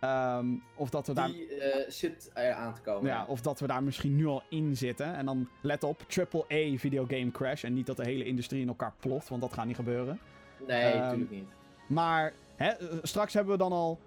[0.00, 1.26] Ehm, of dat we daar...
[1.28, 3.10] Die eh, zit er aan te komen.
[3.10, 5.14] Ja, of dat we daar misschien nu al in zitten.
[5.14, 7.64] En dan let op, AAA videogame crash.
[7.64, 10.18] En niet dat de hele industrie in elkaar ploft, want dat gaat niet gebeuren.
[10.66, 11.48] Nee, Ehm, natuurlijk niet.
[11.86, 13.98] Maar hè, eh, straks hebben we dan al.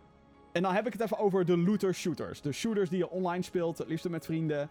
[0.52, 2.42] En dan heb ik het even over de looter shooters.
[2.42, 4.70] De shooters die je online speelt, het liefst met vrienden.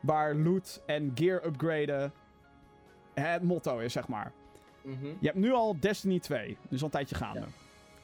[0.00, 2.12] Waar loot en gear upgraden
[3.14, 4.32] het motto is, zeg maar.
[4.82, 5.06] Mhm.
[5.06, 7.46] Je hebt nu al Destiny 2, dus al een tijdje gaande.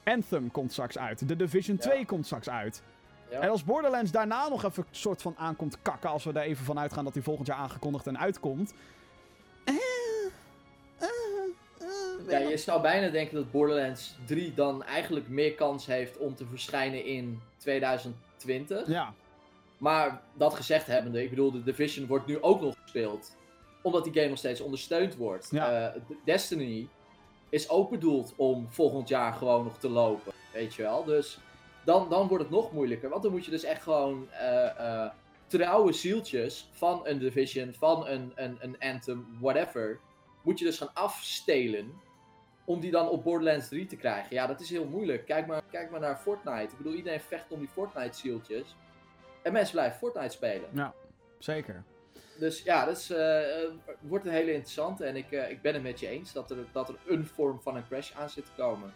[0.04, 1.18] Anthem komt straks uit.
[1.28, 1.82] The Division Ja.
[1.82, 2.82] 2 komt straks uit.
[3.30, 3.40] Ja.
[3.40, 6.64] En als Borderlands daarna nog even een soort van aankomt kakken, als we er even
[6.64, 8.74] van uitgaan dat hij volgend jaar aangekondigd en uitkomt.
[9.64, 9.74] Eh,
[10.98, 11.08] eh,
[12.28, 16.46] Ja, je zou bijna denken dat Borderlands 3 dan eigenlijk meer kans heeft om te
[16.46, 18.88] verschijnen in 2020.
[18.88, 19.14] ja,
[19.78, 23.36] Maar dat gezegd hebbende, ik bedoel, de Division wordt nu ook nog gespeeld.
[23.82, 25.48] Omdat die game nog steeds ondersteund wordt.
[25.50, 25.92] Ja.
[25.92, 26.88] Eh, Destiny
[27.48, 30.32] is ook bedoeld om volgend jaar gewoon nog te lopen.
[30.52, 31.04] Weet je wel?
[31.04, 31.38] Dus
[31.84, 33.08] dan, dan wordt het nog moeilijker.
[33.08, 35.10] Want dan moet je dus echt gewoon eh, eh,
[35.46, 40.00] trouwe zieltjes van een Division, van een, een, een Anthem, whatever.
[40.42, 41.92] Moet je dus gaan afstelen.
[42.64, 44.34] Om die dan op Borderlands 3 te krijgen.
[44.34, 45.26] Ja, dat is heel moeilijk.
[45.26, 46.72] Kijk maar, kijk maar naar Fortnite.
[46.72, 48.76] Ik bedoel, iedereen vecht om die Fortnite zieltjes.
[49.42, 50.68] En mensen blijven Fortnite spelen.
[51.38, 51.84] zeker.
[52.38, 53.38] Dus ja, dat is, eh,
[54.00, 55.04] wordt een hele interessante.
[55.04, 57.60] En ik, eh, ik ben het met je eens dat er, dat er een vorm
[57.60, 58.92] van een crash aan zit te komen.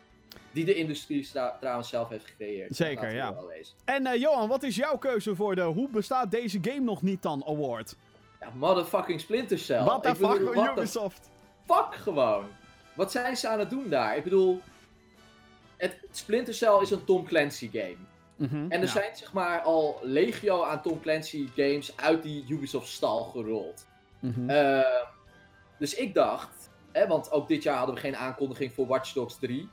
[0.53, 1.29] Die de industrie
[1.61, 2.77] trouwens zelf heeft gecreëerd.
[2.77, 3.35] Zeker, ja.
[3.85, 7.23] En eh, Johan, wat is jouw keuze voor de Hoe bestaat deze game nog niet
[7.23, 7.97] dan award?
[8.41, 9.85] Ja, motherfucking Splinter Cell.
[9.85, 11.31] What the Ik bedoel, fuck, Ubisoft?
[11.67, 12.45] fuck gewoon.
[12.95, 14.17] Wat zijn ze aan het doen daar?
[14.17, 14.61] Ik bedoel,
[15.77, 17.97] het Splinter Cell is een Tom Clancy game.
[18.37, 18.87] Mhm, En er ja.
[18.87, 23.87] zijn zeg maar al legio aan Tom Clancy games uit die Ubisoft stal gerold.
[24.21, 24.51] Mhm.
[24.51, 25.03] Eh,
[25.79, 29.37] dus ik dacht, hè, want ook dit jaar hadden we geen aankondiging voor Watch Dogs
[29.39, 29.69] 3.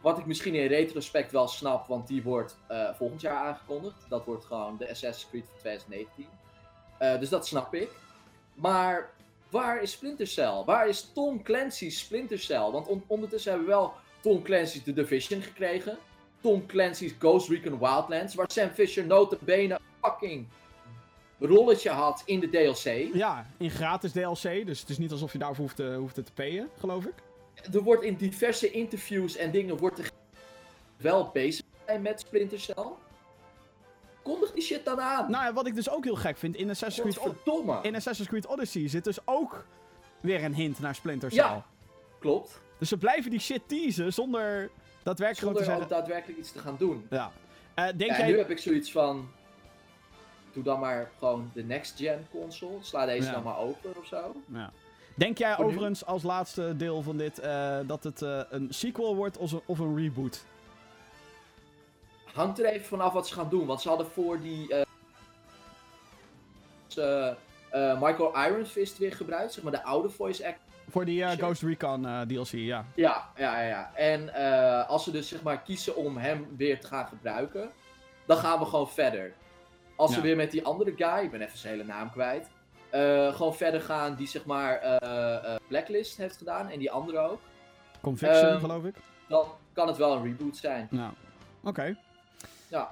[0.00, 4.06] Wat ik misschien in retrospect wel snap, want die wordt eh, volgend jaar aangekondigd.
[4.08, 6.26] Dat wordt gewoon de Assassin's Creed van 2019.
[6.98, 7.90] Eh, dus dat snap ik.
[8.54, 9.10] Maar
[9.50, 10.62] waar is Splinter Cell?
[10.66, 12.70] Waar is Tom Clancy's Splinter Cell?
[12.70, 15.98] Want on- ondertussen hebben we wel Tom Clancy's The Division gekregen.
[16.40, 18.34] Tom Clancy's Ghost Recon Wildlands.
[18.34, 19.80] Waar Sam Fisher notabene een
[20.10, 20.46] fucking
[21.38, 23.14] rolletje had in de DLC.
[23.14, 26.24] Ja, in gratis DLC, dus het is niet alsof je daarvoor hoeft te, hoeft te
[26.34, 27.14] payen, geloof ik.
[27.74, 30.10] er wordt in diverse interviews en dingen wordt er
[30.96, 32.86] wel bezig zijn met Splinter Cell.
[34.22, 35.30] Kondig die shit dan aan.
[35.30, 38.28] Nou ja, wat ik dus ook heel gek vind, in Assassin's Creed, O- in Assassin's
[38.28, 39.64] Creed Odyssey zit dus ook
[40.20, 41.38] weer een hint naar Splinter Cell.
[41.44, 41.64] Ja.
[42.18, 42.60] Klopt.
[42.78, 44.70] Dus ze blijven die shit teasen zonder
[45.02, 45.88] daadwerkelijk te zeggen...
[45.88, 47.06] daadwerkelijk iets te gaan doen.
[47.10, 47.32] Ja.
[47.74, 48.26] Eh, denk Ja, jij...
[48.26, 49.28] nu heb ik zoiets van.
[50.52, 52.76] Doe dan maar gewoon de next gen console.
[52.80, 53.32] Sla deze Ja.
[53.32, 54.34] dan maar open of zo.
[54.46, 54.70] Ja.
[55.14, 55.70] Denk jij Voor nu?
[55.70, 59.60] overigens als laatste deel van dit eh, dat het eh, een sequel wordt of een,
[59.66, 60.44] of een reboot?
[62.34, 63.66] Hangt er even vanaf wat ze gaan doen.
[63.66, 64.74] Want ze hadden voor die.
[64.74, 64.82] eh,
[66.86, 67.34] ze,
[67.70, 69.52] eh, Michael Iron Fist weer gebruikt.
[69.52, 70.58] Zeg maar de oude voice act.
[70.88, 71.30] Voor die eh.
[71.38, 72.84] Ghost Recon eh, DLC, ja.
[72.94, 73.68] Ja, ja, ja.
[73.68, 73.90] ja.
[73.94, 77.70] En eh, als ze dus zeg maar kiezen om hem weer te gaan gebruiken.
[78.26, 79.32] Dan gaan we gewoon verder.
[79.96, 80.16] Als Ja.
[80.16, 81.24] we weer met die andere guy.
[81.24, 82.48] Ik ben even zijn hele naam kwijt.
[82.90, 86.68] eh, gewoon verder gaan die zeg maar eh, eh, Blacklist heeft gedaan.
[86.68, 87.40] En die andere ook.
[88.00, 88.94] Conviction, Ehm, geloof ik.
[89.28, 90.88] Dan kan het wel een reboot zijn.
[90.90, 91.12] Nou,
[91.64, 91.96] oké.
[92.70, 92.90] Ja.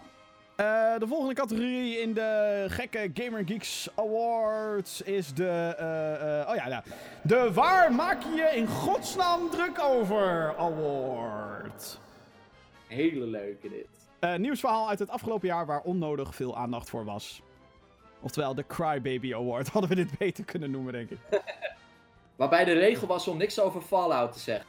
[0.57, 5.75] Eh, de volgende categorie in de gekke Gamer Geeks Awards is de.
[5.79, 6.83] eh, eh, oh ja, ja.
[7.23, 11.99] De Waar maak je je in godsnaam druk over Award.
[12.87, 14.41] Hele leuke dit.
[14.41, 17.43] Nieuwsverhaal uit het afgelopen jaar waar onnodig veel aandacht voor was.
[18.21, 19.69] Oftewel de Crybaby Award.
[19.73, 21.19] Hadden we dit beter kunnen noemen, denk ik.
[22.37, 24.67] Waarbij de regel was om niks over Fallout te zeggen.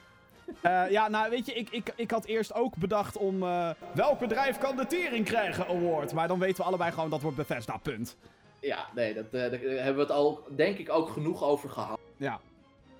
[0.62, 3.44] Eh, ja, nou weet je, ik, ik, ik had eerst ook bedacht om.
[3.44, 6.14] eh, welk bedrijf kan de tering krijgen award?
[6.14, 8.18] Maar dan weten we allebei gewoon dat wordt Bethesda, punt.
[8.60, 12.00] Ja, nee, dat, eh, daar hebben we het al denk ik ook genoeg over gehad.
[12.18, 12.40] Ja.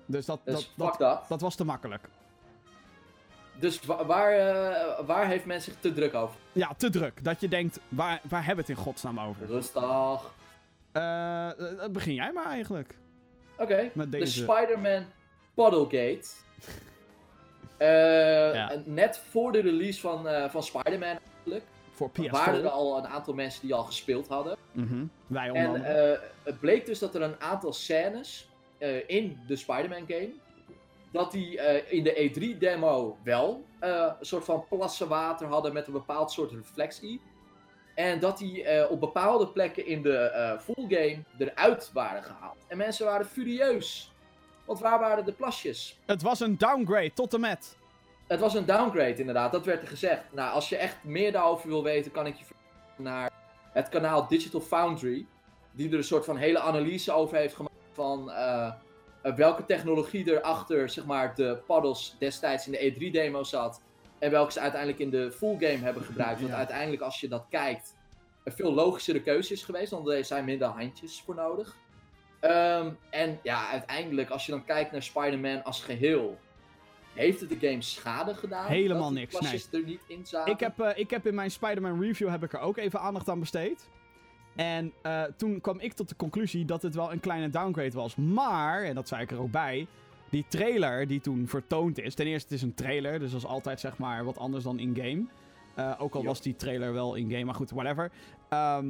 [0.06, 1.28] Dus dat, Dus dat, fuck dat, dat.
[1.28, 2.04] dat was te makkelijk.
[3.58, 4.36] Dus wa- waar,
[5.06, 6.36] waar heeft men zich te druk over?
[6.52, 7.24] Ja, te druk.
[7.24, 9.46] Dat je denkt, waar, waar hebben we het in godsnaam over?
[9.46, 10.32] Rustig.
[11.92, 12.98] Begin jij maar eigenlijk.
[13.58, 14.42] Oké, Met de deze.
[14.42, 15.04] Spider-Man
[15.54, 16.28] Puddlegate.
[17.80, 18.72] Eh, Ja.
[18.84, 21.64] Net voor de release van, eh, van Spider-Man eigenlijk.
[21.90, 22.30] Voor PS4.
[22.30, 24.56] waren er al een aantal mensen die al gespeeld hadden.
[25.26, 28.48] Wij onder En eh, het bleek dus dat er een aantal scènes
[29.06, 30.30] in de Spider-Man game.
[31.12, 36.30] Dat die in de E3-demo wel een soort van plassen water hadden met een bepaald
[36.30, 37.20] soort reflectie.
[37.94, 42.64] En dat die op bepaalde plekken in de full game eruit waren gehaald.
[42.68, 44.09] En mensen waren furieus.
[44.70, 45.98] Want waar waren de plasjes?
[46.06, 47.76] Het was een downgrade tot en met.
[48.26, 50.22] Het was een downgrade inderdaad, dat werd er gezegd.
[50.32, 52.44] Nou, als je echt meer daarover wil weten, kan ik je
[52.96, 53.30] naar
[53.72, 55.26] het kanaal Digital Foundry.
[55.72, 58.72] Die er een soort van hele analyse over heeft gemaakt van eh,
[59.22, 63.80] eh, welke technologie er achter zeg maar, de paddles destijds in de E3-demo zat.
[64.18, 66.38] En welke ze uiteindelijk in de full game hebben gebruikt.
[66.40, 66.58] Want Ja.
[66.58, 67.96] uiteindelijk, als je dat kijkt,
[68.44, 69.90] een veel logischere keuze is geweest.
[69.90, 71.76] Want er zijn minder handjes voor nodig.
[72.40, 76.38] Ehm, en ja, uiteindelijk, als je dan kijkt naar Spider-Man als geheel,
[77.14, 78.66] heeft het de game schade gedaan?
[78.66, 80.52] Helemaal niks, plasjes er niet in zaten?
[80.52, 83.28] Ik heb, eh, ik heb in mijn Spider-Man review heb ik er ook even aandacht
[83.28, 83.88] aan besteed.
[84.56, 88.16] En eh, toen kwam ik tot de conclusie dat het wel een kleine downgrade was.
[88.16, 89.86] Maar, en dat zei ik er ook bij,
[90.30, 92.14] die trailer die toen vertoond is.
[92.14, 94.78] Ten eerste, het is een trailer, dus dat is altijd zeg maar wat anders dan
[94.78, 95.24] in-game.
[95.74, 96.26] Eh, ook al Jo.
[96.26, 98.10] was die trailer wel in-game, maar goed, whatever.
[98.48, 98.88] Ehm,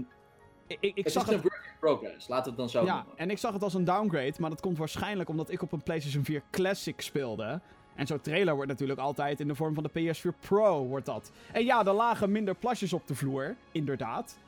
[0.66, 1.50] ik, ik, ik het zag is het een
[1.80, 3.12] progress, we het dan zo Ja, noemen.
[3.18, 5.82] en ik zag het als een downgrade, maar dat komt waarschijnlijk omdat ik op een
[5.82, 7.60] PlayStation 4 Classic speelde.
[7.94, 11.30] En zo'n trailer wordt natuurlijk altijd in de vorm van de PS4 Pro, wordt dat.
[11.52, 14.38] En ja, er lagen minder plasjes op de vloer, inderdaad.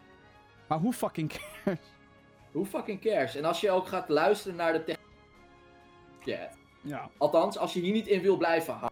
[0.69, 1.29] Maar hoe fucking
[1.65, 1.79] cares?
[2.53, 3.37] Who fucking cares?
[3.37, 6.51] En als je ook gaat luisteren naar de technologie,
[6.83, 7.11] Ja.
[7.19, 8.91] althans, als je hier niet in wil blijven hangen,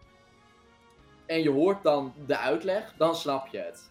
[1.26, 3.88] en je hoort dan de uitleg, dan snap je het.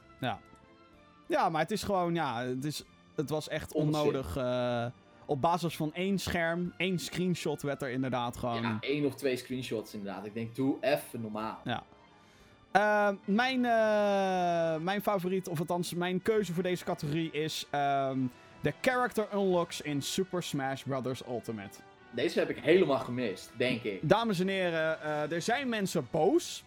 [1.28, 2.84] Ja, maar het is gewoon, ja, het, is,
[3.20, 4.36] het was echt onnodig.
[4.36, 4.86] eh,
[5.26, 8.62] op basis van één scherm, één screenshot werd er inderdaad gewoon...
[8.62, 10.26] Ja, één of twee screenshots inderdaad.
[10.26, 11.62] Ik denk, doe even normaal.
[12.72, 18.20] Eh, mijn, eh, mijn favoriet, of althans mijn keuze voor deze categorie is ehm,
[18.62, 21.22] de character unlocks in Super Smash Bros.
[21.28, 21.78] Ultimate.
[22.12, 24.10] Deze heb ik helemaal gemist, denk ik.
[24.10, 26.64] Dames en heren, eh, er zijn mensen boos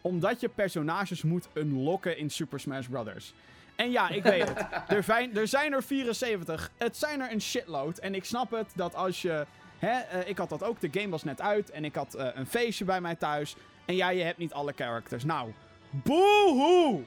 [0.00, 3.34] omdat je personages moet unlocken in Super Smash Bros.
[3.76, 4.66] En ja, ik weet het.
[4.88, 6.70] Er, zijn, er zijn er 74.
[6.76, 7.98] Het zijn er een shitload.
[7.98, 9.46] En ik snap het dat als je.
[9.78, 10.80] Hè, eh, ik had dat ook.
[10.80, 11.70] De game was net uit.
[11.70, 13.56] En ik had eh, een feestje bij mij thuis.
[13.84, 15.24] En ja, je hebt niet alle characters.
[15.24, 15.52] Nou,
[15.90, 17.02] boehoe!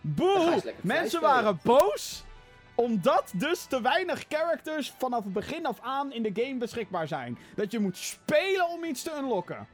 [0.00, 0.74] Boehoe!
[0.80, 2.24] Mensen waren boos
[2.74, 7.38] omdat dus te weinig characters vanaf het begin af aan in de game beschikbaar zijn.
[7.56, 9.66] Dat je moet spelen om iets te unlocken.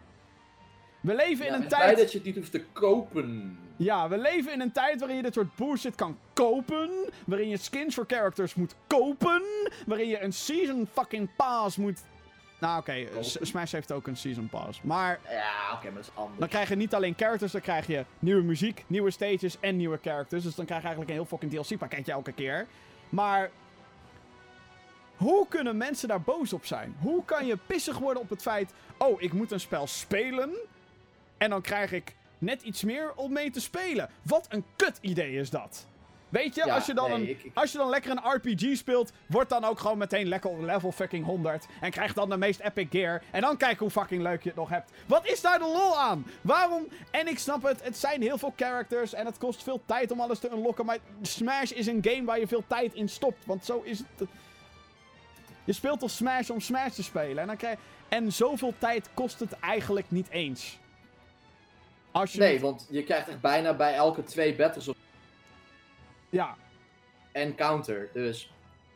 [1.06, 1.82] We leven in Ja, een en tijd.
[1.82, 3.58] blij dat je het niet hoeft te kopen.
[3.76, 6.90] Ja, we leven in een tijd waarin je dit soort bullshit kan kopen.
[7.26, 9.42] Waarin je skins voor characters moet kopen.
[9.86, 12.00] Waarin je een season fucking pass moet.
[12.60, 14.82] Nou, oké, Smash heeft ook een season pass.
[14.82, 16.38] Maar Ja, oké, maar dat is anders.
[16.38, 19.98] dan krijg je niet alleen characters, dan krijg je nieuwe muziek, nieuwe stages en nieuwe
[20.02, 20.42] characters.
[20.42, 22.66] Dus dan krijg je eigenlijk een heel fucking DLC-pakketje elke keer.
[23.08, 23.50] Maar
[25.16, 26.96] Hoe kunnen mensen daar boos op zijn?
[27.00, 28.72] Hoe kan je pissig worden op het feit...
[28.98, 30.50] Oh, ik moet een spel spelen...
[31.38, 34.10] En dan krijg ik net iets meer om mee te spelen.
[34.22, 35.86] Wat een kut idee is dat.
[36.28, 38.30] Weet je, Ja, als, je dan nee, een, ik- ik- als je dan lekker een
[38.32, 41.66] RPG speelt, wordt dan ook gewoon meteen lekker level fucking 100.
[41.80, 43.22] En krijg dan de meest epic gear.
[43.30, 44.90] En dan kijk hoe fucking leuk je het nog hebt.
[45.06, 46.26] Wat is daar de lol aan?
[46.40, 46.88] Waarom?
[47.10, 50.20] En ik snap het, het zijn heel veel characters en het kost veel tijd om
[50.20, 50.86] alles te unlocken.
[50.86, 53.44] Maar Smash is een game waar je veel tijd in stopt.
[53.46, 54.28] Want zo is het.
[55.64, 57.38] Je speelt toch Smash om Smash te spelen.
[57.38, 57.78] En, dan krijg...
[58.08, 60.78] en zoveel tijd kost het eigenlijk niet eens.
[62.16, 64.96] Als je Nee, want je krijgt echt bijna bij elke twee battles op
[66.28, 66.56] Ja,
[67.32, 68.08] en counter.
[68.12, 68.50] Dus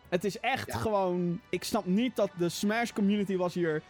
[0.08, 0.78] Het is echt Ja.
[0.78, 1.40] gewoon.
[1.48, 3.82] Ik snap niet dat de Smash community was hier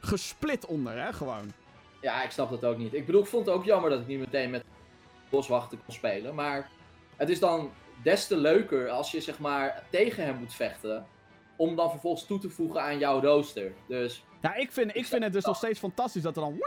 [0.00, 1.12] gesplit onder, hè?
[1.12, 1.52] Gewoon.
[2.00, 2.94] ja, ik snap dat ook niet.
[2.94, 4.64] Ik bedoel, ik vond het ook jammer dat ik niet meteen met
[5.30, 6.34] boswachten kon spelen.
[6.34, 6.68] Maar
[7.16, 7.70] het is dan
[8.02, 11.06] des te leuker als je zeg maar tegen hem moet vechten.
[11.56, 13.72] Om dan vervolgens toe te voegen aan jouw rooster.
[13.88, 16.58] Dus Ja, ik vind, ik vind het dus nog steeds fantastisch dat er dan.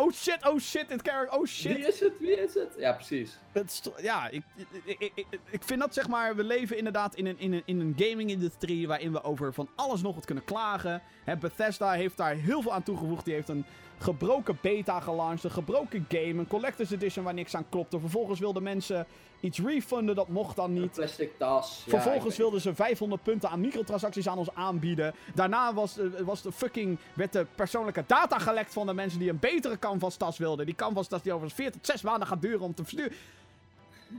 [0.00, 1.38] Oh shit, oh shit, dit character.
[1.38, 1.78] Oh wie shit.
[1.78, 2.12] is het?
[2.18, 2.74] Wie is het?
[2.78, 3.38] Ja, precies.
[3.52, 4.42] Het ja, ik,
[4.84, 6.36] ik, ik, ik, ik vind dat zeg maar.
[6.36, 8.88] We leven inderdaad in een, in een, in een gaming-industrie.
[8.88, 11.02] waarin we over van alles nog wat kunnen klagen.
[11.24, 13.24] Hè, Bethesda heeft daar heel veel aan toegevoegd.
[13.24, 13.64] Die heeft een
[14.00, 15.44] gebroken beta gelanceerd.
[15.44, 16.38] Een gebroken game.
[16.38, 18.00] Een collector's edition waar niks aan klopte.
[18.00, 19.06] Vervolgens wilden mensen
[19.40, 20.14] iets refunden.
[20.14, 20.92] Dat mocht dan Een niet.
[20.92, 21.84] plastic tas.
[21.88, 25.14] Vervolgens wilden ze 500 punten aan microtransacties aan ons aanbieden.
[25.34, 29.30] Daarna was, eh, was de fucking, werd de persoonlijke data gelekt van de mensen die
[29.30, 30.66] een betere canvas-tas wilden.
[30.66, 33.12] Die canvas-tas die over 4 tot 6 maanden gaat duren om te versturen.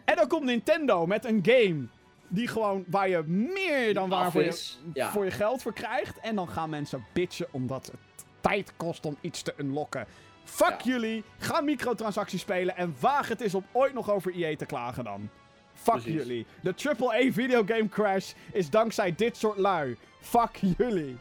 [0.06, 1.86] En dan komt Nintendo met een game
[2.28, 4.72] die gewoon, waar je meer dan waar voor je.
[4.94, 5.12] Ja.
[5.12, 6.20] voor je geld voor krijgt.
[6.20, 7.96] En dan gaan mensen bitchen omdat het
[8.42, 10.06] tijd kost om iets te unlocken.
[10.44, 10.92] Fuck Ja.
[10.92, 15.04] jullie, ga microtransacties spelen en waag het eens om ooit nog over EA te klagen
[15.04, 15.30] dan.
[15.74, 16.14] Fuck Precies.
[16.14, 16.46] jullie.
[16.62, 19.98] De AAA videogame crash is dankzij dit soort lui.
[20.22, 21.18] Fuck jullie.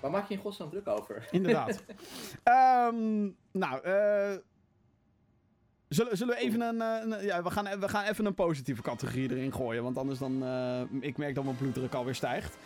[0.00, 1.28] Waar maak je in godsnaam druk over?
[1.30, 1.82] Inderdaad.
[2.42, 4.36] Ehm, nou, eh.
[5.88, 8.82] Zullen, zullen we even een, eh, een- ja, we gaan, we gaan even een positieve
[8.82, 9.82] categorie erin gooien.
[9.82, 12.56] Want anders dan, eh, ik merk dat mijn bloeddruk alweer stijgt.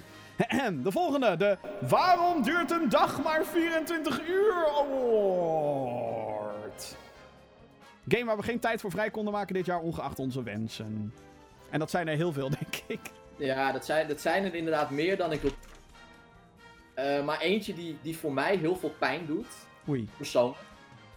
[0.82, 6.97] De volgende, de Waarom duurt een dag maar 24 uur award.
[8.09, 11.14] Game waar we geen tijd voor vrij konden maken dit jaar, ongeacht onze wensen.
[11.70, 13.01] En dat zijn er heel veel, denk ik.
[13.36, 15.51] Ja, dat zijn, dat zijn er inderdaad meer dan ik wil.
[16.95, 19.47] Eh, maar eentje die, die voor mij heel veel pijn doet,
[19.88, 20.09] Oei.
[20.16, 20.59] persoonlijk,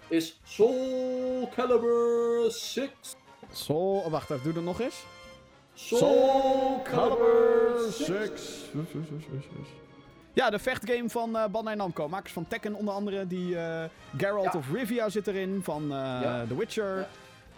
[0.08, 2.90] is Soul Calibur 6.
[3.52, 5.04] Zo, wacht even, doe dat nog eens.
[5.78, 8.72] Soul Calibur 6.
[10.34, 12.08] Ja, de vechtgame van eh Bandai Namco.
[12.08, 13.28] Makers van Tekken onder andere.
[13.28, 13.84] Die eh,
[14.18, 14.60] Geralt Ja.
[14.60, 15.60] of Rivia zit erin.
[15.64, 16.46] Van eh, Ja.
[16.48, 17.08] The Witcher.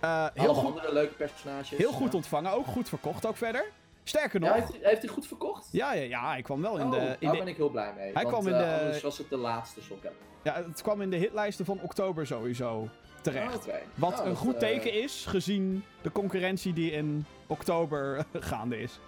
[0.01, 0.31] Ja.
[0.33, 1.69] Heel goed, andere leuke personages.
[1.69, 2.17] heel goed Ja.
[2.17, 2.51] ontvangen.
[2.51, 3.65] Ook goed verkocht ook verder.
[4.03, 4.49] Sterker nog.
[4.49, 5.67] Ja, Ja, heeft, hij- heeft hij goed verkocht?
[5.71, 6.97] ja, ja, hij kwam wel in oh, de...
[6.97, 8.03] In daar de ben ik heel blij mee.
[8.13, 10.21] Hij want, kwam in de- anders was het de laatste Soul Calibur.
[10.43, 12.87] ja, het kwam in de hitlijsten van oktober sowieso
[13.31, 13.67] terecht.
[13.67, 13.73] Oh.
[13.95, 18.99] Wat Nou, een goed eh, teken is, gezien de concurrentie die in oktober gaande is.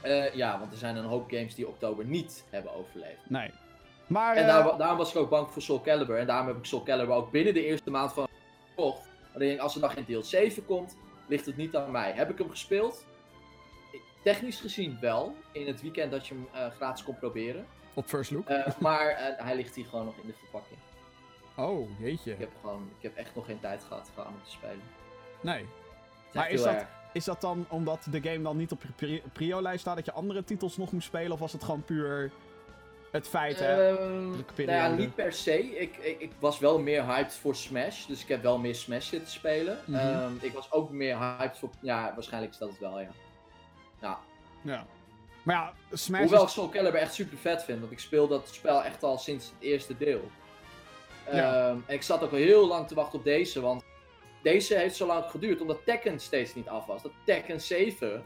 [0.00, 3.30] eh, ja, want er zijn een hoop games die oktober niet hebben overleefd.
[3.30, 3.50] Nee.
[4.06, 4.36] Maar...
[4.36, 6.18] En eh, daar, daarom was ik ook bang voor Soul Calibur.
[6.18, 8.28] En daarom heb ik Soul Calibur ook binnen de eerste maand van
[8.68, 9.08] gekocht.
[9.36, 10.96] Denk, als er dan geen deel 7 komt,
[11.26, 12.12] ligt het niet aan mij.
[12.12, 13.04] Heb ik hem gespeeld?
[14.22, 15.34] Technisch gezien wel.
[15.52, 17.66] In het weekend dat je hem eh, gratis kon proberen.
[17.94, 18.48] op first look.
[18.48, 20.78] Eh, maar eh, hij ligt hier gewoon nog in de verpakking.
[21.56, 22.32] Oh, jeetje.
[22.32, 24.82] Ik heb, gewoon, ik heb echt nog geen tijd gehad gewoon om te spelen.
[25.40, 25.60] Nee.
[25.60, 25.66] Is
[26.32, 26.86] Maar is dat- erg.
[27.12, 30.12] Is dat dan omdat de game dan niet op je pri- prio-lijst staat, dat je
[30.12, 31.32] andere titels nog moet spelen?
[31.32, 32.30] Of was het gewoon puur
[33.12, 33.96] het feit, hè?
[34.32, 35.78] Drukke nou ja, niet per se.
[35.80, 38.06] Ik, ik, ik was wel meer hyped voor Smash.
[38.06, 39.78] Dus ik heb wel meer Smash zitten spelen.
[39.84, 39.98] Mhm.
[39.98, 41.70] Ehm, ik was ook meer hyped voor...
[41.80, 43.08] Ja, waarschijnlijk is dat het wel, ja.
[44.00, 44.18] Ja.
[44.62, 44.86] Ja.
[45.42, 46.48] Maar ja, Smash Hoewel ik.
[46.48, 47.80] Soul Calibur echt super vet vind.
[47.80, 50.30] Want ik speel dat spel echt al sinds het eerste deel.
[51.32, 51.68] Ja.
[51.68, 53.60] Ehm, en ik zat ook al heel lang te wachten op deze.
[53.60, 53.84] Want
[54.42, 55.60] deze heeft zo lang geduurd.
[55.60, 57.02] Omdat Tekken steeds niet af was.
[57.02, 58.22] Dat Tekken 7...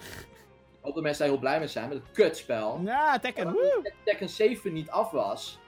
[0.83, 1.89] Ook de mensen daar heel blij mee zijn.
[1.89, 2.81] Met het kutspel.
[2.85, 3.57] Ja, Tekken,
[4.05, 5.59] Tekken 7 niet af was,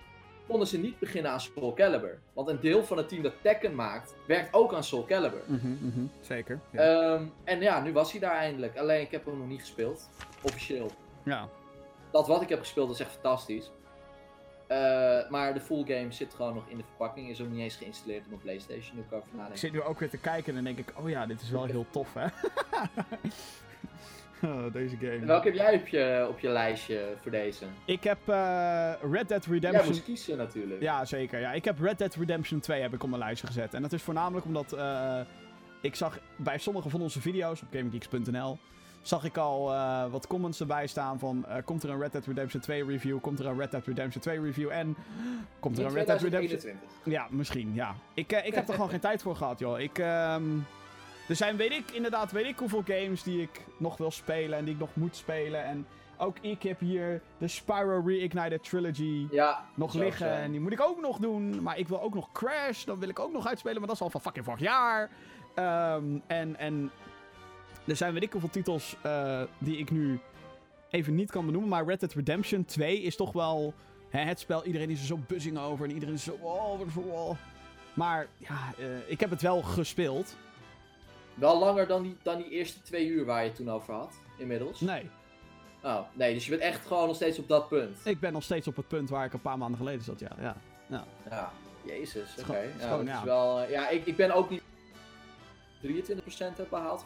[0.48, 2.20] konden ze niet beginnen aan Soul Calibur.
[2.32, 5.42] Want een deel van het team dat Tekken maakt, werkt ook aan Soul Calibur.
[5.46, 6.60] Mhm, mhm, Zeker.
[6.72, 6.78] Ja.
[6.80, 8.78] Ehm, en ja, nu was hij daar eindelijk.
[8.78, 10.08] Alleen ik heb hem nog niet gespeeld.
[10.42, 10.90] Officieel.
[11.24, 11.48] ja.
[12.12, 13.70] Dat wat ik heb gespeeld is echt fantastisch.
[14.72, 17.28] Eh, maar de full game zit gewoon nog in de verpakking.
[17.28, 18.96] Is ook niet eens geïnstalleerd op mijn PlayStation.
[18.96, 21.08] Nu ik over Ik zit nu ook weer te kijken en dan denk ik, oh
[21.08, 22.26] ja, dit is wel heel tof, hè?
[24.44, 25.26] Oh, deze En game.
[25.26, 27.64] welke heb jij op je, op je lijstje voor deze?
[27.84, 29.86] Ik heb eh, Red Dead Jij Redemption...
[29.86, 30.80] moest kiezen natuurlijk.
[30.80, 31.40] Ja, zeker.
[31.40, 33.74] Ja, ik heb Red Dead Redemption 2 heb ik op mijn lijstje gezet.
[33.74, 35.20] En dat is voornamelijk omdat eh,
[35.80, 38.58] ik zag bij sommige van onze video's op GameGeeks.nl
[39.02, 41.44] zag ik al eh, wat comments erbij staan van...
[41.46, 43.20] eh, komt er een Red Dead Redemption 2 review?
[43.20, 44.70] Komt er een Red Dead Redemption 2 review?
[44.70, 44.96] En
[45.60, 46.58] komt er een Red Dead Redemption...
[46.58, 47.12] 2021.
[47.12, 47.94] Ja, misschien, ja.
[48.14, 49.80] Ik, eh, ik heb er gewoon geen tijd voor gehad, joh.
[49.80, 50.44] Ik, ehm,
[51.28, 54.64] er zijn, weet ik, inderdaad, weet ik hoeveel games die ik nog wil spelen en
[54.64, 55.64] die ik nog moet spelen.
[55.64, 55.86] En
[56.18, 60.30] ook ik heb hier de Spyro Reignited Trilogy Ja, nog liggen.
[60.32, 61.62] En die moet ik ook nog doen.
[61.62, 62.84] Maar ik wil ook nog Crash.
[62.84, 63.78] Dat wil ik ook nog uitspelen.
[63.78, 65.10] Maar dat is al van fucking vorig jaar.
[65.54, 66.90] Ehm, en, en
[67.86, 70.20] er zijn weet ik hoeveel titels eh, die ik nu
[70.90, 71.70] even niet kan benoemen.
[71.70, 73.74] Maar Red Dead Redemption 2 is toch wel
[74.08, 74.64] hè, het spel.
[74.64, 75.84] Iedereen is er zo buzzing over.
[75.84, 76.38] En iedereen is zo...
[76.40, 77.04] Oh, wat voor...
[77.04, 77.36] oh.
[77.94, 80.36] Maar ja, eh, ik heb het wel gespeeld.
[81.34, 84.14] Wel langer dan die, dan die eerste twee uur waar je het toen over had,
[84.38, 84.80] inmiddels.
[84.80, 85.10] Nee,
[85.84, 87.96] Oh, nee, dus je bent echt gewoon nog steeds op dat punt.
[88.04, 90.20] ik ben nog steeds op het punt waar ik een paar maanden geleden zat.
[90.20, 90.56] Ja, ja.
[91.30, 91.52] Ja,
[91.84, 92.58] jezus, oké.
[92.76, 93.18] is Ja, ja.
[93.18, 93.60] is wel...
[93.60, 94.62] eh, ja, ik, ik ben ook niet
[95.82, 95.86] 23%
[96.36, 97.04] heb behaald.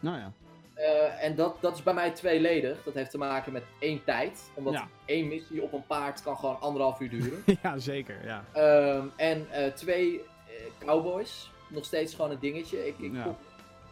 [0.00, 0.32] Nou ja.
[0.74, 2.82] Eh, en dat, dat is bij mij tweeledig.
[2.84, 4.50] Dat heeft te maken met één tijd.
[4.54, 4.88] Omdat Ja.
[5.04, 7.42] één missie op een paard kan gewoon anderhalf uur duren.
[7.62, 8.24] ja, zeker.
[8.24, 8.44] Ja.
[8.52, 10.54] Ehm, en eh, twee, eh,
[10.86, 11.50] cowboys.
[11.68, 12.86] Nog steeds gewoon een dingetje.
[12.86, 13.34] Ik, ik Ja.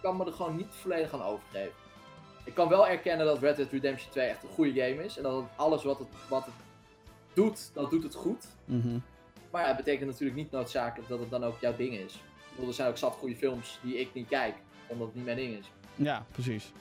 [0.03, 1.73] kan me er gewoon niet volledig aan overgeven.
[2.45, 5.17] Ik kan wel erkennen dat Red Dead Redemption 2 echt een goede game is.
[5.17, 6.55] En dat alles wat het, wat het
[7.33, 8.47] doet, dat doet het goed.
[8.65, 8.99] Mhm.
[9.51, 12.15] Maar ja, het betekent natuurlijk niet noodzakelijk dat het dan ook jouw ding is.
[12.15, 14.55] Ik bedoel, er zijn ook zat goede films die ik niet kijk,
[14.87, 15.71] omdat het niet mijn ding is.
[15.95, 16.73] Ja, precies.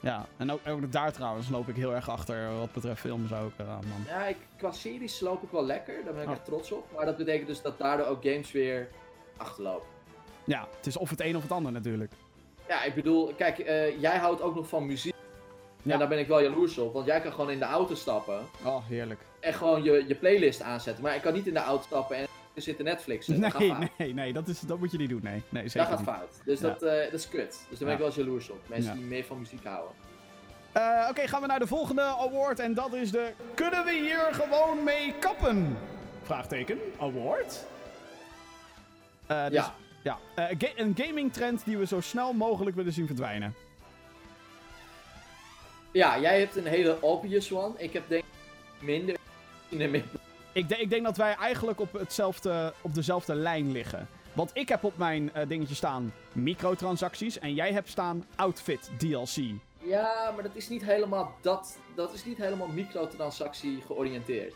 [0.00, 3.52] Ja, en ook, ook daar trouwens loop ik heel erg achter wat betreft films ook,
[3.56, 4.04] eh, man.
[4.06, 6.34] Ja, ik, qua series loop ik wel lekker, daar ben ik Oh.
[6.34, 6.86] echt trots op.
[6.96, 8.88] Maar dat betekent dus dat daardoor ook games weer
[9.36, 9.86] achterlopen.
[10.44, 12.12] Ja, het is of het een of het ander natuurlijk.
[12.68, 15.14] Ja, ik bedoel, kijk, eh, jij houdt ook nog van muziek.
[15.82, 15.92] Ja.
[15.92, 18.40] En daar ben ik wel jaloers op, want jij kan gewoon in de auto stappen
[18.64, 19.20] Oh, heerlijk.
[19.40, 21.02] en gewoon je, je playlist aanzetten.
[21.04, 22.26] Maar ik kan niet in de auto stappen en
[22.62, 23.40] zitten Netflixen.
[23.40, 25.20] dat gaat Nee, nee, nee, dat, is, dat moet je niet doen.
[25.22, 26.08] Nee, nee Dat gaat niet.
[26.08, 26.40] fout.
[26.44, 26.66] Dus Ja.
[26.68, 27.46] dat, eh, dat is kut.
[27.68, 28.58] Dus daar ben ik wel eens jaloers op.
[28.68, 29.92] Mensen die meer van muziek houden.
[30.72, 32.58] Eh, Oké, gaan we naar de volgende award.
[32.58, 35.76] En dat is de Kunnen we hier gewoon mee kappen?
[36.22, 36.78] Vraagteken.
[37.00, 37.64] Award?
[39.26, 39.74] Eh, dus, Ja.
[40.02, 40.18] ja.
[40.36, 43.54] Ga- een gaming trend die we zo snel mogelijk willen zien verdwijnen.
[45.92, 47.74] Ja, jij hebt een hele obvious one.
[47.76, 49.16] Ik heb denk ik minder.
[50.56, 54.08] Ik, de- ik denk dat wij eigenlijk op, hetzelfde, op dezelfde lijn liggen.
[54.32, 57.38] Want ik heb op mijn eh, dingetje staan microtransacties.
[57.38, 59.36] En jij hebt staan outfit DLC.
[59.78, 61.78] Ja, maar dat is niet helemaal dat.
[61.94, 64.54] Dat is niet helemaal microtransactie georiënteerd.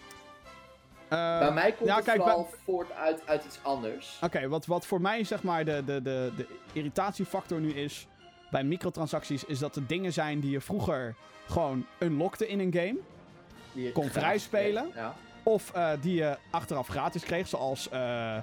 [1.09, 4.19] Eh, bij mij komt het kijk, vooral voort uit, uit iets anders.
[4.23, 8.07] Oké, wat, wat voor mij zeg maar de, de, de, de irritatiefactor nu is
[8.51, 11.15] bij microtransacties, is dat er dingen zijn die je vroeger
[11.49, 12.97] gewoon unlockte in een game.
[13.73, 14.83] Die je kon gratis vrij spelen.
[14.83, 14.95] kreeg.
[14.95, 15.15] Ja.
[15.51, 18.43] Of eh, die je achteraf gratis kreeg, zoals eh, eh,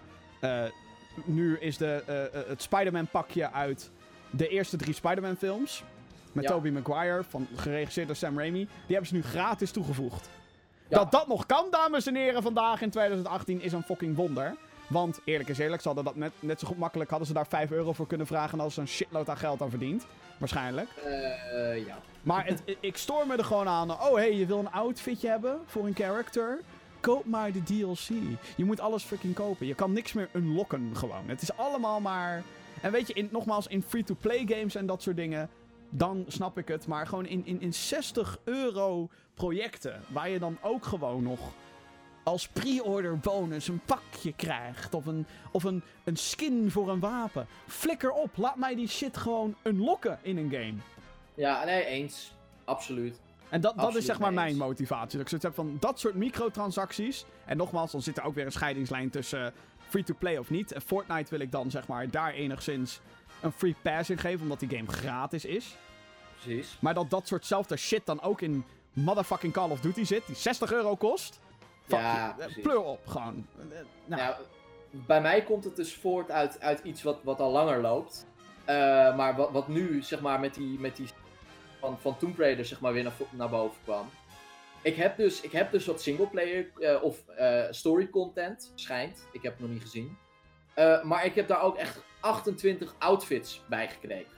[1.26, 2.04] nu is de,
[2.48, 3.92] het Spider-Man pakje uit
[4.30, 5.84] de eerste drie Spider-Man films.
[6.32, 6.50] Met Ja.
[6.50, 8.60] Tobey Maguire, van, geregisseerd door Sam Raimi.
[8.60, 10.30] Die hebben ze nu gratis toegevoegd.
[10.88, 10.98] Ja.
[10.98, 14.56] Dat dat nog kan, dames en heren, vandaag in 2018 is een fucking wonder.
[14.88, 17.48] Want eerlijk is eerlijk, ze hadden dat net, net zo goed makkelijk hadden ze daar
[17.48, 20.06] 5 euro voor kunnen vragen en hadden ze een shitload aan geld aan verdiend.
[20.38, 20.90] Waarschijnlijk.
[21.86, 21.98] Ja.
[22.22, 23.92] Maar het, ik stoor me er gewoon aan.
[23.92, 26.60] Oh, hey, je wil een outfitje hebben voor een character?
[27.00, 28.08] Koop maar de DLC.
[28.56, 29.68] Je moet alles freaking kopen.
[29.68, 31.24] Je kan niks meer unlocken gewoon.
[31.30, 32.44] Het is allemaal maar...
[32.82, 35.50] En weet je, in, nogmaals, in free-to-play games en dat soort dingen...
[35.90, 36.88] Dan snap ik het.
[36.88, 40.02] Maar gewoon in, in, in 60 euro projecten...
[40.08, 41.40] Waar je dan ook gewoon nog
[42.28, 44.94] als pre-order bonus een pakje krijgt.
[44.94, 47.48] Of, een, of een, een skin voor een wapen.
[47.68, 48.38] Flikker op.
[48.38, 50.78] Laat mij die shit gewoon unlocken in een game.
[51.34, 52.36] ja, nee, eens.
[52.66, 53.20] Absoluut.
[53.50, 55.12] En dat, dat is zeg maar mijn motivatie.
[55.12, 57.26] Dat ik zoiets heb van dat soort microtransacties.
[57.46, 59.52] En nogmaals, dan zit er ook weer een scheidingslijn tussen eh,
[59.88, 60.72] free-to-play of niet.
[60.72, 63.00] En Fortnite wil ik dan zeg maar daar enigszins
[63.42, 65.76] een free pass in geven, omdat die game gratis is.
[66.42, 66.78] Precies.
[66.80, 70.72] Maar dat dat soortzelfde shit dan ook in motherfucking Call of Duty zit, die 60
[70.72, 71.40] euro kost.
[71.88, 72.36] Fuck Ja.
[72.62, 73.48] Pleur op, gewoon.
[73.58, 74.36] Eh, nou, Nou,
[74.90, 78.26] bij mij komt het dus voort uit, uit iets wat, wat al langer loopt.
[78.66, 78.76] Eh,
[79.16, 81.08] maar wat, wat nu, zeg maar, met die, met die
[81.88, 84.10] van, van Tomb Raider, zeg maar, weer naar, naar boven kwam.
[84.82, 89.28] Ik heb dus, ik heb dus wat singleplayer eh, of eh, story content, schijnt.
[89.32, 90.18] Ik heb het nog niet gezien.
[90.74, 94.36] Eh, maar ik heb daar ook echt 28 outfits bij gekregen.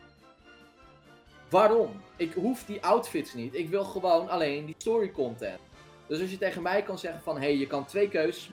[1.49, 2.01] Waarom?
[2.15, 3.55] Ik hoef die outfits niet.
[3.55, 5.59] Ik wil gewoon alleen die story content.
[6.07, 8.51] Dus als je tegen mij kan zeggen van, hé, hey, je kan twee keuzes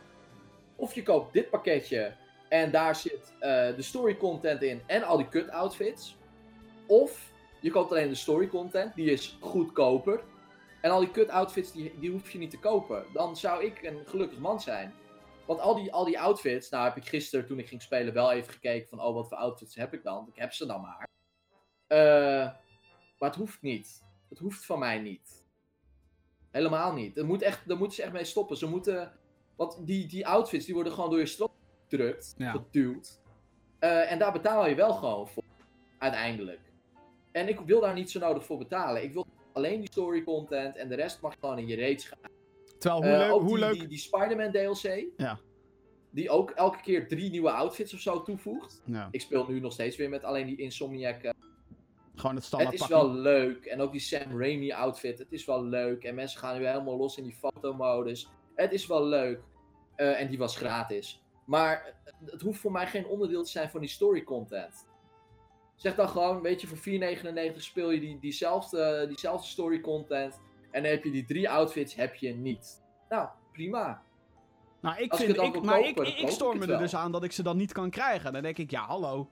[0.77, 2.13] of je koopt dit pakketje
[2.49, 6.17] en daar zit de story content in en al die cut outfits.
[6.87, 7.31] Of
[7.67, 10.21] je koopt alleen de story content, die is goedkoper.
[10.81, 13.05] En al die cut outfits, die, die hoef je niet te kopen.
[13.13, 14.95] Dan zou ik een gelukkig man zijn.
[15.47, 18.33] Want al die, al die outfits, nou heb ik gisteren toen ik ging spelen wel
[18.33, 20.27] even gekeken van, oh wat voor outfits heb ik dan?
[20.33, 21.09] Ik heb ze dan maar.
[21.87, 22.53] Eh,
[23.19, 24.05] Maar het hoeft niet.
[24.29, 25.45] Het hoeft van mij niet.
[26.51, 27.19] Helemaal niet.
[27.19, 28.57] Er moet echt, daar moeten ze echt mee stoppen.
[28.57, 29.13] Ze moeten.
[29.57, 31.51] Want die, die outfits die worden gewoon door je strot
[31.89, 32.51] gedrukt, Ja.
[32.51, 33.21] geduwd.
[33.79, 35.43] Eh, en daar betaal je wel gewoon voor.
[35.99, 36.61] Uiteindelijk.
[37.37, 39.03] En ik wil daar niet zo nodig voor betalen.
[39.03, 42.19] Ik wil alleen die story content en de rest mag gewoon in je reet gaan.
[42.79, 43.33] Terwijl, hoe Eh, leuk...
[43.33, 45.05] ook Hoe die, leuk die, die Spider-Man DLC.
[45.17, 45.39] Ja.
[46.11, 48.83] Die ook elke keer drie nieuwe outfits of zo toevoegt.
[48.85, 51.23] ja, Ik speel nu nog steeds weer met alleen die Insomniac.
[51.23, 51.31] eh,
[52.15, 53.65] gewoon het standaard het is wel leuk.
[53.65, 55.19] En ook die Sam Raimi outfit.
[55.19, 56.05] Het is wel leuk.
[56.05, 58.29] En mensen gaan nu helemaal los in die fotomodus.
[58.55, 59.41] Het is wel leuk.
[59.97, 61.23] Eh, en die was gratis.
[61.47, 64.87] Maar het hoeft voor mij geen onderdeel te zijn van die story content.
[65.77, 70.41] Zeg dan gewoon, weet je, voor 4,99 speel je die, diezelfde, diezelfde story content.
[70.71, 72.83] En dan heb je die drie outfits, heb je niet.
[73.09, 74.03] Nou, prima.
[74.81, 77.25] Nou, ik Als vind, ik, maar kopen, ik, ik, storm me er dus aan dat
[77.25, 78.33] ik ze dan niet kan krijgen.
[78.33, 79.29] Dan denk ik, ja, hallo.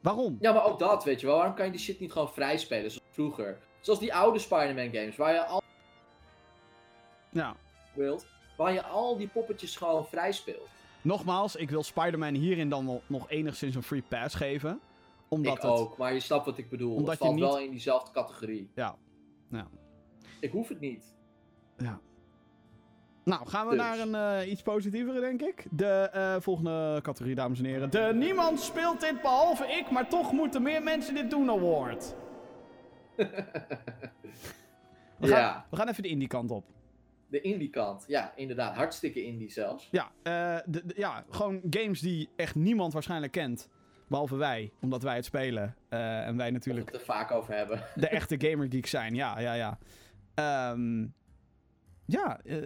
[0.00, 0.36] Waarom?
[0.40, 1.36] Ja, maar ook dat, weet je wel.
[1.36, 3.58] Waarom kan je die shit niet gewoon vrij spelen zoals vroeger?
[3.80, 5.62] Zoals die oude Spider-Man games, waar je al
[7.30, 7.56] Ja.
[7.94, 8.26] wilt,
[8.56, 10.68] waar je al die poppetjes gewoon vrij speelt.
[11.02, 14.80] Nogmaals, ik wil Spider-Man hierin dan nog enigszins een free pass geven.
[15.28, 15.70] Omdat ik het...
[15.70, 16.94] ook, maar je snapt wat ik bedoel.
[16.94, 18.70] Omdat het je valt niet- wel in diezelfde categorie.
[18.74, 18.96] Ja.
[19.50, 19.68] Ja.
[20.40, 21.14] Ik hoef het niet.
[21.76, 22.00] ja.
[23.24, 23.80] Nou, gaan we Dus.
[23.80, 25.66] naar een eh, iets positievere, denk ik.
[25.70, 27.90] De eh, volgende categorie, dames en heren.
[27.90, 32.14] De niemand speelt dit behalve ik, maar toch moeten meer mensen dit doen award.
[35.18, 36.64] We gaan, we gaan even de indie kant op.
[37.28, 38.04] de indie kant.
[38.06, 38.74] Ja, inderdaad.
[38.74, 39.88] Hartstikke indie zelfs.
[39.90, 43.68] Ja, eh, de, de- ja, gewoon games die echt niemand waarschijnlijk kent.
[44.08, 45.76] Behalve wij, omdat wij het spelen.
[45.88, 47.82] Eh, en wij Dat natuurlijk we het er vaak over hebben.
[47.94, 49.14] de echte gamergeeks zijn.
[49.14, 49.78] Ja, ja, ja.
[50.34, 51.06] Ehm,
[52.04, 52.56] ja, eh,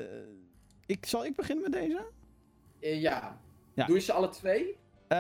[0.87, 2.05] ik, zal ik beginnen met deze?
[2.81, 3.39] Eh, ja.
[3.75, 3.87] Ja.
[3.87, 4.77] Doe je ze alle twee?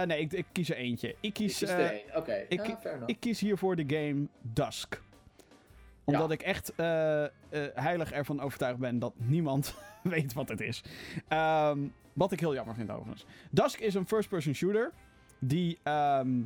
[0.07, 1.09] Nee, ik, ik kies er eentje.
[1.21, 2.17] Ik kies, kies er één.
[2.17, 3.03] Oké, ik- enough.
[3.07, 5.01] ik kies hiervoor de game Dusk.
[6.05, 6.73] Omdat ik echt
[7.75, 10.83] heilig ervan overtuigd ben dat niemand weet wat het is.
[11.29, 11.79] Ehm,
[12.13, 13.25] wat ik heel jammer vind overigens.
[13.51, 14.93] Dusk is een first-person shooter.
[15.45, 16.41] Die, ehm,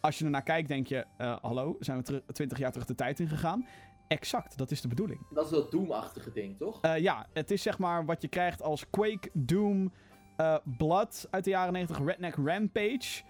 [0.00, 1.04] als je ernaar kijkt, denk je...
[1.16, 3.66] eh, hallo, zijn we 20 jaar terug de tijd ingegaan?
[4.08, 5.20] Exact, dat is de bedoeling.
[5.30, 6.80] Dat is dat Doom-achtige ding, toch?
[6.80, 9.92] Eh, ja, het is zeg maar wat je krijgt als Quake, Doom,
[10.36, 13.22] eh, Blood uit de jaren 90, Redneck Rampage.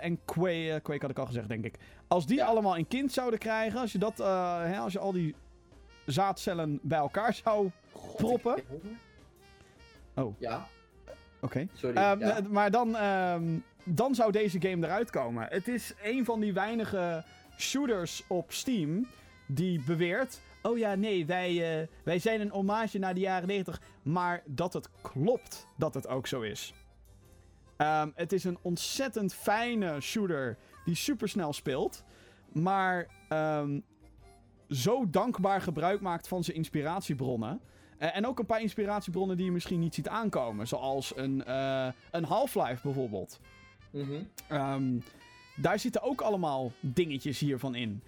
[0.00, 1.78] en Quake, Quake had ik al gezegd, denk ik.
[2.08, 2.46] Als die Ja.
[2.46, 5.34] allemaal een kind zouden krijgen, als je, dat, hè, als je al die
[6.06, 7.70] zaadcellen bij elkaar zou.
[7.92, 8.56] God, proppen?
[8.56, 8.64] ik.
[10.14, 10.34] Oh.
[10.40, 10.66] Ja,
[11.40, 11.66] Oké.
[11.72, 11.96] sorry.
[11.96, 12.36] Ehm, ja.
[12.36, 13.58] eh, Maar dan, ehm,
[13.92, 15.46] dan zou deze game eruit komen.
[15.48, 17.24] Het is een van die weinige
[17.58, 19.06] shooters op Steam
[19.46, 20.40] die beweert...
[20.62, 23.80] Oh ja, nee, wij, eh, wij zijn een hommage naar de jaren 90.
[24.02, 26.74] Maar dat het klopt dat het ook zo is.
[27.76, 32.04] Ehm, het is een ontzettend fijne shooter die supersnel speelt.
[32.52, 33.80] Maar ehm,
[34.68, 37.60] zo dankbaar gebruik maakt van zijn inspiratiebronnen.
[37.98, 40.68] Eh, en ook een paar inspiratiebronnen die je misschien niet ziet aankomen.
[40.68, 43.40] Zoals een, eh, een Half-Life bijvoorbeeld.
[43.90, 44.22] Mhm.
[44.48, 44.98] Ehm,
[45.56, 48.02] daar zitten ook allemaal dingetjes hiervan in.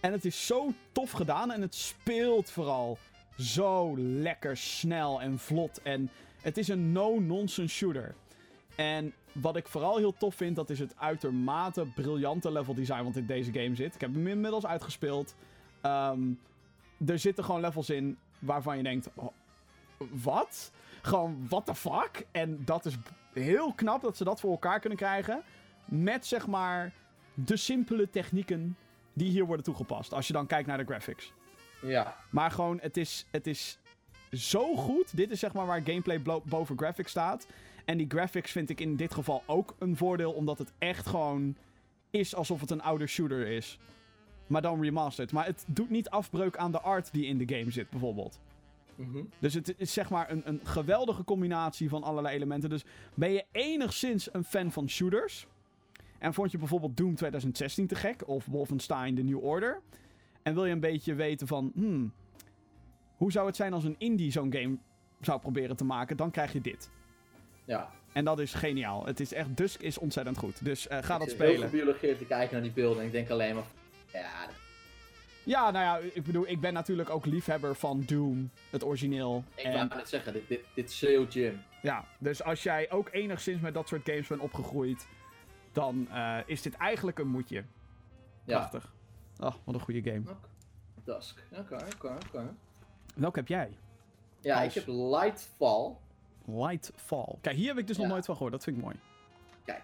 [0.00, 2.98] En het is zo tof gedaan en het speelt vooral
[3.38, 5.82] zo lekker snel en vlot.
[5.82, 6.10] En
[6.42, 8.14] het is een no-nonsense shooter.
[8.76, 13.16] En wat ik vooral heel tof vind, dat is het uitermate briljante level design wat
[13.16, 13.94] in deze game zit.
[13.94, 15.34] Ik heb hem inmiddels uitgespeeld.
[15.80, 16.20] Ehm,
[17.06, 19.32] er zitten gewoon levels in waarvan je denkt, oh,
[20.10, 20.72] wat?
[21.02, 22.26] Gewoon, what the fuck?
[22.30, 22.94] En dat is
[23.34, 25.42] heel knap dat ze dat voor elkaar kunnen krijgen.
[25.84, 26.92] Met zeg maar
[27.34, 28.76] de simpele technieken
[29.12, 30.12] die hier worden toegepast.
[30.12, 31.32] Als je dan kijkt naar de graphics.
[31.82, 33.78] Ja, Maar gewoon, het is, het is
[34.32, 35.16] zo goed.
[35.16, 37.46] Dit is zeg maar waar gameplay boven graphics staat.
[37.84, 40.32] En die graphics vind ik in dit geval ook een voordeel.
[40.32, 41.56] Omdat het echt gewoon
[42.10, 43.78] is alsof het een oude shooter is.
[44.46, 45.32] Maar dan remastered.
[45.32, 48.40] Maar het doet niet afbreuk aan de art die in de game zit, bijvoorbeeld.
[48.96, 49.24] Mhm.
[49.38, 52.70] Dus het is zeg maar een, een geweldige combinatie van allerlei elementen.
[52.70, 52.84] Dus
[53.14, 55.46] ben je enigszins een fan van shooters.
[56.18, 58.28] En vond je bijvoorbeeld Doom 2016 te gek.
[58.28, 59.80] Of Wolfenstein The New Order.
[60.42, 61.72] En wil je een beetje weten van...
[61.74, 62.12] Hmm,
[63.16, 64.76] hoe zou het zijn als een indie zo'n game
[65.20, 66.16] zou proberen te maken?
[66.16, 66.90] Dan krijg je dit.
[67.64, 67.90] ja.
[68.12, 69.06] En dat is geniaal.
[69.06, 69.56] Het is echt...
[69.56, 70.64] Dusk is ontzettend goed.
[70.64, 71.68] Dus eh, ga ik dat zit heel spelen.
[71.68, 73.64] gebiologeerd te kijken naar die beelden en ik denk alleen maar...
[74.12, 74.48] Ja,
[75.44, 79.44] Ja, nou ja, ik bedoel, ik ben natuurlijk ook liefhebber van Doom, het origineel.
[79.54, 81.62] ik en wou net zeggen, dit, dit, dit schreeuwt Jim.
[81.82, 85.06] Ja, dus als jij ook enigszins met dat soort games bent opgegroeid,
[85.72, 87.64] dan eh, is dit eigenlijk een moedje.
[88.44, 88.58] Ja.
[88.58, 88.92] Prachtig.
[89.40, 90.30] Oh, wat een goede game.
[90.30, 90.48] Oké.
[91.04, 91.42] Dusk.
[91.52, 92.54] Oké, oké, oké.
[93.14, 93.76] Welke heb jij?
[94.40, 95.92] Ja, Als- ik heb Lightfall.
[96.46, 97.34] Lightfall.
[97.40, 98.52] Kijk, hier heb ik dus nog nooit van gehoord.
[98.52, 98.96] Dat vind ik mooi.
[99.64, 99.82] Kijk.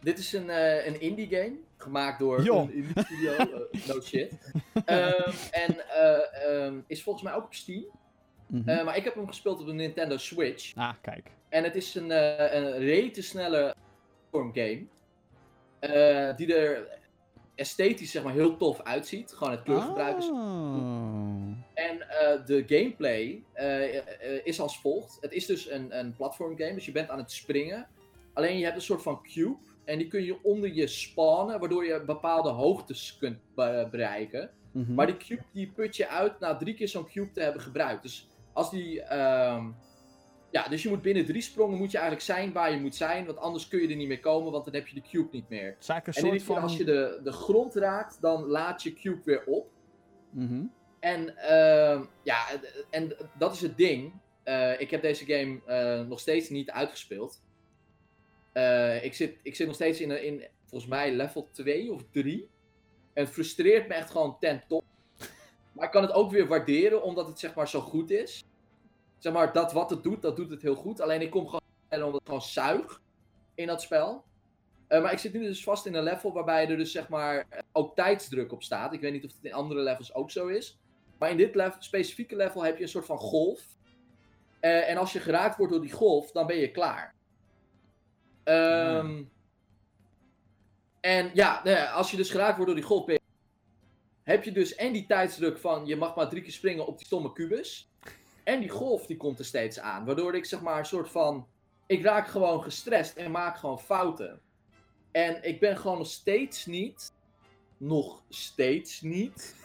[0.00, 1.52] dit is een, eh, een indie game.
[1.82, 3.32] Gemaakt door indie studio.
[3.36, 4.32] eh, no shit.
[4.84, 7.84] Ehm, en eh, ehm, is volgens mij ook op Steam.
[8.46, 8.68] Mhm.
[8.68, 10.76] Eh, maar ik heb hem gespeeld op de Nintendo Switch.
[10.76, 11.30] ah, kijk.
[11.48, 12.10] En het is een,
[12.56, 13.74] een rete snelle
[14.30, 14.86] platform game.
[16.36, 17.00] die er
[17.54, 19.32] esthetisch zeg maar heel tof uitziet.
[19.32, 20.40] Gewoon het kleurgebruik is Oh.
[21.74, 21.98] En
[22.46, 23.42] de gameplay
[24.44, 25.18] is als volgt.
[25.20, 27.86] Het is dus een, een platform game, dus je bent aan het springen.
[28.32, 29.56] Alleen je hebt een soort van cube.
[29.84, 34.50] En die kun je onder je spawnen, waardoor je bepaalde hoogtes kunt be- bereiken.
[34.72, 34.94] Mhm.
[34.94, 38.02] Maar die cube die put je uit na drie keer zo'n cube te hebben gebruikt.
[38.02, 39.02] Dus als die.
[39.02, 39.66] ehm,
[40.50, 43.26] ja, dus je moet binnen drie sprongen moet je eigenlijk zijn waar je moet zijn.
[43.26, 45.48] Want anders kun je er niet meer komen, want dan heb je de cube niet
[45.48, 45.76] meer.
[46.16, 46.62] En een iedere soort keer van...
[46.62, 49.66] als je de, de grond raakt, dan laat je cube weer op.
[50.30, 50.64] Mhm.
[51.00, 52.38] En, ehm, ja,
[52.90, 54.12] en dat is het ding.
[54.42, 57.42] Eh, ik heb deze game eh, nog steeds niet uitgespeeld.
[58.52, 62.50] Eh, ik, zit, ik zit nog steeds in, in, volgens mij, level 2 of 3.
[63.12, 64.84] En het frustreert me echt gewoon ten top.
[65.72, 68.44] Maar ik kan het ook weer waarderen, omdat het zeg maar zo goed is.
[69.18, 71.00] Zeg maar, dat wat het doet, dat doet het heel goed.
[71.00, 71.60] Alleen ik kom gewoon
[71.90, 73.02] omdat ik gewoon zuig
[73.54, 74.24] in dat spel.
[74.88, 77.46] Eh, maar ik zit nu dus vast in een level waarbij er dus zeg maar
[77.72, 78.92] ook tijdsdruk op staat.
[78.92, 80.78] Ik weet niet of het in andere levels ook zo is.
[81.18, 83.66] Maar in dit level, specifieke level heb je een soort van golf.
[84.60, 87.14] Eh, en als je geraakt wordt door die golf, dan ben je klaar.
[88.44, 89.22] Ehm,
[91.00, 93.06] En ja, nou ja, als je dus geraakt wordt door die golf,
[94.22, 97.06] heb je dus en die tijdsdruk van je mag maar drie keer springen op die
[97.06, 97.90] stomme kubus.
[98.44, 100.04] En die golf die komt er steeds aan.
[100.04, 101.46] Waardoor ik zeg maar een soort van.
[101.86, 104.40] Ik raak gewoon gestrest en maak gewoon fouten.
[105.10, 107.12] En ik ben gewoon nog steeds niet.
[107.76, 109.56] Nog steeds niet.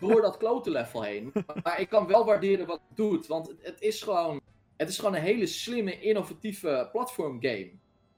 [0.00, 1.32] Door dat klote level heen.
[1.62, 3.26] Maar ik kan wel waarderen wat het doet.
[3.26, 4.40] Want het, het is gewoon.
[4.76, 7.70] Het is gewoon een hele slimme, innovatieve platform game.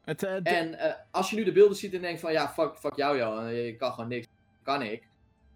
[0.05, 2.77] Het, eh, En eh, als je nu de beelden ziet en denkt van ja, fuck,
[2.77, 4.27] fuck jou joh, je kan gewoon niks,
[4.63, 5.09] kan ik.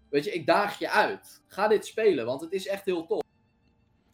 [0.09, 1.41] Weet je, ik daag je uit.
[1.47, 3.21] Ga dit spelen, want het is echt heel tof.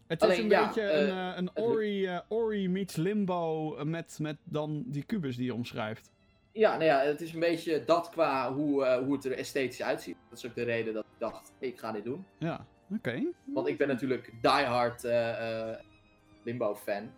[0.07, 3.83] het is een ja, beetje eh, een, eh, een Ori, eh, Ori meets Limbo eh,
[3.85, 6.11] met, met dan die kubus die je omschrijft.
[6.53, 9.81] Ja, nou ja, het is een beetje dat qua hoe, eh, hoe het er esthetisch
[9.83, 10.17] uitziet.
[10.29, 12.25] Dat is ook de reden dat ik dacht, ik ga dit doen.
[12.37, 13.23] Ja, oké.
[13.45, 15.77] Want ik ben natuurlijk diehard eh eh
[16.43, 17.11] Limbo fan.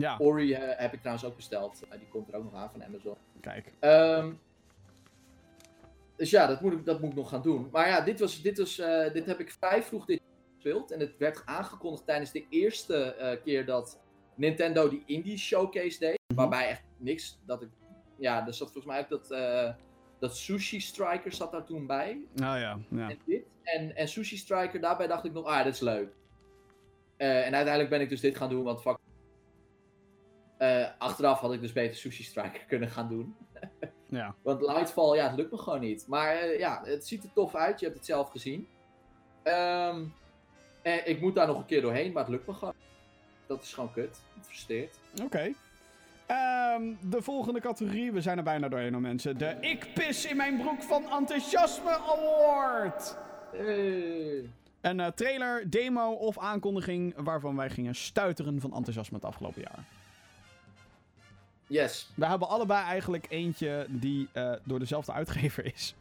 [0.00, 1.82] Ja, Ori eh, heb ik trouwens ook besteld.
[1.88, 3.16] Eh, die komt er ook nog aan van Amazon.
[3.40, 3.72] kijk.
[3.78, 4.32] Ehm,
[6.16, 7.68] dus ja, dat moet, ik, dat moet ik nog gaan doen.
[7.72, 10.20] Maar ja, dit, was, dit, was, eh, dit heb ik vrij vroeg dit
[10.54, 10.90] gespeeld.
[10.90, 14.00] En het werd aangekondigd tijdens de eerste keer dat
[14.34, 16.18] Nintendo die Indie Showcase deed.
[16.26, 16.40] Mhm.
[16.40, 17.38] Waarbij echt niks.
[17.46, 17.68] Dat ik,
[18.18, 19.28] ja, er zat volgens mij ook dat,
[20.18, 22.24] dat Sushi Striker zat daar toen bij.
[22.32, 23.10] Nou ja, ja.
[23.10, 23.42] En dit.
[23.62, 26.12] En, en Sushi Striker, daarbij dacht ik nog, ah, dit is leuk.
[27.16, 28.98] En uiteindelijk ben ik dus dit gaan doen, want fuck.
[30.58, 33.36] Eh, achteraf had ik dus beter Sushi Striker kunnen gaan doen.
[34.20, 34.34] ja.
[34.42, 36.06] Want Lightfall, ja, het lukt me gewoon niet.
[36.06, 37.80] Maar eh, ja, het ziet er tof uit.
[37.80, 38.68] Je hebt het zelf gezien.
[39.42, 40.04] Ehm,
[40.82, 42.74] en ik moet daar nog een keer doorheen, maar het lukt me gewoon.
[43.46, 44.20] Dat is gewoon kut.
[44.34, 44.98] Het frustreert.
[45.22, 45.52] Oké.
[46.26, 49.38] Ehm, de volgende categorie, we zijn er bijna doorheen mensen.
[49.38, 53.16] De Ik pis in mijn broek van enthousiasme award.
[53.52, 54.50] Hey.
[54.80, 59.84] Een eh, trailer, demo of aankondiging waarvan wij gingen stuiteren van enthousiasme het afgelopen jaar.
[61.68, 62.10] Yes.
[62.14, 65.94] We hebben allebei eigenlijk eentje die eh, door dezelfde uitgever is.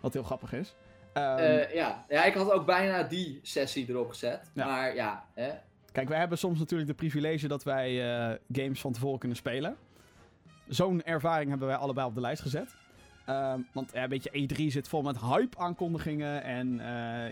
[0.00, 0.74] Wat heel grappig is.
[1.12, 2.04] Ehm, Eh, ja.
[2.08, 4.50] ja, ik had ook bijna die sessie erop gezet.
[4.52, 4.66] Ja.
[4.66, 5.50] Maar ja, hè.
[5.92, 9.76] Kijk, wij hebben soms natuurlijk de privilege dat wij eh, games van tevoren kunnen spelen.
[10.68, 12.76] Zo'n ervaring hebben wij allebei op de lijst gezet.
[13.26, 16.80] Ehm, want ja, een beetje E3 zit vol met hype-aankondigingen en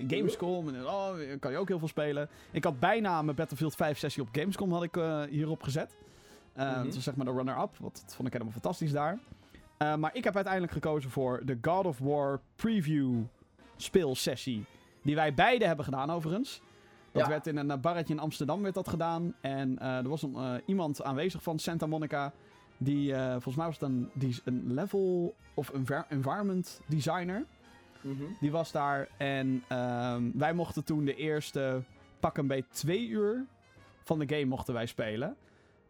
[0.08, 0.68] Gamescom.
[0.68, 2.28] En, oh, kan je ook heel veel spelen.
[2.50, 4.94] Ik had bijna mijn Battlefield 5 sessie op Gamescom had ik,
[5.30, 5.96] hierop gezet.
[6.58, 6.84] Eh, Mhm.
[6.84, 9.18] Dat was zeg maar de runner-up, wat dat vond ik helemaal fantastisch daar.
[9.76, 13.14] Eh, maar ik heb uiteindelijk gekozen voor de God of War preview
[13.76, 14.64] speelsessie.
[15.02, 16.60] Die wij beide hebben gedaan overigens.
[17.12, 17.28] Dat Ja.
[17.28, 19.34] werd in een eh, barretje in Amsterdam werd dat gedaan.
[19.40, 22.32] En eh, er was een, eh, iemand aanwezig van Santa Monica.
[22.80, 27.44] Die, volgens mij was het een, die, een level of envir- environment designer.
[28.00, 28.22] Mhm.
[28.40, 29.08] Die was daar.
[29.16, 31.82] En ehm, wij mochten toen de eerste
[32.20, 33.44] pak een beetje twee uur
[34.04, 35.36] van de game mochten wij spelen.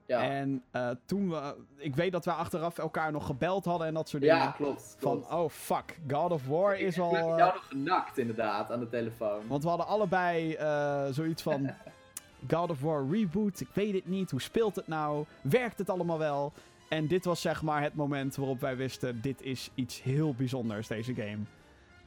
[0.08, 0.22] Ja.
[0.22, 1.54] En eh, toen we...
[1.76, 4.36] Ik weet dat we achteraf elkaar nog gebeld hadden en dat soort dingen.
[4.36, 4.96] ja, klopt.
[4.98, 7.14] Van, oh fuck, God of War Ik- is ik al...
[7.14, 9.46] heb eh, jou nog genakt inderdaad aan de telefoon.
[9.46, 11.70] want we hadden allebei eh, zoiets van...
[12.54, 14.30] God of War reboot, ik weet het niet.
[14.30, 15.24] Hoe speelt het nou?
[15.40, 16.52] Werkt het allemaal wel?
[16.88, 19.20] En dit was zeg maar het moment waarop wij wisten...
[19.20, 21.38] Dit is iets heel bijzonders, deze game.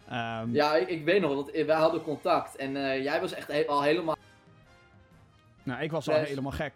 [0.10, 2.72] Ehm, Ja, ik, ik weet nog, want wij hadden contact en
[3.02, 4.16] jij was echt he- al helemaal.
[5.64, 6.74] Nou, ik was al helemaal gek.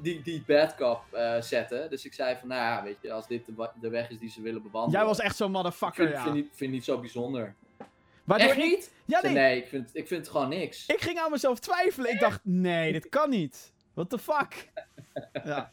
[0.00, 1.90] Die, die bad cop eh, zetten.
[1.90, 3.46] Dus ik zei van, nou ja, weet je, als dit
[3.80, 4.98] de, weg is die ze willen bewandelen.
[4.98, 6.22] Jij was echt zo'n motherfucker, vind, ja.
[6.22, 7.54] vind, vind het niet zo bijzonder.
[8.24, 8.92] Waardoor Echt niet?
[9.04, 9.56] Ja, Nee, nee.
[9.56, 10.86] ik, vind, ik vind het gewoon niks.
[10.86, 12.10] Ik ging aan mezelf twijfelen.
[12.10, 13.72] Ik dacht, nee, dit kan niet.
[13.94, 14.68] What the fuck?
[15.44, 15.72] Ja.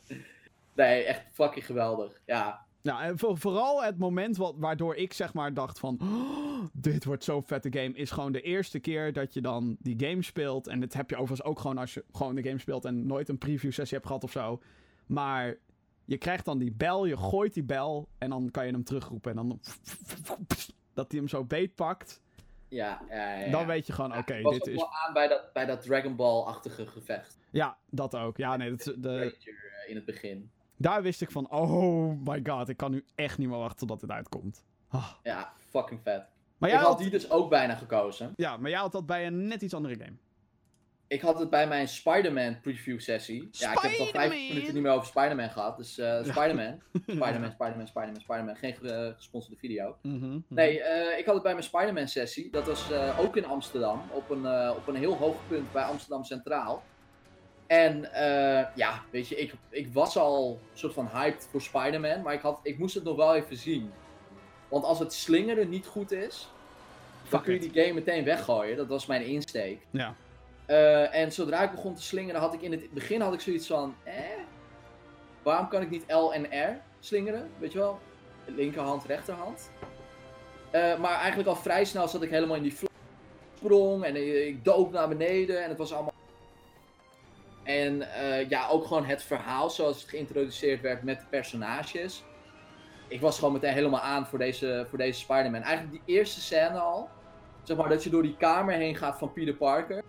[0.74, 2.22] Nee, echt fucking geweldig.
[2.26, 5.98] Ja, Ja, en voor- vooral het moment wat, waardoor ik zeg maar dacht van...
[6.02, 10.08] "Oh, dit wordt zo'n vette game, is gewoon de eerste keer dat je dan die
[10.08, 10.68] game speelt.
[10.68, 13.30] En dit heb je overigens ook gewoon als je gewoon de game speelt en nooit
[13.30, 14.62] een preview sessie hebt gehad of zo.
[15.06, 15.56] Maar
[16.06, 19.32] je krijgt dan die bel, je gooit die bel en dan kan je hem terugroepen.
[19.32, 19.60] En dan
[20.94, 22.22] dat hij hem zo beetpakt,
[22.68, 23.52] ja, ja, ja.
[23.52, 24.76] dan weet je gewoon, oké, dit is...
[24.76, 27.38] wel aan bij dat, bij dat Dragon Ball-achtige gevecht.
[27.52, 28.38] Ja, dat ook.
[28.38, 30.52] Ja, nee, dat, is- de, eh, in het begin.
[30.78, 34.00] Daar wist ik van, oh my god, ik kan nu echt niet meer wachten totdat
[34.00, 34.64] dit uitkomt.
[34.90, 35.08] Ah.
[35.24, 36.24] Ja, fucking vet.
[36.58, 38.34] Maar ik jij had had, die dus ook bijna gekozen.
[38.36, 40.16] ja, maar jij had dat bij een net iets andere game.
[41.08, 43.48] Ik had het bij mijn Spider-Man preview sessie.
[43.52, 45.78] Ja, ik heb het al vijf minuten niet meer over Spider-Man gehad.
[45.78, 46.82] Dus eh, Spider-Man.
[47.08, 48.56] Spider-Man, Spider-Man, Spider-Man, Spider-Man.
[48.56, 49.98] Geen ge- gesponsorde video.
[50.02, 52.52] Mhm, Nee, eh, ik had het bij mijn Spider-Man sessie.
[52.52, 54.02] Dat was eh, ook in Amsterdam.
[54.12, 56.84] Op een, eh, op een heel hoog punt bij Amsterdam Centraal.
[57.68, 62.22] En eh, ja, weet je, ik, ik was al een soort van hyped voor Spider-Man.
[62.22, 63.92] Maar ik, had, ik moest het nog wel even zien.
[64.68, 66.50] Want als het slingeren niet goed is,
[67.30, 67.74] dan kun je it.
[67.74, 68.78] die game meteen weggooien.
[68.78, 69.86] Dat was mijn insteek.
[69.90, 70.16] Ja.
[70.66, 73.68] Eh, en zodra ik begon te slingeren, had ik in het begin had ik zoiets
[73.68, 74.14] van, eh,
[75.44, 77.50] waarom kan ik niet L en R slingeren?
[77.58, 78.00] Weet je wel?
[78.46, 79.72] Linkerhand, rechterhand.
[80.72, 82.78] Eh, maar eigenlijk al vrij snel zat ik helemaal in die
[83.56, 86.14] sprong en ik dook naar beneden en het was allemaal...
[87.66, 92.24] En eh, ja, ook gewoon het verhaal zoals het geïntroduceerd werd met de personages.
[93.08, 95.62] Ik was gewoon meteen helemaal aan voor deze, voor deze Spider-Man.
[95.62, 97.10] Eigenlijk die eerste scène al.
[97.64, 100.04] Zeg maar dat je door die kamer heen gaat van Peter Parker.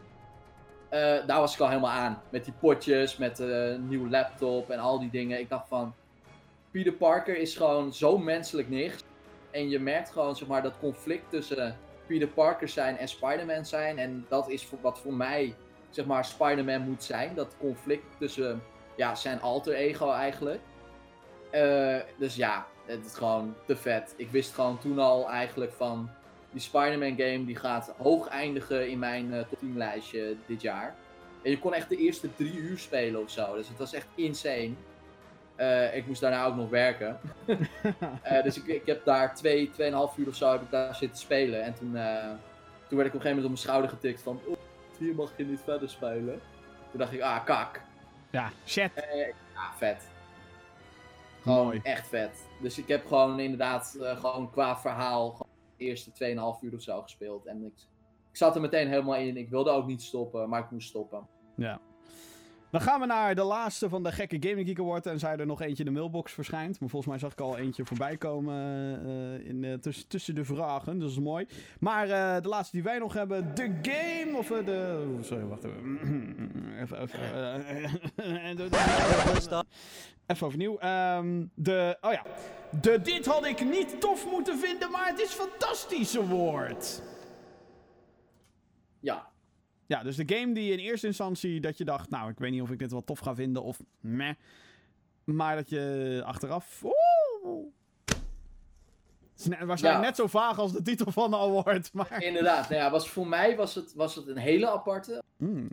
[0.89, 2.23] Eh, daar was ik al helemaal aan.
[2.31, 5.41] Met die potjes, met eh, een nieuwe laptop en al die dingen.
[5.41, 5.95] Ik dacht van,
[6.71, 9.03] Peter Parker is gewoon zo menselijk niks.
[9.51, 13.99] En je merkt gewoon zeg maar, dat conflict tussen Peter Parker zijn en Spider-Man zijn.
[13.99, 15.55] En dat is voor, wat voor mij
[15.97, 17.35] zeg maar, Spider-Man moet zijn.
[17.35, 18.63] Dat conflict tussen
[18.97, 20.61] ja, zijn alter ego eigenlijk.
[21.51, 24.15] Eh, dus ja, het is gewoon te vet.
[24.17, 26.11] Ik wist gewoon toen al eigenlijk van
[26.51, 30.95] die Spider-Man game die gaat hoog eindigen in mijn eh, top 10 lijstje dit jaar.
[31.43, 33.55] En je kon echt de eerste drie uur spelen of zo.
[33.55, 34.73] Dus het was echt insane.
[35.55, 37.21] Eh, ik moest daarna ook nog werken.
[38.45, 41.63] Dus ik, ik heb daar twee, tweeënhalf uur of zo heb ik daar zitten spelen.
[41.63, 41.91] En toen,
[42.89, 44.41] toen werd ik op een gegeven moment op mijn schouder getikt van...
[45.01, 46.41] "Oeh, hier mag je niet verder spelen.
[46.91, 47.81] Toen dacht ik, ah, kak.
[48.31, 48.95] Ja, shit.
[48.95, 50.09] Eh, ja, vet.
[51.43, 51.81] Gewoon Mooi.
[51.83, 52.47] echt vet.
[52.61, 56.83] Dus ik heb gewoon inderdaad, eh, gewoon qua verhaal, gewoon de eerste 2,5 uur of
[56.83, 57.47] zo gespeeld.
[57.47, 57.73] En ik,
[58.31, 59.37] ik zat er meteen helemaal in.
[59.37, 61.27] Ik wilde ook niet stoppen, maar ik moest stoppen.
[61.55, 61.81] Ja.
[62.71, 65.07] Dan gaan we naar de laatste van de gekke Gaming Geek Award.
[65.07, 66.81] En zij er nog eentje in de mailbox verschijnt.
[66.81, 68.55] Maar volgens mij zag ik al eentje voorbij komen
[69.07, 70.99] eh, in, eh, tuss- tussen de vragen.
[70.99, 71.47] Dat is mooi.
[71.81, 73.55] Maar eh, de laatste die wij nog hebben.
[73.55, 74.37] De game.
[74.39, 75.07] Of de...
[75.17, 75.99] oh, Sorry, wacht even.
[76.83, 77.21] even, even,
[80.27, 80.79] even overnieuw.
[80.79, 81.99] Ehm, de...
[82.01, 82.23] Oh ja.
[82.81, 87.03] De Dit had ik niet tof moeten vinden, maar het is fantastisch award.
[89.01, 89.29] Ja,
[89.87, 92.63] Ja, dus de game die in eerste instantie dat je dacht, nou, ik weet niet
[92.63, 94.35] of ik dit wel tof ga vinden of meh.
[95.25, 96.83] Maar dat je achteraf.
[96.85, 97.67] Oeh,
[99.33, 100.11] het is net- waarschijnlijk Ja.
[100.11, 102.23] net zo vaag als de titel van de award, maar.
[102.23, 102.69] inderdaad.
[102.69, 105.23] Nou ja, was, voor mij was het, was het een hele aparte.
[105.37, 105.69] Nou.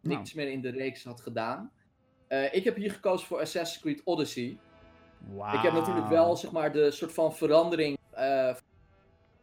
[0.00, 1.70] Niks meer in de reeks had gedaan.
[2.28, 4.58] Eh, ik heb hier gekozen voor Assassin's Creed Odyssey.
[5.52, 7.98] Ik heb natuurlijk wel zeg maar de soort van verandering.
[8.10, 8.54] eh,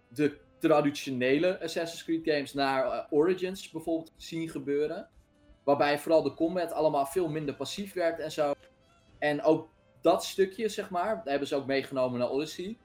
[0.07, 0.37] de
[0.67, 5.09] traditionele Assassin's Creed games naar eh, Origins bijvoorbeeld zien gebeuren.
[5.63, 8.53] Waarbij vooral de combat allemaal veel minder passief werd en zo.
[9.19, 9.69] En ook
[10.01, 12.77] dat stukje, zeg maar, daar hebben ze ook meegenomen naar Odyssey.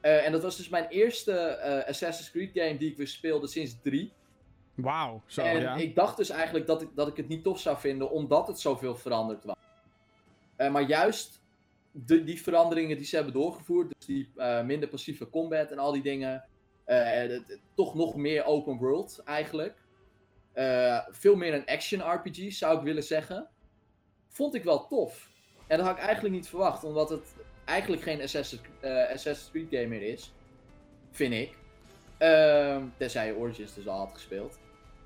[0.00, 3.46] Eh, en dat was dus mijn eerste eh, Assassin's Creed game die ik weer speelde
[3.46, 4.12] sinds 3.
[4.74, 5.74] Wauw, zo en ja.
[5.74, 8.60] ik dacht dus eigenlijk dat ik, dat ik het niet tof zou vinden, omdat het
[8.60, 9.56] zoveel veranderd was.
[10.56, 11.42] Maar juist
[11.90, 14.28] de, die veranderingen die ze hebben doorgevoerd, dus die
[14.64, 16.44] minder passieve combat en al die dingen,
[16.84, 19.82] het- toch nog meer open world eigenlijk.
[20.52, 23.48] Eh, veel meer een action RPG zou ik willen zeggen.
[24.28, 25.28] Vond ik wel tof.
[25.66, 27.34] En dat had ik eigenlijk niet verwacht, omdat het
[27.64, 30.32] eigenlijk geen Assassin's, eh, Assassin's Creed game meer is.
[31.10, 31.56] Vind ik.
[32.18, 34.58] Ehm, tenzij je Origins dus al had gespeeld.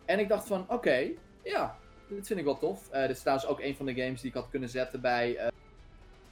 [0.04, 1.10] En ik dacht van, oké,
[1.44, 1.78] ja,
[2.08, 2.90] dit vind ik wel tof.
[2.90, 5.36] Eh, dit is trouwens ook een van de games die ik had kunnen zetten bij,
[5.36, 5.48] eh,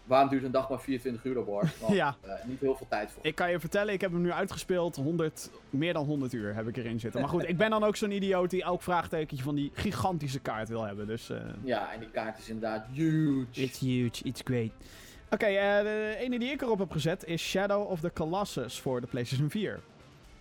[0.06, 1.46] waarom duurt een dag maar 24 uur op?
[1.46, 2.16] Want, Ja.
[2.20, 3.26] eh, niet heel veel tijd voor.
[3.26, 4.96] Ik kan je vertellen, ik heb hem nu uitgespeeld.
[4.96, 7.20] 100, meer dan 100 uur heb ik erin zitten.
[7.20, 10.68] Maar goed, ik ben dan ook zo'n idioot die elk vraagtekentje van die gigantische kaart
[10.68, 11.06] wil hebben.
[11.06, 13.46] Dus eh Ja, en die kaart is inderdaad huge.
[13.62, 14.70] it's huge, it's great.
[15.30, 19.00] Oké, eh, de ene die ik erop heb gezet is Shadow of the Colossus voor
[19.00, 19.80] de PlayStation 4.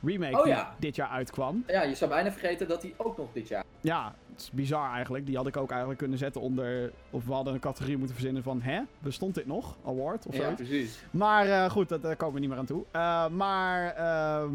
[0.05, 0.75] Remake Oh, die ja.
[0.79, 1.63] dit jaar uitkwam.
[1.67, 3.63] Ja, je zou bijna vergeten dat die ook nog dit jaar.
[3.81, 5.25] Ja, het is bizar eigenlijk.
[5.25, 6.91] Die had ik ook eigenlijk kunnen zetten onder...
[7.09, 8.61] Of we hadden een categorie moeten verzinnen van...
[8.61, 8.81] Hè?
[8.99, 9.77] Bestond dit nog?
[9.85, 10.61] Award of Ja, zoiets?
[10.61, 11.03] precies.
[11.11, 12.83] Maar eh, goed, dat- daar komen we niet meer aan toe.
[12.91, 14.53] Eh, maar ehm,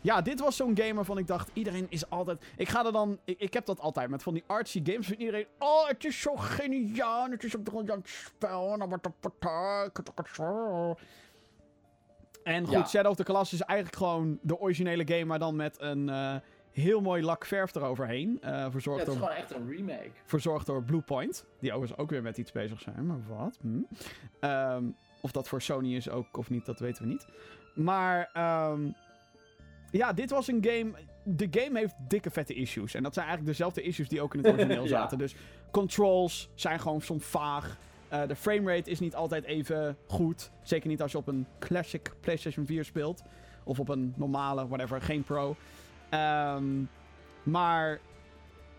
[0.00, 2.44] ja, dit was zo'n game waarvan ik dacht, iedereen is altijd...
[2.56, 3.18] Ik ga er dan...
[3.24, 5.06] Ik, ik heb dat altijd met van die artsy games.
[5.06, 7.30] Vindt iedereen, oh, het is zo geniaal.
[7.30, 8.72] Het is een briljant spel.
[8.72, 9.22] En dan wordt het.
[12.44, 12.86] En goed, Ja.
[12.86, 16.34] Shadow of the Colossus is eigenlijk gewoon de originele game, maar dan met een eh,
[16.72, 18.38] heel mooi lak verf eroverheen.
[18.42, 20.10] Ja, verzorgd, het is door, gewoon echt een remake.
[20.24, 21.46] verzorgd door Bluepoint.
[21.60, 23.58] Die overigens ook weer met iets bezig zijn, maar wat?
[23.60, 23.68] Hm.
[24.40, 24.84] Ehm,
[25.20, 27.26] of dat voor Sony is ook of niet, dat weten we niet.
[27.74, 28.80] Maar ehm,
[29.90, 30.90] ja, dit was een game.
[31.24, 32.94] De game heeft dikke vette issues.
[32.94, 34.88] En dat zijn eigenlijk dezelfde issues die ook in het origineel Ja.
[34.88, 35.18] zaten.
[35.18, 35.34] Dus
[35.70, 37.76] controls zijn gewoon soms vaag.
[38.14, 40.50] Eh, de framerate is niet altijd even goed.
[40.62, 43.22] Zeker niet als je op een classic PlayStation 4 speelt.
[43.64, 45.56] Of op een normale, whatever, geen pro.
[46.10, 46.64] Ehm,
[47.42, 48.00] maar.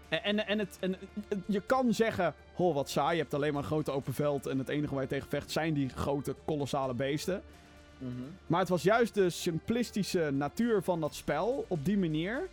[0.10, 0.92] En, en, het, en
[1.30, 3.16] het- je kan zeggen: Ho, wat saai.
[3.16, 4.46] Je hebt alleen maar een grote open veld.
[4.46, 7.42] En het enige waar je tegen vecht zijn die grote, kolossale beesten.
[7.98, 8.12] Mhm.
[8.48, 12.48] Maar het was juist de simplistische natuur van dat spel op die manier.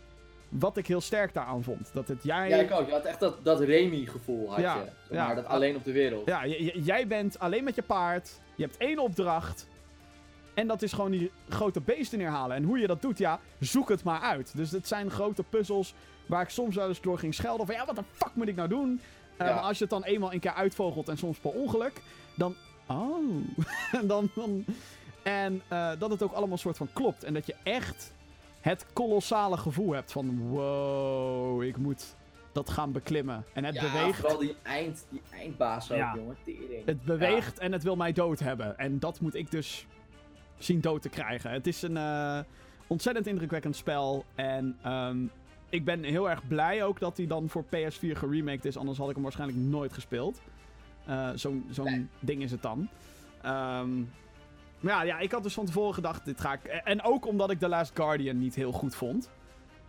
[0.59, 1.89] Wat ik heel sterk daaraan vond.
[1.93, 2.49] Dat het jij.
[2.49, 2.87] Ja, ik ook.
[2.87, 4.81] Je had echt dat, dat Remy-gevoel, had Ja, je.
[4.81, 5.25] Zeg ja.
[5.25, 6.25] maar, dat alleen op de wereld.
[6.25, 8.39] Ja, jij bent alleen met je paard.
[8.55, 9.67] Je hebt één opdracht.
[10.53, 12.55] En dat is gewoon die grote beesten neerhalen.
[12.55, 14.51] En hoe je dat doet, ja, zoek het maar uit.
[14.55, 15.93] Dus het zijn grote puzzels
[16.25, 17.65] waar ik soms wel eens door ging schelden.
[17.65, 19.01] Van ja, wat de fuck moet ik nou doen?
[19.37, 19.47] Eh.
[19.47, 22.01] Maar als je het dan eenmaal een keer uitvogelt en soms per ongeluk,
[22.35, 22.55] dan.
[22.87, 23.17] Oh.
[23.91, 24.65] En dan, dan,
[25.23, 27.23] en eh, dat het ook allemaal soort van klopt.
[27.23, 28.13] En dat je echt
[28.63, 32.15] het kolossale gevoel hebt van: wow, ik moet
[32.51, 33.43] dat gaan beklimmen.
[33.53, 34.19] En het Ja, beweegt.
[34.19, 36.13] vooral die, eind, die eindbaas ook, Ja.
[36.15, 36.35] jongen.
[36.43, 36.85] Tering.
[36.85, 38.77] Het beweegt en het wil mij dood hebben.
[38.77, 39.87] En dat moet ik dus
[40.57, 41.51] zien dood te krijgen.
[41.51, 42.39] Het is een eh,
[42.87, 44.25] ontzettend indrukwekkend spel.
[44.35, 45.17] En ehm,
[45.69, 48.77] ik ben heel erg blij ook dat hij dan voor PS4 geremaked is.
[48.77, 50.41] Anders had ik hem waarschijnlijk nooit gespeeld.
[51.05, 52.07] Eh, Zo'n zo'n Nee.
[52.19, 52.87] ding is het dan.
[53.41, 53.89] Ehm,
[54.83, 56.63] maar ja, ja, ik had dus van tevoren gedacht, dit ga ik...
[56.63, 59.29] En ook omdat ik The Last Guardian niet heel goed vond.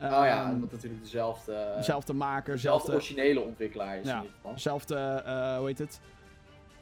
[0.00, 2.92] Oh ja, Ehm, omdat natuurlijk dezelfde, Zelfde maker, dezelfde zelfde...
[2.92, 4.16] originele ontwikkelaar is Ja.
[4.16, 4.58] in ieder geval.
[4.58, 6.00] Zelfde, eh, hoe heet het?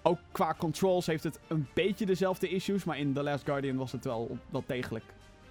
[0.03, 2.85] Ook qua controls heeft het een beetje dezelfde issues.
[2.85, 5.05] Maar in The Last Guardian was het wel, wel degelijk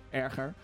[0.10, 0.54] erger.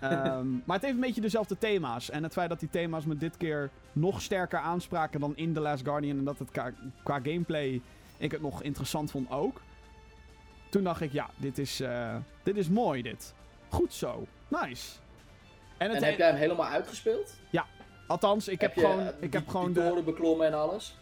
[0.00, 2.10] Ehm, maar het heeft een beetje dezelfde thema's.
[2.10, 5.60] En het feit dat die thema's me dit keer nog sterker aanspraken dan in The
[5.60, 6.18] Last Guardian.
[6.18, 7.80] En dat het qua, qua gameplay
[8.16, 9.60] ik het nog interessant vond ook.
[10.72, 13.34] Toen dacht ik, ja, dit is, eh, dit is mooi dit.
[13.68, 14.26] Goed zo.
[14.48, 14.90] Nice.
[15.78, 17.34] En het En heb jij hem helemaal uitgespeeld?
[18.06, 19.80] Althans, ik heb, je, gewoon, eh, ik die- heb gewoon de...
[19.88, 20.96] toren beklommen en alles?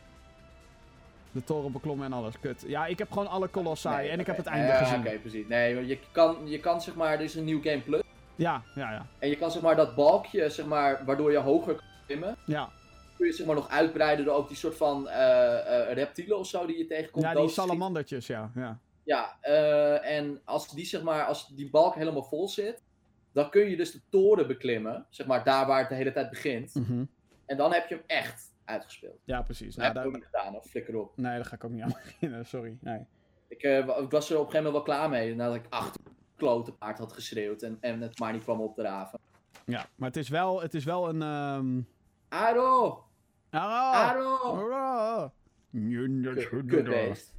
[1.31, 2.65] De toren beklommen en alles, kut.
[2.67, 4.99] Ja, ik heb gewoon alle Colossae Nee, en ik heb het einde Ja, gezien.
[5.01, 5.47] Oké, precies.
[5.49, 8.03] Nee, want je kan, je kan zeg maar, er is een nieuw Game Plus.
[8.37, 9.07] Ja, ja, ja.
[9.19, 12.37] En je kan zeg maar dat balkje, zeg maar, waardoor je hoger kan klimmen.
[12.47, 12.69] Ja,
[13.17, 16.47] Kun je zeg maar nog uitbreiden door ook die soort van eh, eh, reptielen of
[16.47, 17.25] zo die je tegenkomt.
[17.25, 18.51] ja die salamandertjes, ja.
[18.55, 18.79] ja.
[19.05, 22.83] Ja, eh, en als die zeg maar, als die balk helemaal vol zit,
[23.33, 25.07] dan kun je dus de toren beklimmen.
[25.11, 26.75] Zeg maar daar waar het de hele tijd begint.
[26.75, 27.05] Mhm.
[27.47, 29.21] En dan heb je hem echt uitgespeeld.
[29.25, 29.75] Ja, precies.
[29.75, 31.17] Dat Nou, heb ik ook niet gedaan, of flikker op.
[31.17, 32.77] nee, daar ga ik ook niet aan beginnen, sorry.
[32.81, 33.07] Nee.
[33.49, 35.35] Ik, eh, ik was er op een gegeven moment wel klaar mee.
[35.35, 36.01] Nadat ik achter
[36.37, 39.19] klote paard had geschreeuwd en, en het maar niet kwam opdraven.
[39.65, 41.23] Ja, maar het is wel, het is wel een...
[41.23, 41.81] ehm
[42.29, 43.05] Aro!
[43.51, 44.09] Ah!
[44.09, 44.71] Aro!
[44.73, 45.29] Ah!
[46.67, 47.33] Kut-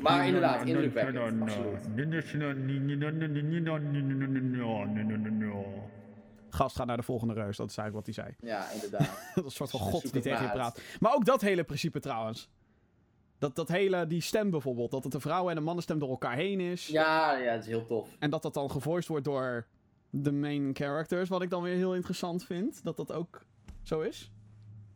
[0.00, 1.16] Maar inderdaad, indrukwekkend,
[6.48, 8.52] Gast gaat naar de volgende reus, dat is eigenlijk wat hij zei.
[8.52, 9.32] Ja, inderdaad.
[9.34, 10.80] dat is een soort van god die tegen je praat.
[11.00, 12.48] Maar ook dat hele principe trouwens.
[13.38, 16.36] Dat, dat hele, die stem bijvoorbeeld, dat het een vrouw en een mannenstem door elkaar
[16.36, 16.86] heen is.
[16.86, 18.16] Ja, ja, het is heel tof.
[18.18, 19.66] En dat dat dan gevoiced wordt door
[20.10, 22.84] de main characters, wat ik dan weer heel interessant vind.
[22.84, 23.44] Dat dat ook
[23.82, 24.32] zo is.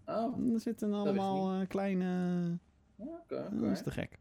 [0.07, 2.59] Oh, Er zitten allemaal eh, kleine...
[2.99, 3.49] oké.
[3.53, 4.19] Dat is te gek.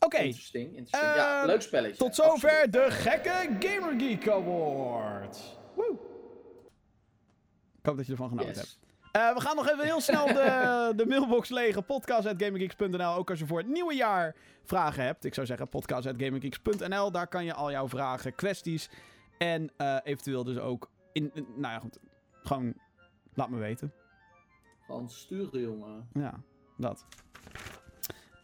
[0.00, 1.14] Oké, Interesting, interesting.
[1.14, 1.96] ja, Ehm, leuk spelletje.
[1.96, 2.72] tot zover absoluut.
[2.72, 5.58] de gekke Gamer Geek Award.
[5.74, 5.98] Woe.
[7.78, 8.78] Ik hoop dat je ervan genoten hebt.
[9.12, 11.84] Eh, we gaan nog even heel snel de, de mailbox legen.
[11.84, 13.14] Podcast.gamergeeks.nl.
[13.14, 15.24] Ook als je voor het nieuwe jaar vragen hebt.
[15.24, 17.10] Ik zou zeggen podcast.gamergeeks.nl.
[17.10, 18.90] Daar kan je al jouw vragen, kwesties
[19.38, 20.90] en eh, eventueel dus ook...
[21.12, 21.98] In, in- nou ja, goed.
[22.42, 22.74] Gewoon
[23.34, 23.92] laat me weten.
[24.86, 26.08] Gewoon sturen, jongen.
[26.12, 26.40] Ja,
[26.76, 27.04] dat.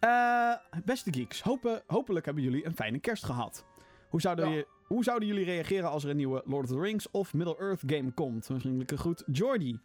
[0.01, 0.53] Eh,
[0.85, 3.65] beste geeks, hopen, hopelijk hebben jullie een fijne kerst gehad.
[4.09, 4.55] Hoe zouden, Ja.
[4.57, 7.83] je, hoe zouden jullie reageren als er een nieuwe Lord of the Rings of Middle-earth
[7.87, 8.49] game komt?
[8.49, 9.81] Een vriendelijke groet, Jordi.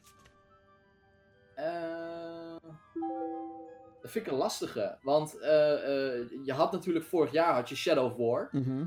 [1.55, 2.55] Eh,
[4.01, 4.97] dat vind ik een lastige.
[5.01, 5.49] Want eh,
[6.43, 8.49] je had natuurlijk vorig jaar had je Shadow of War.
[8.51, 8.85] Mhm.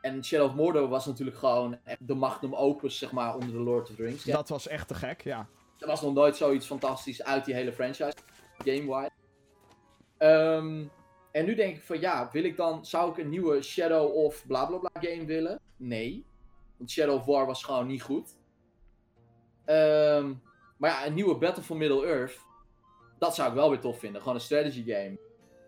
[0.00, 3.90] En Shadow of Mordor was natuurlijk gewoon de magnum opus, zeg maar, onder de Lord
[3.90, 4.24] of the Rings.
[4.24, 5.46] Ja, Dat was echt te gek, ja.
[5.78, 8.12] Er was nog nooit zoiets fantastisch uit die hele franchise,
[8.58, 9.10] game-wise.
[10.18, 10.84] Ehm,
[11.32, 14.46] en nu denk ik van ja, wil ik dan, zou ik een nieuwe Shadow of
[14.46, 15.60] bla bla bla game willen?
[15.76, 16.24] Nee.
[16.76, 18.36] Want Shadow of War was gewoon niet goed.
[19.64, 20.32] Ehm,
[20.76, 22.38] maar ja, een nieuwe Battle for Middle-earth,
[23.18, 24.20] dat zou ik wel weer tof vinden.
[24.20, 25.18] Gewoon een strategy game.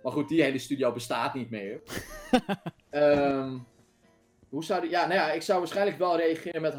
[0.03, 1.83] Maar goed, die hele studio bestaat niet meer.
[2.91, 3.59] Ehm,
[4.49, 4.91] hoe zou die...
[4.91, 6.75] Ja, nou ja, ik zou waarschijnlijk wel reageren met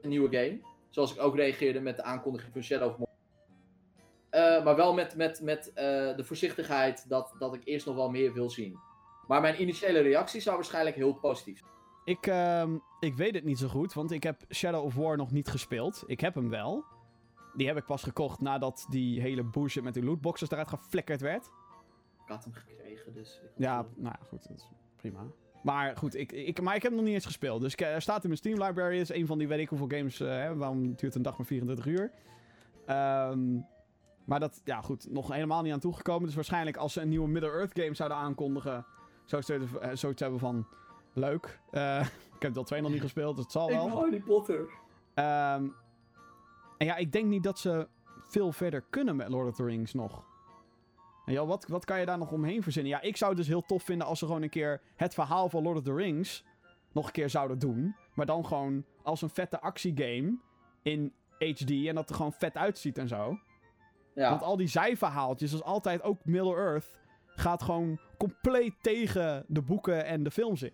[0.00, 0.60] een nieuwe game.
[0.90, 3.11] Zoals ik ook reageerde met de aankondiging van Shadow of Mordor.
[4.32, 5.84] Eh, maar wel met, met, met eh,
[6.16, 8.78] de voorzichtigheid dat, dat ik eerst nog wel meer wil zien.
[9.26, 11.70] Maar mijn initiële reactie zou waarschijnlijk heel positief zijn.
[12.04, 15.30] Ik, ehm, ik weet het niet zo goed, want ik heb Shadow of War nog
[15.30, 16.02] niet gespeeld.
[16.06, 16.84] Ik heb hem wel.
[17.54, 21.44] Die heb ik pas gekocht nadat die hele bullshit met die lootboxes eruit geflikkerd werd.
[22.24, 23.40] Ik had hem gekregen, dus...
[23.44, 25.20] ik- Ja, nou ja, goed, dat is prima.
[25.62, 27.60] Maar goed, ik, ik, maar ik heb hem nog niet eens gespeeld.
[27.60, 28.98] Dus eh, er staat in mijn Steam library.
[28.98, 30.18] is een van die weet ik hoeveel games.
[30.18, 32.10] hè, waarom duurt een dag maar 24 uur?
[32.86, 33.40] Ehm,
[34.24, 36.26] maar dat, ja goed, nog helemaal niet aan toegekomen.
[36.26, 38.86] Dus waarschijnlijk als ze een nieuwe Middle-earth game zouden aankondigen.
[39.24, 40.66] Zoiets- eh, zoiets hebben van.
[41.12, 41.60] Leuk.
[41.70, 42.00] Eh,
[42.36, 43.86] ik heb deel 2 nog niet gespeeld, dus het zal Ik wel.
[43.86, 44.68] wil Harry Potter.
[45.14, 45.66] Ehm,
[46.78, 47.88] en ja, ik denk niet dat ze
[48.26, 50.24] veel verder kunnen met Lord of the Rings nog.
[51.24, 52.92] En ja, wat, wat kan je daar nog omheen verzinnen?
[52.92, 55.48] Ja, ik zou het dus heel tof vinden als ze gewoon een keer het verhaal
[55.48, 56.44] van Lord of the Rings
[56.92, 57.96] nog een keer zouden doen.
[58.14, 60.36] Maar dan gewoon als een vette actiegame
[60.82, 63.38] in HD en dat er gewoon vet uitziet en zo.
[64.14, 70.04] Ja, Want al die zijverhaaltjes, zoals altijd ook Middle-earth, gaat gewoon compleet tegen de boeken
[70.04, 70.72] en de films in.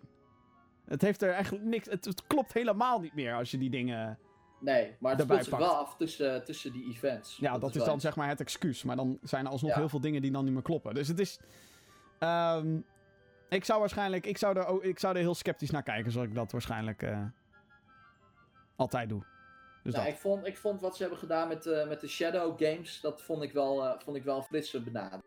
[0.85, 1.89] Het heeft er eigenlijk niks.
[1.91, 4.19] Het, het klopt helemaal niet meer als je die dingen.
[4.61, 5.63] nee, maar het speelt zich pakt.
[5.63, 7.37] wel af tussen, tussen die events.
[7.37, 8.03] Ja, dat, is dan iets.
[8.03, 8.83] zeg maar het excuus.
[8.83, 9.79] Maar dan zijn er alsnog Ja.
[9.79, 10.95] heel veel dingen die dan niet meer kloppen.
[10.95, 11.41] Dus het is.
[12.19, 12.79] ehm,
[13.49, 14.27] ik zou waarschijnlijk.
[14.27, 17.25] Ik zou, er, ik zou er heel sceptisch naar kijken, zoals ik dat waarschijnlijk eh,
[18.77, 19.23] altijd doe.
[19.83, 20.15] Dus Nou, dat.
[20.15, 23.23] ik, vond, ik vond wat ze hebben gedaan met, eh, met de Shadow Games, dat
[23.23, 25.23] vond ik wel, eh, vond ik wel een frisse benadering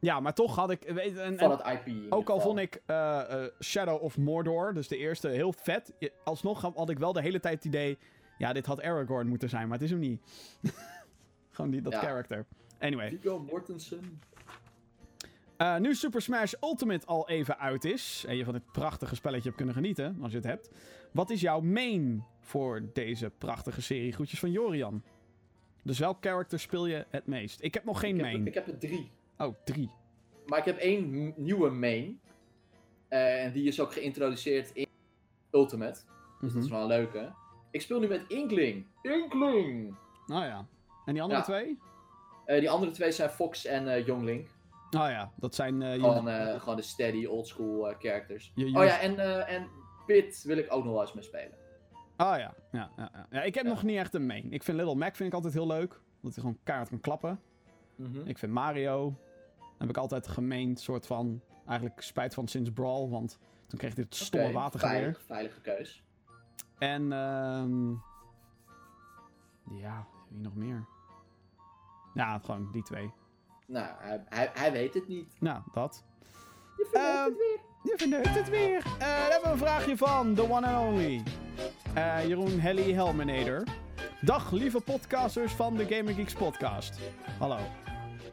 [0.00, 0.82] Ja, maar toch had ik.
[0.82, 2.12] Weet, en, van het IP.
[2.12, 5.92] ook al vond ik eh, Shadow of Mordor, dus de eerste, heel vet.
[6.24, 7.98] Alsnog had ik wel de hele tijd het idee.
[8.38, 10.20] Ja, dit had Aragorn moeten zijn, maar het is hem niet.
[11.50, 12.00] Gewoon die, dat Ja.
[12.00, 12.46] character.
[12.78, 13.08] Anyway.
[13.08, 14.20] Viggo Mortensen.
[15.78, 18.24] Nu Super Smash Ultimate al even uit is.
[18.28, 20.70] En je van dit prachtige spelletje hebt kunnen genieten, als je het hebt.
[21.12, 24.12] Wat is jouw main voor deze prachtige serie?
[24.12, 25.02] Groetjes van Jorian.
[25.82, 27.62] Dus welk character speel je het meest?
[27.62, 28.36] Ik heb nog geen Ik main.
[28.38, 29.10] heb, ik heb er drie.
[29.38, 29.90] Oh, drie.
[30.46, 32.20] Maar ik heb één nieuwe main.
[33.08, 34.86] Eh, en die is ook geïntroduceerd in
[35.50, 36.00] Ultimate.
[36.40, 36.72] Dus dat is Mhm.
[36.78, 37.32] wel een leuke.
[37.70, 38.86] Ik speel nu met Inkling.
[39.02, 39.94] Inkling!
[40.26, 40.66] Oh ja.
[41.04, 41.46] En die andere Ja.
[41.46, 41.78] twee?
[42.44, 44.46] Eh, die andere twee zijn Fox en eh Younglink.
[44.90, 46.28] Oh ja, dat zijn Gewoon,
[46.60, 48.52] gewoon de steady, oldschool characters.
[48.54, 49.68] je, je- Oh ja, en, en
[50.06, 51.58] Pit wil ik ook nog wel eens mee spelen.
[52.20, 52.54] Oh ja.
[52.72, 53.26] Ja, ja, ja.
[53.30, 54.52] ja ik heb nog niet echt een main.
[54.52, 56.00] Ik vind Little Mac vind ik altijd heel leuk.
[56.20, 57.40] Dat hij gewoon keihard kan klappen.
[57.96, 58.26] Mhm.
[58.26, 59.14] Ik vind Mario.
[59.78, 61.40] Heb ik altijd gemeend, soort van.
[61.66, 64.96] Eigenlijk spijt van sinds Brawl, want toen kreeg hij het stomme watergeweer.
[64.96, 66.02] veilig, veilige keus.
[66.78, 67.90] En, ehm
[69.78, 70.84] ja, wie nog meer?
[72.14, 73.10] Ja, gewoon die twee.
[73.66, 75.40] Nou, hij, hij, hij weet het niet.
[75.40, 76.04] Nou, dat.
[76.76, 77.60] Je vergeet Ehm, het weer.
[77.82, 78.76] Je verneukt het weer.
[78.76, 81.22] Eh, dan hebben we een vraagje van The One and Only.
[81.94, 83.62] Eh, Jeroen Helly Helmenader.
[84.20, 86.98] Dag, lieve podcasters van de Gaming Geeks podcast.
[87.38, 87.58] Hallo.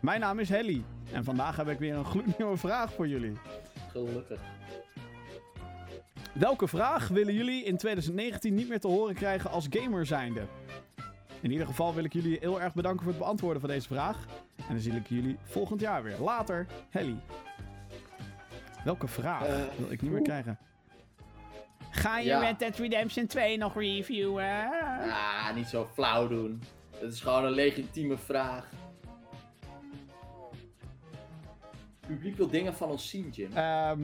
[0.02, 0.84] Mijn naam is Helly.
[1.12, 3.38] En vandaag heb ik weer een gloednieuwe vraag voor jullie.
[3.92, 4.42] Gelukkig.
[6.34, 10.42] Welke vraag willen jullie in 2019 niet meer te horen krijgen als gamer zijnde?
[11.42, 14.26] In ieder geval wil ik jullie heel erg bedanken voor het beantwoorden van deze vraag.
[14.56, 16.20] En dan zie ik jullie volgend jaar weer.
[16.20, 17.18] Later, Helly.
[18.84, 20.58] Welke vraag Eh, wil ik niet meer krijgen?
[21.98, 22.40] Ga je Ja.
[22.40, 24.70] Red Dead Redemption 2 nog reviewen?
[25.10, 26.62] Ah, niet zo flauw doen.
[27.02, 28.70] Dat is gewoon een legitieme vraag.
[32.00, 33.52] Het publiek wil dingen van ons zien, Jim.
[33.54, 34.00] Ehm,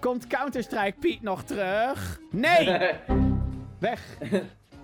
[0.00, 2.20] komt Counter-Strike Piet nog terug?
[2.30, 2.92] Nee!
[3.78, 4.18] Weg!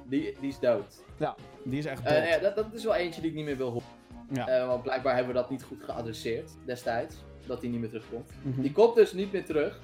[0.05, 1.03] die, die is dood.
[1.17, 1.35] Ja,
[1.65, 2.29] die is echt Eh, dood.
[2.29, 3.87] ja, dat, dat is wel eentje die ik niet meer wil horen.
[4.33, 4.47] Ja.
[4.47, 7.15] Eh, want blijkbaar hebben we dat niet goed geadresseerd destijds.
[7.47, 8.31] Dat die niet meer terugkomt.
[8.43, 8.61] Mhm.
[8.61, 9.81] Die komt dus niet meer terug.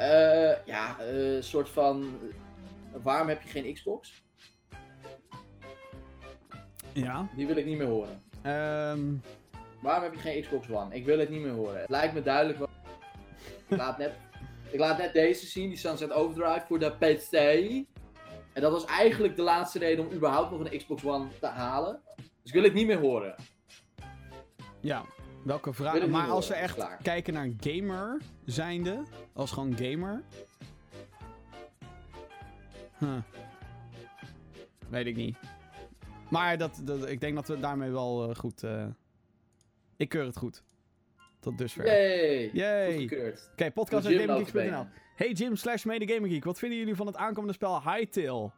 [0.00, 2.18] Eh, ja, een soort van.
[2.92, 4.22] eh, waarom heb je geen Xbox?
[6.92, 7.28] Ja.
[7.36, 8.22] Die wil ik niet meer horen.
[8.42, 9.00] Ehm,
[9.82, 10.94] Waarom heb je geen Xbox One?
[10.94, 11.80] Ik wil het niet meer horen.
[11.80, 12.58] Het lijkt me duidelijk.
[12.58, 12.68] wat-
[13.68, 14.12] Ik laat net,
[14.70, 17.32] ik laat net deze zien, die Sunset Overdrive voor de PC.
[18.52, 22.00] En dat was eigenlijk de laatste reden om überhaupt nog een Xbox One te halen.
[22.16, 23.34] Dus ik wil het niet meer horen.
[24.80, 25.04] Ja,
[25.42, 26.00] welke vraag?
[26.00, 26.98] niet Maar als we echt klaar.
[27.02, 29.02] kijken naar gamer zijnde,
[29.32, 30.22] als gewoon gamer.
[32.98, 33.16] Huh.
[34.88, 35.36] Weet ik niet.
[36.30, 38.62] Maar dat, dat, ik denk dat we daarmee wel eh, goed.
[38.62, 38.86] eh,
[39.96, 40.62] ik keur het goed.
[41.40, 41.82] Tot dusver.
[41.84, 42.50] Oké, Yay!
[42.52, 43.72] Yay.
[43.74, 44.60] Podcast Voor Jim gamergeeks.nl.
[44.62, 44.86] notabene.
[45.16, 48.50] Hey Jim slash medegamergeek, wat vinden jullie van het aankomende spel Hytale?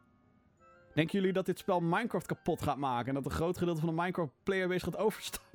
[0.93, 3.89] Denken jullie dat dit spel Minecraft kapot gaat maken en dat een groot gedeelte van
[3.89, 5.51] de Minecraft playerbase gaat overstappen?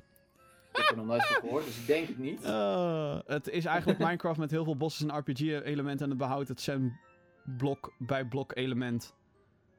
[0.71, 2.43] Ik heb er nog nooit van gehoord, dus ik denk het niet.
[2.43, 6.61] Eh, het is eigenlijk Minecraft met heel veel bossen en RPG-elementen en het behoudt het
[6.61, 6.99] zijn
[7.57, 9.15] blok bij blok element.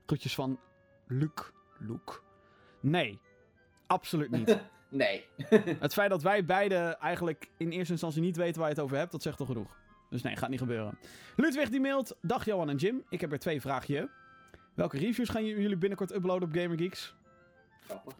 [0.06, 0.58] Groetjes van
[1.06, 1.42] Luke.
[1.78, 2.12] Luke.
[2.80, 3.20] Nee,
[3.86, 4.58] absoluut niet.
[4.90, 5.26] Nee.
[5.78, 8.96] het feit dat wij beide eigenlijk in eerste instantie niet weten waar je het over
[8.96, 9.76] hebt, dat zegt toch genoeg.
[10.08, 10.98] Dus nee, gaat niet gebeuren.
[11.36, 14.06] Ludwig die mailt, dag Johan en Jim, ik heb er twee vraagjes.
[14.74, 17.14] Welke reviews gaan jullie binnenkort uploaden op GamerGeeks?
[17.80, 18.14] Grappig.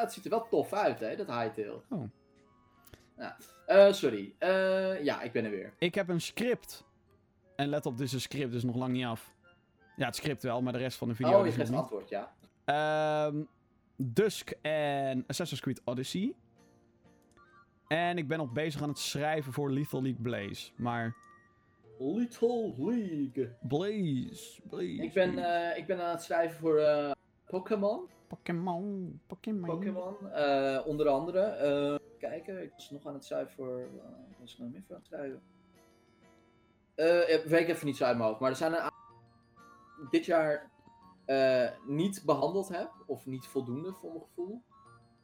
[0.00, 1.80] Ah, het ziet er wel tof uit, hè, dat Hytale.
[1.88, 2.02] Oh.
[3.66, 4.34] Eh, sorry.
[4.38, 5.72] Eh, ja, ik ben er weer.
[5.78, 6.84] Ik heb een script.
[7.56, 9.34] En let op, dit is een script, dus nog lang niet af.
[9.96, 12.08] Ja, het script wel, maar de rest van de video oh, je geeft een antwoord,
[12.08, 12.32] ja.
[12.64, 13.42] Ehm,
[13.96, 16.34] Dusk en Assassin's Creed Odyssey.
[17.86, 20.70] En ik ben nog bezig aan het schrijven voor Lethal League Blaze.
[20.76, 21.16] Maar
[21.98, 23.56] Little League.
[23.60, 25.02] Blaze, Blaze.
[25.02, 26.82] Ik ben, eh, ik ben aan het schrijven voor
[27.46, 28.08] Pokémon.
[28.40, 29.70] Pokémon, Pokémon.
[29.70, 30.30] Pokémon.
[30.32, 31.40] eh, onder andere.
[31.40, 33.78] Eh, kijken, ik was nog aan het schrijven voor.
[33.78, 33.84] eh,
[34.28, 35.42] wat was ik nou meer voor aan het schrijven?
[36.94, 38.40] Eh, ik weet ik even niet zo uit mijn hoofd.
[38.40, 38.98] Maar er zijn een aantal
[40.10, 40.70] dit jaar
[41.24, 42.90] eh, niet behandeld heb.
[43.06, 44.62] Of niet voldoende voor mijn gevoel.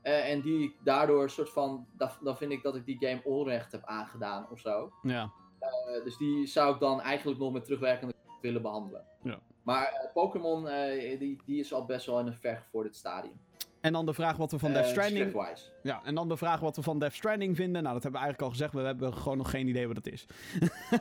[0.02, 1.86] Eh, en die ik daardoor soort van.
[1.96, 4.92] da- Dan vind ik dat ik die game onrecht heb aangedaan of zo.
[5.02, 9.04] Ja, Eh, dus die zou ik dan eigenlijk nog met terugwerkende kracht willen behandelen.
[9.22, 9.38] Ja.
[9.66, 13.32] Maar eh, Pokémon, eh, die, die is al best wel in een vergevorderd stadium.
[13.80, 15.28] en dan de vraag wat we van Eh, Death Stranding...
[15.28, 15.64] script-wise.
[15.82, 17.82] Ja, en dan de vraag wat we van Death Stranding vinden.
[17.82, 18.72] Nou, dat hebben we eigenlijk al gezegd.
[18.72, 20.26] We hebben gewoon nog geen idee wat het is.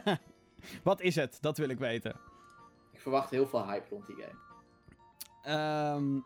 [0.84, 1.38] wat is het?
[1.42, 2.16] Dat wil ik weten.
[2.92, 4.38] Ik verwacht heel veel hype rond die game.
[5.44, 6.20] Ehm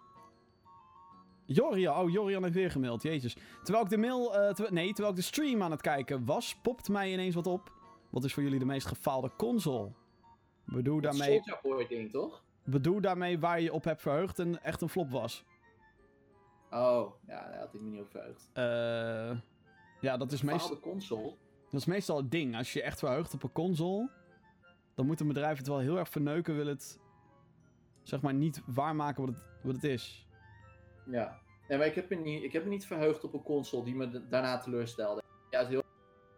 [1.46, 3.38] Jorian, oh Jorian heeft weer gemaild, jezus.
[3.64, 6.56] Terwijl ik de mail, eh, terwijl- nee, terwijl ik de stream aan het kijken was,
[6.62, 7.72] popt mij ineens wat op.
[8.10, 9.92] Wat is voor jullie de meest gefaalde console?
[10.72, 12.44] Bedoel Dat daarmee, Boy ding, toch?
[12.64, 15.46] bedoel daarmee waar je op hebt verheugd en echt een flop was.
[16.72, 18.50] Oh, ja, daar had ik me niet op verheugd.
[18.54, 19.40] Eh,
[20.02, 21.36] ja, dat is, meest, de console.
[21.70, 22.56] dat is meestal het ding.
[22.56, 24.10] Als je je echt verheugt op een console,
[24.96, 27.00] dan moet een bedrijf het wel heel erg verneuken, wil het
[28.04, 30.28] zeg maar niet waarmaken wat het, wat het is.
[31.06, 31.40] Ja.
[31.68, 33.96] Nee, maar ik heb, me niet, ik heb me niet verheugd op een console die
[33.96, 35.22] me daarna teleurstelde.
[35.50, 35.84] Juist heel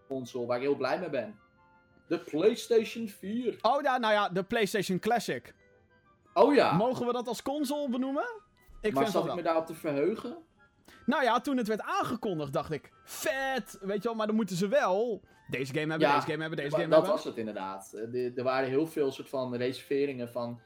[0.07, 1.39] console waar ik heel blij mee ben.
[2.11, 3.57] De PlayStation 4.
[3.61, 5.53] Oh ja, nou ja, de PlayStation Classic.
[6.33, 6.73] Oh ja.
[6.73, 8.23] Mogen we dat als console benoemen?
[8.81, 9.43] Ik maar vind zat ik me wel.
[9.43, 10.38] daarop te verheugen?
[11.05, 13.77] Nou ja, toen het werd aangekondigd, dacht ik, vet!
[13.81, 16.57] Weet je wel, maar dan moeten ze wel deze game hebben, Ja, deze game hebben,
[16.59, 17.11] deze game dat hebben.
[17.11, 17.93] was het inderdaad.
[17.93, 20.61] Eh, Er waren heel veel soort van reserveringen van...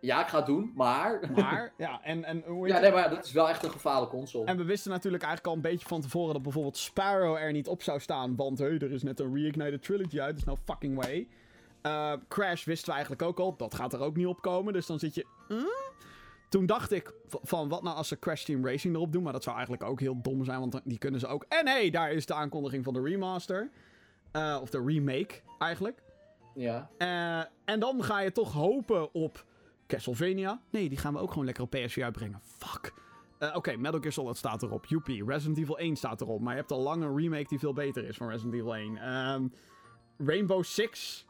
[0.00, 1.30] Ja, ik ga het doen, maar...
[1.34, 4.44] Maar, ja, en, en hoe ja, nee, maar dat is wel echt een gevaarlijke console.
[4.44, 7.68] En we wisten natuurlijk eigenlijk al een beetje van tevoren dat bijvoorbeeld Sparrow er niet
[7.68, 8.36] op zou staan.
[8.36, 11.28] Want hey, er is net een Reignited Trilogy uit, dus no fucking way.
[11.82, 14.72] Eh, Crash wisten we eigenlijk ook al, dat gaat er ook niet op komen.
[14.72, 15.26] Dus dan zit je.
[15.48, 15.58] huh?
[16.48, 19.22] Toen dacht ik van wat nou als ze Crash Team Racing erop doen.
[19.22, 21.44] Maar dat zou eigenlijk ook heel dom zijn, want die kunnen ze ook.
[21.48, 23.70] En hey, daar is de aankondiging van de remaster.
[24.32, 26.02] Eh, of de remake eigenlijk.
[26.54, 26.90] Ja.
[26.98, 29.44] Eh, en dan ga je toch hopen op
[29.88, 30.60] Castlevania.
[30.70, 32.40] Nee, die gaan we ook gewoon lekker op PS4 uitbrengen.
[32.42, 32.92] Fuck.
[33.38, 34.86] Eh, Oké, Metal Gear Solid staat erop.
[34.86, 35.24] Joepie.
[35.24, 36.40] Resident Evil 1 staat erop.
[36.40, 38.96] Maar je hebt al lang een remake die veel beter is van Resident Evil 1.
[38.96, 39.48] Ehm,
[40.18, 41.24] Rainbow Six.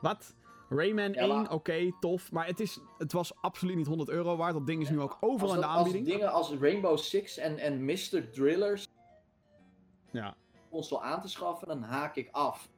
[0.00, 0.34] Wat?
[0.68, 2.32] Rayman Ja, 1, maar- oké, tof.
[2.32, 4.52] Maar het, is, het was absoluut niet 100 euro waard.
[4.54, 6.06] Dat ding is nu ook overal in de dat- als aanbieding.
[6.06, 8.30] dingen als Rainbow Six en, en Mr.
[8.32, 8.86] Drillers
[10.10, 10.34] Ja.
[10.70, 12.68] console aan te schaffen, dan haak ik af.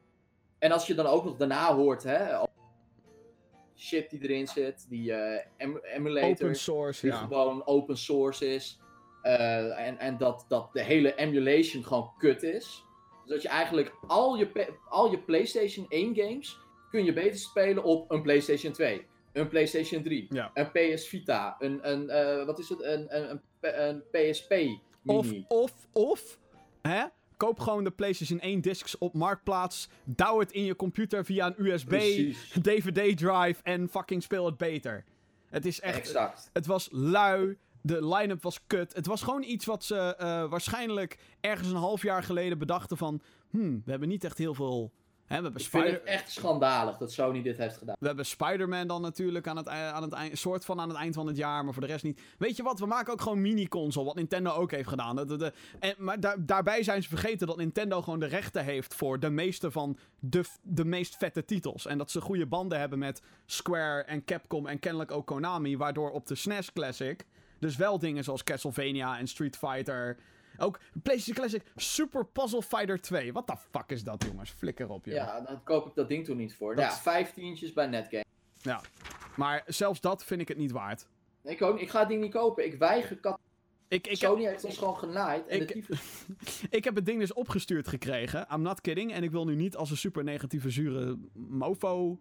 [0.59, 2.45] En als je dan ook nog daarna hoort, hè,
[3.75, 7.17] shit die erin zit, die eh, em- emulator, Open source, die ja.
[7.17, 8.79] gewoon open source is,
[9.21, 12.83] eh, en, en dat, dat de hele emulation gewoon kut is.
[13.25, 16.57] Dus dat je eigenlijk al je, al je PlayStation 1 games
[16.91, 20.51] kun je beter spelen op een PlayStation 2, een PlayStation 3, Ja.
[20.53, 24.51] een PS Vita, een, een eh, wat is het, een, een, een, een PSP
[25.05, 25.45] Of, mini.
[25.47, 26.39] of, of,
[26.81, 27.03] hè?
[27.37, 29.89] Koop gewoon de PlayStation 1 discs op Marktplaats.
[30.03, 31.89] Douw het in je computer via een USB.
[32.61, 35.03] DVD-drive en fucking speel het beter.
[35.49, 35.97] Het is echt...
[35.97, 36.49] Exact.
[36.53, 37.57] Het was lui.
[37.81, 38.93] De line-up was kut.
[38.93, 43.21] Het was gewoon iets wat ze eh, waarschijnlijk ergens een half jaar geleden bedachten van...
[43.49, 44.91] Hmm, we hebben niet echt heel veel...
[45.27, 45.91] We hebben Ik vind Spider...
[45.99, 47.95] het echt schandalig dat Sony dit heeft gedaan.
[47.99, 51.15] We hebben Spider-Man dan natuurlijk aan het, aan het eind, soort van aan het eind
[51.15, 52.21] van het jaar, maar voor de rest niet.
[52.37, 55.41] Weet je wat, we maken ook gewoon mini-console, wat Nintendo ook heeft gedaan.
[55.79, 59.29] En, maar daar- daarbij zijn ze vergeten dat Nintendo gewoon de rechten heeft voor de
[59.29, 61.85] meeste van de, de meest vette titels.
[61.85, 66.11] En dat ze goede banden hebben met Square en Capcom en kennelijk ook Konami, waardoor
[66.11, 67.25] op de SNES Classic
[67.59, 70.17] dus wel dingen zoals Castlevania en Street Fighter...
[70.57, 73.31] Ook PlayStation Classic Super Puzzle Fighter 2.
[73.33, 74.49] What the fuck is dat, jongens?
[74.49, 75.15] Flikker op, joh.
[75.15, 76.75] Ja, dan koop ik dat ding toen niet voor.
[76.75, 78.23] Dat- Ja, vijf tientjes bij Netgame.
[78.61, 78.81] ja.
[79.35, 81.07] Maar zelfs dat vind ik het niet waard.
[81.43, 82.65] Ik, ook, ik ga het ding niet kopen.
[82.65, 83.39] Ik weiger kat.
[83.87, 85.47] Ik, ik, Sony heeft ons gewoon genaaid.
[85.47, 85.97] En Ik- de
[86.77, 88.47] Ik heb het ding dus opgestuurd gekregen.
[88.53, 89.13] I'm not kidding.
[89.13, 92.19] En ik wil nu niet als een super negatieve, zure mofo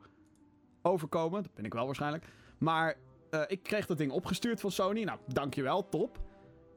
[0.82, 1.43] overkomen.
[1.43, 2.24] Dat ben ik wel waarschijnlijk.
[2.59, 2.94] Maar
[3.31, 5.02] eh, ik kreeg dat ding opgestuurd van Sony.
[5.05, 5.89] Nou, dankjewel.
[5.89, 6.19] Top.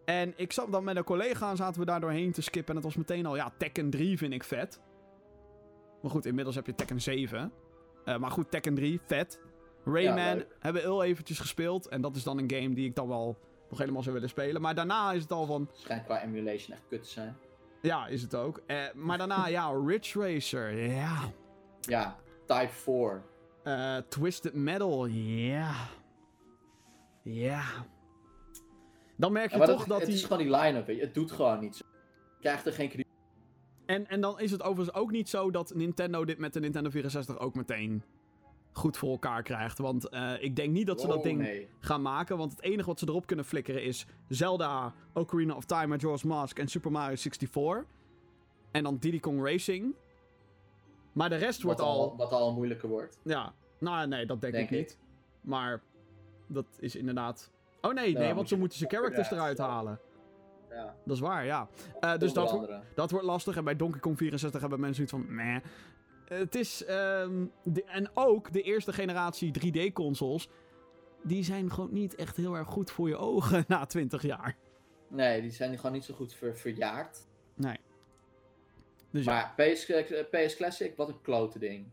[0.08, 2.70] En ik zat dan met een collega en zaten we daar doorheen te skippen.
[2.70, 4.80] En het was meteen al, ja, Tekken 3 vind ik vet.
[6.02, 7.52] Maar goed, inmiddels heb je Tekken 7.
[8.06, 9.40] Eh, maar goed, Tekken 3, vet.
[9.86, 11.88] Rayman hebben we heel eventjes gespeeld.
[11.88, 13.38] En dat is dan een game die ik dan wel
[13.70, 14.62] nog helemaal zou willen spelen.
[14.62, 15.70] Maar daarna is het al van...
[15.74, 17.38] schijnt qua emulation echt kut te zijn.
[17.82, 18.62] Ja, is het ook.
[18.66, 21.18] Eh, maar daarna, ja, Ridge Racer, ja.
[21.80, 22.16] Ja,
[22.46, 23.22] Type 4.
[23.64, 25.74] Eh, Twisted Metal, ja.
[27.24, 27.64] Ja.
[29.18, 30.15] Dan merk je Ja, toch dat, dat het die...
[30.15, 30.88] is gewoon die line-up.
[30.88, 31.85] Het doet gewoon niet zo.
[32.35, 33.06] Je krijgt er geen krediet.
[33.85, 36.89] En, en dan is het overigens ook niet zo dat Nintendo dit met de Nintendo
[36.89, 38.03] 64 ook meteen
[38.73, 39.77] goed voor elkaar krijgt.
[39.77, 41.68] Want eh, ik denk niet dat ze dat Oh, ding nee.
[41.80, 42.38] gaan maken.
[42.38, 46.60] Want het enige wat ze erop kunnen flikkeren is Zelda, Ocarina of Time, Majora's Mask
[46.60, 47.84] en Super Mario 64.
[48.72, 49.95] En dan Diddy Kong Racing.
[51.14, 52.10] Maar de rest wordt Wat al...
[52.10, 53.19] al, wat al moeilijker wordt.
[53.23, 54.85] Ja, nou nee, dat denk, Denk ik ik.
[54.85, 54.98] niet.
[55.41, 55.81] Maar
[56.48, 57.52] dat is inderdaad.
[57.82, 59.68] Oh nee, Ja, nee, want ze moeten ze characters eruit ja.
[59.70, 59.99] halen.
[60.70, 60.95] Ja.
[61.06, 61.68] Dat is waar, ja.
[61.99, 63.56] Eh, dus dat, wo- dat wordt lastig.
[63.58, 65.36] En bij Donkey Kong 64 hebben mensen zoiets van.
[65.36, 65.58] Meh.
[66.26, 66.86] Het is.
[66.86, 70.49] ehm, de- en ook de eerste generatie 3D-consoles.
[71.24, 74.58] Die zijn gewoon niet echt heel erg goed voor je ogen na 20 jaar.
[75.08, 77.28] Nee, die zijn gewoon niet zo goed ver, verjaard.
[77.56, 77.78] Nee.
[79.12, 79.32] Dus ja.
[79.32, 81.88] Maar PS, eh, PS Classic, wat een klote ding.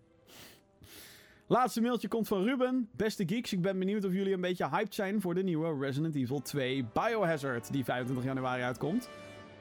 [1.47, 2.89] Laatste mailtje komt van Ruben.
[2.97, 6.15] Beste geeks, ik ben benieuwd of jullie een beetje hyped zijn voor de nieuwe Resident
[6.15, 9.09] Evil 2 Biohazard, die 25 januari uitkomt.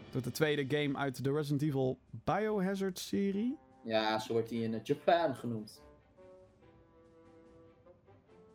[0.03, 3.57] Het wordt de tweede game uit de Resident Evil Biohazard-serie.
[3.83, 5.81] Ja, zo wordt die in eh, Japan genoemd.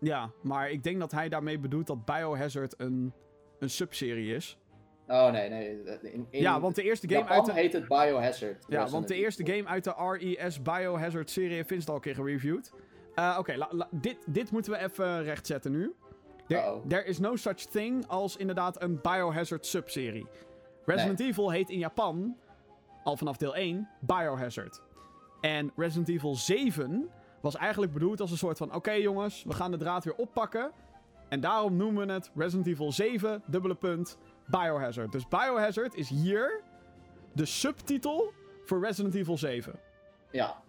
[0.01, 3.13] Ja, maar ik denk dat hij daarmee bedoelt dat Biohazard een,
[3.59, 4.59] een subserie is.
[5.07, 5.83] Oh nee, nee.
[6.03, 7.53] In, in ja, want de eerste game Japan uit de...
[7.53, 8.65] heet het Biohazard.
[8.69, 12.15] Ja, want de eerste game uit de RES Biohazard serie heeft Vince al een keer
[12.15, 12.73] gereviewd.
[13.19, 15.95] Eh, Oké, dit, dit moeten we even rechtzetten nu.
[16.89, 20.27] There is no such thing als inderdaad een Biohazard subserie.
[20.85, 22.37] Resident Evil heet in Japan,
[23.05, 24.83] al vanaf deel 1, Biohazard.
[25.41, 28.75] En Resident Evil 7 was eigenlijk bedoeld als een soort van...
[28.75, 30.71] Oké jongens, we gaan de draad weer oppakken.
[31.29, 35.13] En daarom noemen we het Resident Evil 7, dubbele punt, Biohazard.
[35.13, 36.63] Dus Biohazard is hier
[37.33, 38.33] de subtitel
[38.65, 39.81] voor Resident Evil 7.
[40.31, 40.63] Ja,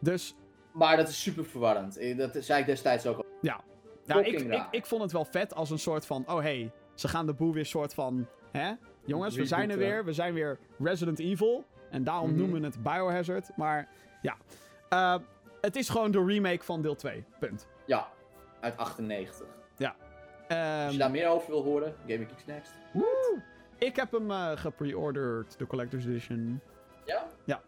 [0.00, 0.34] Dus
[0.72, 1.96] maar dat is super verwarrend.
[1.96, 3.24] Eh, Dat zei ik destijds ook al.
[3.40, 3.60] ja,
[4.04, 6.24] ja ik, ik, ik vond het wel vet als een soort van...
[6.28, 8.26] Oh hey, ze gaan de boel weer soort van...
[8.52, 8.72] Hè?
[9.04, 10.04] Jongens, we zijn er weer.
[10.04, 11.64] We zijn weer Resident Evil.
[11.90, 12.38] En daarom Mhm.
[12.38, 13.50] noemen we het Biohazard.
[13.56, 13.88] Maar
[14.22, 14.36] ja,
[14.88, 15.16] Eh,
[15.60, 17.24] het is gewoon de remake van deel 2.
[17.38, 17.66] Punt.
[17.86, 18.08] Ja,
[18.60, 19.46] uit 98.
[20.48, 22.72] Ehm, Als je daar meer over wil horen, Gaming Geeks Next.
[22.92, 23.42] woe!
[23.78, 26.60] ik heb hem eh gepre-ordered, de Collector's Edition.
[27.44, 27.60] Ja?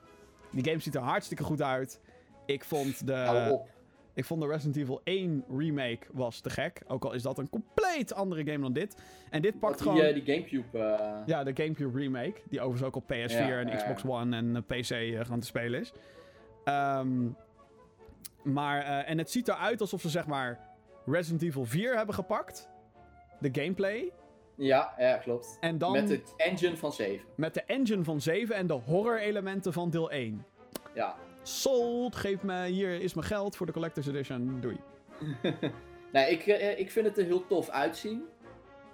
[0.50, 2.00] Die game ziet er hartstikke goed uit.
[2.46, 3.60] Ik vond de...
[4.14, 6.82] Ik vond de Resident Evil 1 remake was te gek.
[6.86, 8.96] Ook al is dat een compleet andere game dan dit.
[9.30, 9.96] En dit pakt gewoon...
[9.96, 10.78] die, eh, die Gamecube...
[10.78, 12.34] eh, Ja, de Gamecube remake.
[12.48, 14.04] Die overigens ook op PS4 Ja, en Xbox.
[14.04, 15.92] One en eh, PC gaan te spelen is.
[16.64, 17.28] Ehm,
[18.42, 20.60] maar, en het ziet eruit alsof ze zeg maar
[21.06, 22.68] Resident Evil 4 hebben gepakt.
[23.40, 24.12] De gameplay.
[24.54, 25.56] Ja, ja, klopt.
[25.60, 27.24] En dan Met met, het engine van 7.
[27.36, 30.44] de engine van 7 en de horror elementen van deel 1.
[30.94, 31.16] Ja.
[31.42, 34.60] Sold, geef me, hier is mijn geld voor de Collector's Edition.
[34.60, 34.80] Doei.
[36.12, 38.24] Nee, ik, eh, ik vind het er heel tof uitzien.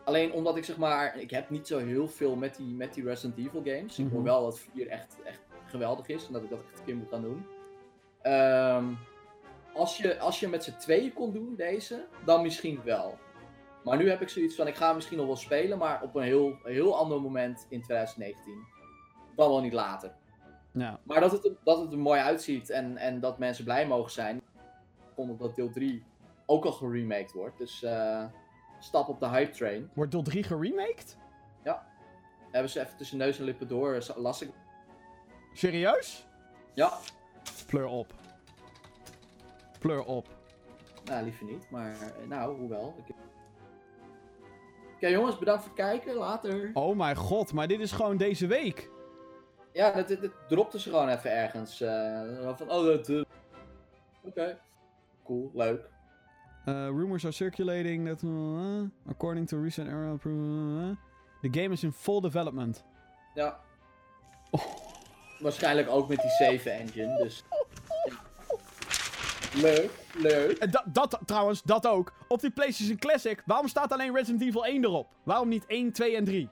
[0.05, 3.05] Alleen omdat ik zeg maar, ik heb niet zo heel veel met die, met die
[3.05, 3.99] Resident Evil games.
[3.99, 4.15] Ik Mhm.
[4.15, 6.97] hoor wel dat 4 echt, echt geweldig is en dat ik dat echt een keer
[6.97, 7.47] moet gaan doen.
[8.23, 8.85] Ehm,
[9.75, 13.19] als, je, als je met z'n tweeën kon doen, deze, dan misschien wel.
[13.85, 16.23] Maar nu heb ik zoiets van, ik ga misschien nog wel spelen, maar op een
[16.23, 18.53] heel, heel ander moment in 2019.
[19.37, 20.15] Dan wel niet later.
[20.79, 21.01] Ja.
[21.03, 24.11] Maar dat het, er- dat het er mooi uitziet en, en dat mensen blij mogen
[24.13, 24.41] zijn.
[25.15, 26.05] Vond dat deel 3
[26.47, 27.59] ook al geremaked wordt.
[27.59, 28.25] Dus eh,
[28.79, 29.91] stap op de hype train.
[29.95, 31.17] Wordt deel 3 geremaked?
[32.51, 34.51] Hebben ze even tussen neus en lippen door, eh, las ik.
[35.53, 36.27] Serieus?
[36.75, 36.93] Ja,
[37.67, 38.15] Pleur op.
[39.79, 40.27] Pleur op.
[41.05, 42.95] nou liever niet, maar eh, nou, hoewel.
[43.07, 43.15] Ik...
[44.95, 46.71] Oké jongens, bedankt voor het kijken, later.
[46.75, 48.91] Oh mijn god, maar dit is gewoon deze week.
[49.79, 51.81] Ja, dat, dat, dat dropte ze gewoon even ergens.
[51.81, 53.09] eh, van, oh, dat...
[53.09, 53.23] eh,
[54.23, 54.59] Oké.
[55.25, 55.81] Cool, leuk.
[56.69, 58.23] Uh, rumors are circulating that...
[58.23, 60.17] uh, according to recent era...
[61.43, 62.85] the game is in full development.
[63.35, 63.61] Ja.
[64.51, 64.61] Oh.
[65.39, 67.45] Waarschijnlijk ook met die 7 engine, dus...
[69.55, 70.59] Leuk, leuk.
[70.59, 72.13] En dat, dat trouwens, dat ook.
[72.29, 75.09] Op die PlayStation Classic, waarom staat alleen Resident Evil 1 erop?
[75.23, 76.49] Waarom niet 1, 2 en 3?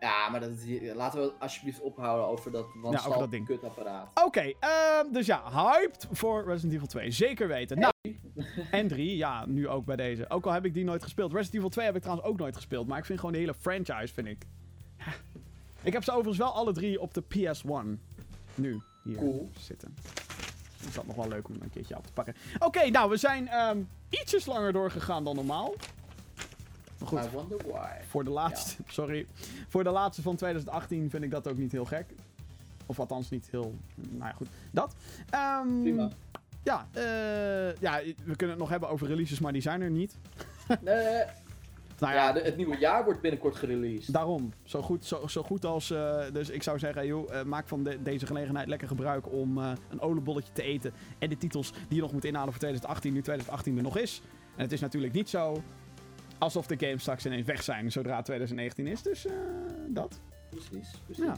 [0.00, 0.50] Ja, maar dat,
[0.94, 3.46] laten we alsjeblieft ophouden over dat over dat ding.
[3.46, 4.24] kutapparaat.
[4.24, 7.10] Oké, ehm, dus ja, hyped voor Resident Evil 2.
[7.10, 7.78] Zeker weten.
[7.78, 7.92] Nou,
[8.70, 10.30] en 3, ja, nu ook bij deze.
[10.30, 11.32] Ook al heb ik die nooit gespeeld.
[11.32, 12.86] Resident Evil 2 heb ik trouwens ook nooit gespeeld.
[12.86, 14.46] Maar ik vind gewoon de hele franchise, vind ik.
[14.98, 15.04] Ja.
[15.82, 18.00] Ik heb ze overigens wel alle drie op de PS1.
[18.54, 19.50] Nu, hier Cool.
[19.58, 19.94] zitten.
[20.86, 22.34] Is dat nog wel leuk om een keertje af te pakken.
[22.58, 23.78] Oké, nou, we zijn ehm,
[24.10, 25.74] ietsjes langer doorgegaan dan normaal.
[26.98, 27.88] Maar goed, I wonder why.
[28.08, 29.26] voor de laatste, sorry.
[29.68, 32.06] Voor de laatste van 2018 vind ik dat ook niet heel gek.
[32.86, 34.48] Of althans niet heel, nou ja, goed.
[34.70, 34.94] Dat.
[35.30, 36.10] Ehm, Prima.
[36.62, 40.16] ja, eh, ja, we kunnen het nog hebben over releases, maar die zijn er niet.
[40.80, 41.24] Nee,
[41.98, 44.12] Nou ja, het nieuwe jaar wordt binnenkort gereleased.
[44.12, 44.52] daarom.
[44.64, 45.90] Zo goed, zo, zo goed als...
[45.90, 49.58] eh, dus ik zou zeggen, joh, eh, maak van de- deze gelegenheid lekker gebruik om
[49.58, 50.92] een oliebolletje te eten.
[51.18, 54.22] En de titels die je nog moet inhalen voor 2018, nu 2018 er nog is.
[54.56, 55.62] En het is natuurlijk niet zo
[56.38, 59.02] alsof de games straks ineens weg zijn zodra 2019 is.
[59.02, 59.32] Dus eh,
[59.88, 60.20] dat.
[60.50, 61.24] Precies, precies.
[61.24, 61.36] Ja.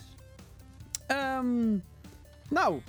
[1.06, 1.70] Ehm,
[2.50, 2.80] nou,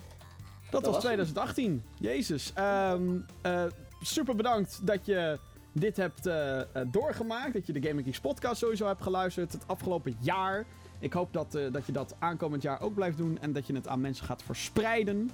[0.70, 1.02] dat, was was hem.
[1.02, 1.84] 2018.
[2.00, 2.52] Jezus.
[2.54, 3.64] Ehm, eh,
[4.02, 5.40] super bedankt dat je
[5.72, 7.54] dit hebt eh, doorgemaakt.
[7.54, 10.66] Dat je de Gaming Geeks podcast sowieso hebt geluisterd het afgelopen jaar.
[11.00, 13.38] Ik hoop dat, dat je dat aankomend jaar ook blijft doen.
[13.42, 15.30] En dat je het aan mensen gaat verspreiden.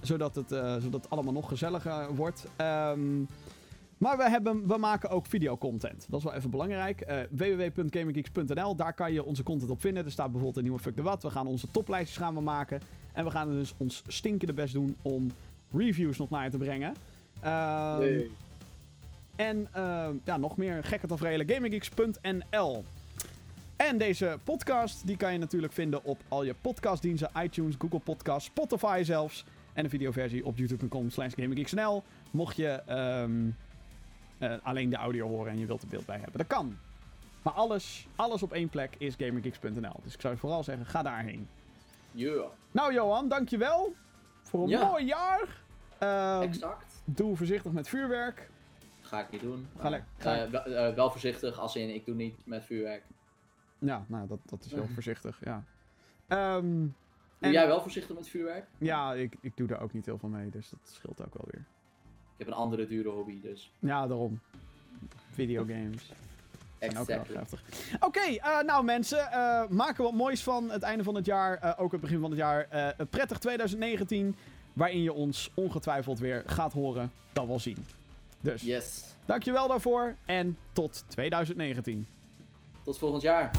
[0.00, 2.46] Zodat het, zodat het allemaal nog gezelliger wordt.
[2.56, 3.22] Ehm,
[3.98, 6.06] maar we, hebben, we maken ook videocontent.
[6.08, 7.26] Dat is wel even belangrijk.
[7.30, 10.04] Www.gaminggeeks.nl, daar kan je onze content op vinden.
[10.04, 11.22] Er staat bijvoorbeeld een nieuwe Fuck de Wat.
[11.22, 12.80] We gaan onze toplijstjes gaan we maken.
[13.12, 15.30] En we gaan dus ons stinkende best doen om
[15.72, 16.94] reviews nog naar je te brengen.
[17.40, 18.30] Ehm, Nee.
[19.36, 21.48] en ehm, ja, nog meer gekke tafereelen.
[21.48, 22.84] GamingGeeks.nl
[23.76, 27.30] En deze podcast, die kan je natuurlijk vinden op al je podcastdiensten.
[27.42, 29.44] iTunes, Google Podcasts, Spotify zelfs.
[29.72, 31.32] En een videoversie op youtube.com slash.
[32.30, 33.48] Mocht je ehm,
[34.38, 36.38] eh, alleen de audio horen en je wilt er beeld bij hebben.
[36.38, 36.78] Dat kan.
[37.42, 40.00] Maar alles, alles op één plek is GamingGeeks.nl.
[40.02, 41.48] Dus ik zou je vooral zeggen, ga daarheen.
[42.10, 43.94] Yeah, Nou Johan, dankjewel
[44.42, 44.88] voor een Ja.
[44.88, 45.60] mooi jaar.
[45.98, 47.02] Ehm, exact.
[47.04, 48.48] doe voorzichtig met vuurwerk.
[49.00, 49.68] Ga ik niet doen.
[49.78, 53.02] Ga le- ga- Eh, wel, eh, wel voorzichtig, als in ik doe niet met vuurwerk.
[53.78, 55.62] Ja, nou, dat, dat is heel voorzichtig, ja.
[56.26, 56.62] Ehm,
[57.38, 58.66] Doe En- jij wel voorzichtig met vuurwerk?
[58.78, 61.48] ja, ik, ik doe er ook niet heel veel mee, dus dat scheelt ook wel
[61.50, 61.64] weer.
[62.36, 63.70] Ik heb een andere dure hobby, dus.
[63.78, 64.40] Ja, daarom.
[65.32, 66.10] Videogames.
[66.78, 67.36] Exactly.
[68.00, 71.58] Oké, eh, nou mensen, eh maken wat moois van het einde van het jaar.
[71.58, 72.66] eh, ook het begin van het jaar.
[72.96, 74.36] Een prettig 2019,
[74.72, 77.12] waarin je ons ongetwijfeld weer gaat horen.
[77.32, 77.86] Dat wel zien.
[78.40, 79.04] Dus, Yes.
[79.24, 82.06] dankjewel daarvoor en tot 2019.
[82.84, 83.50] Tot volgend jaar.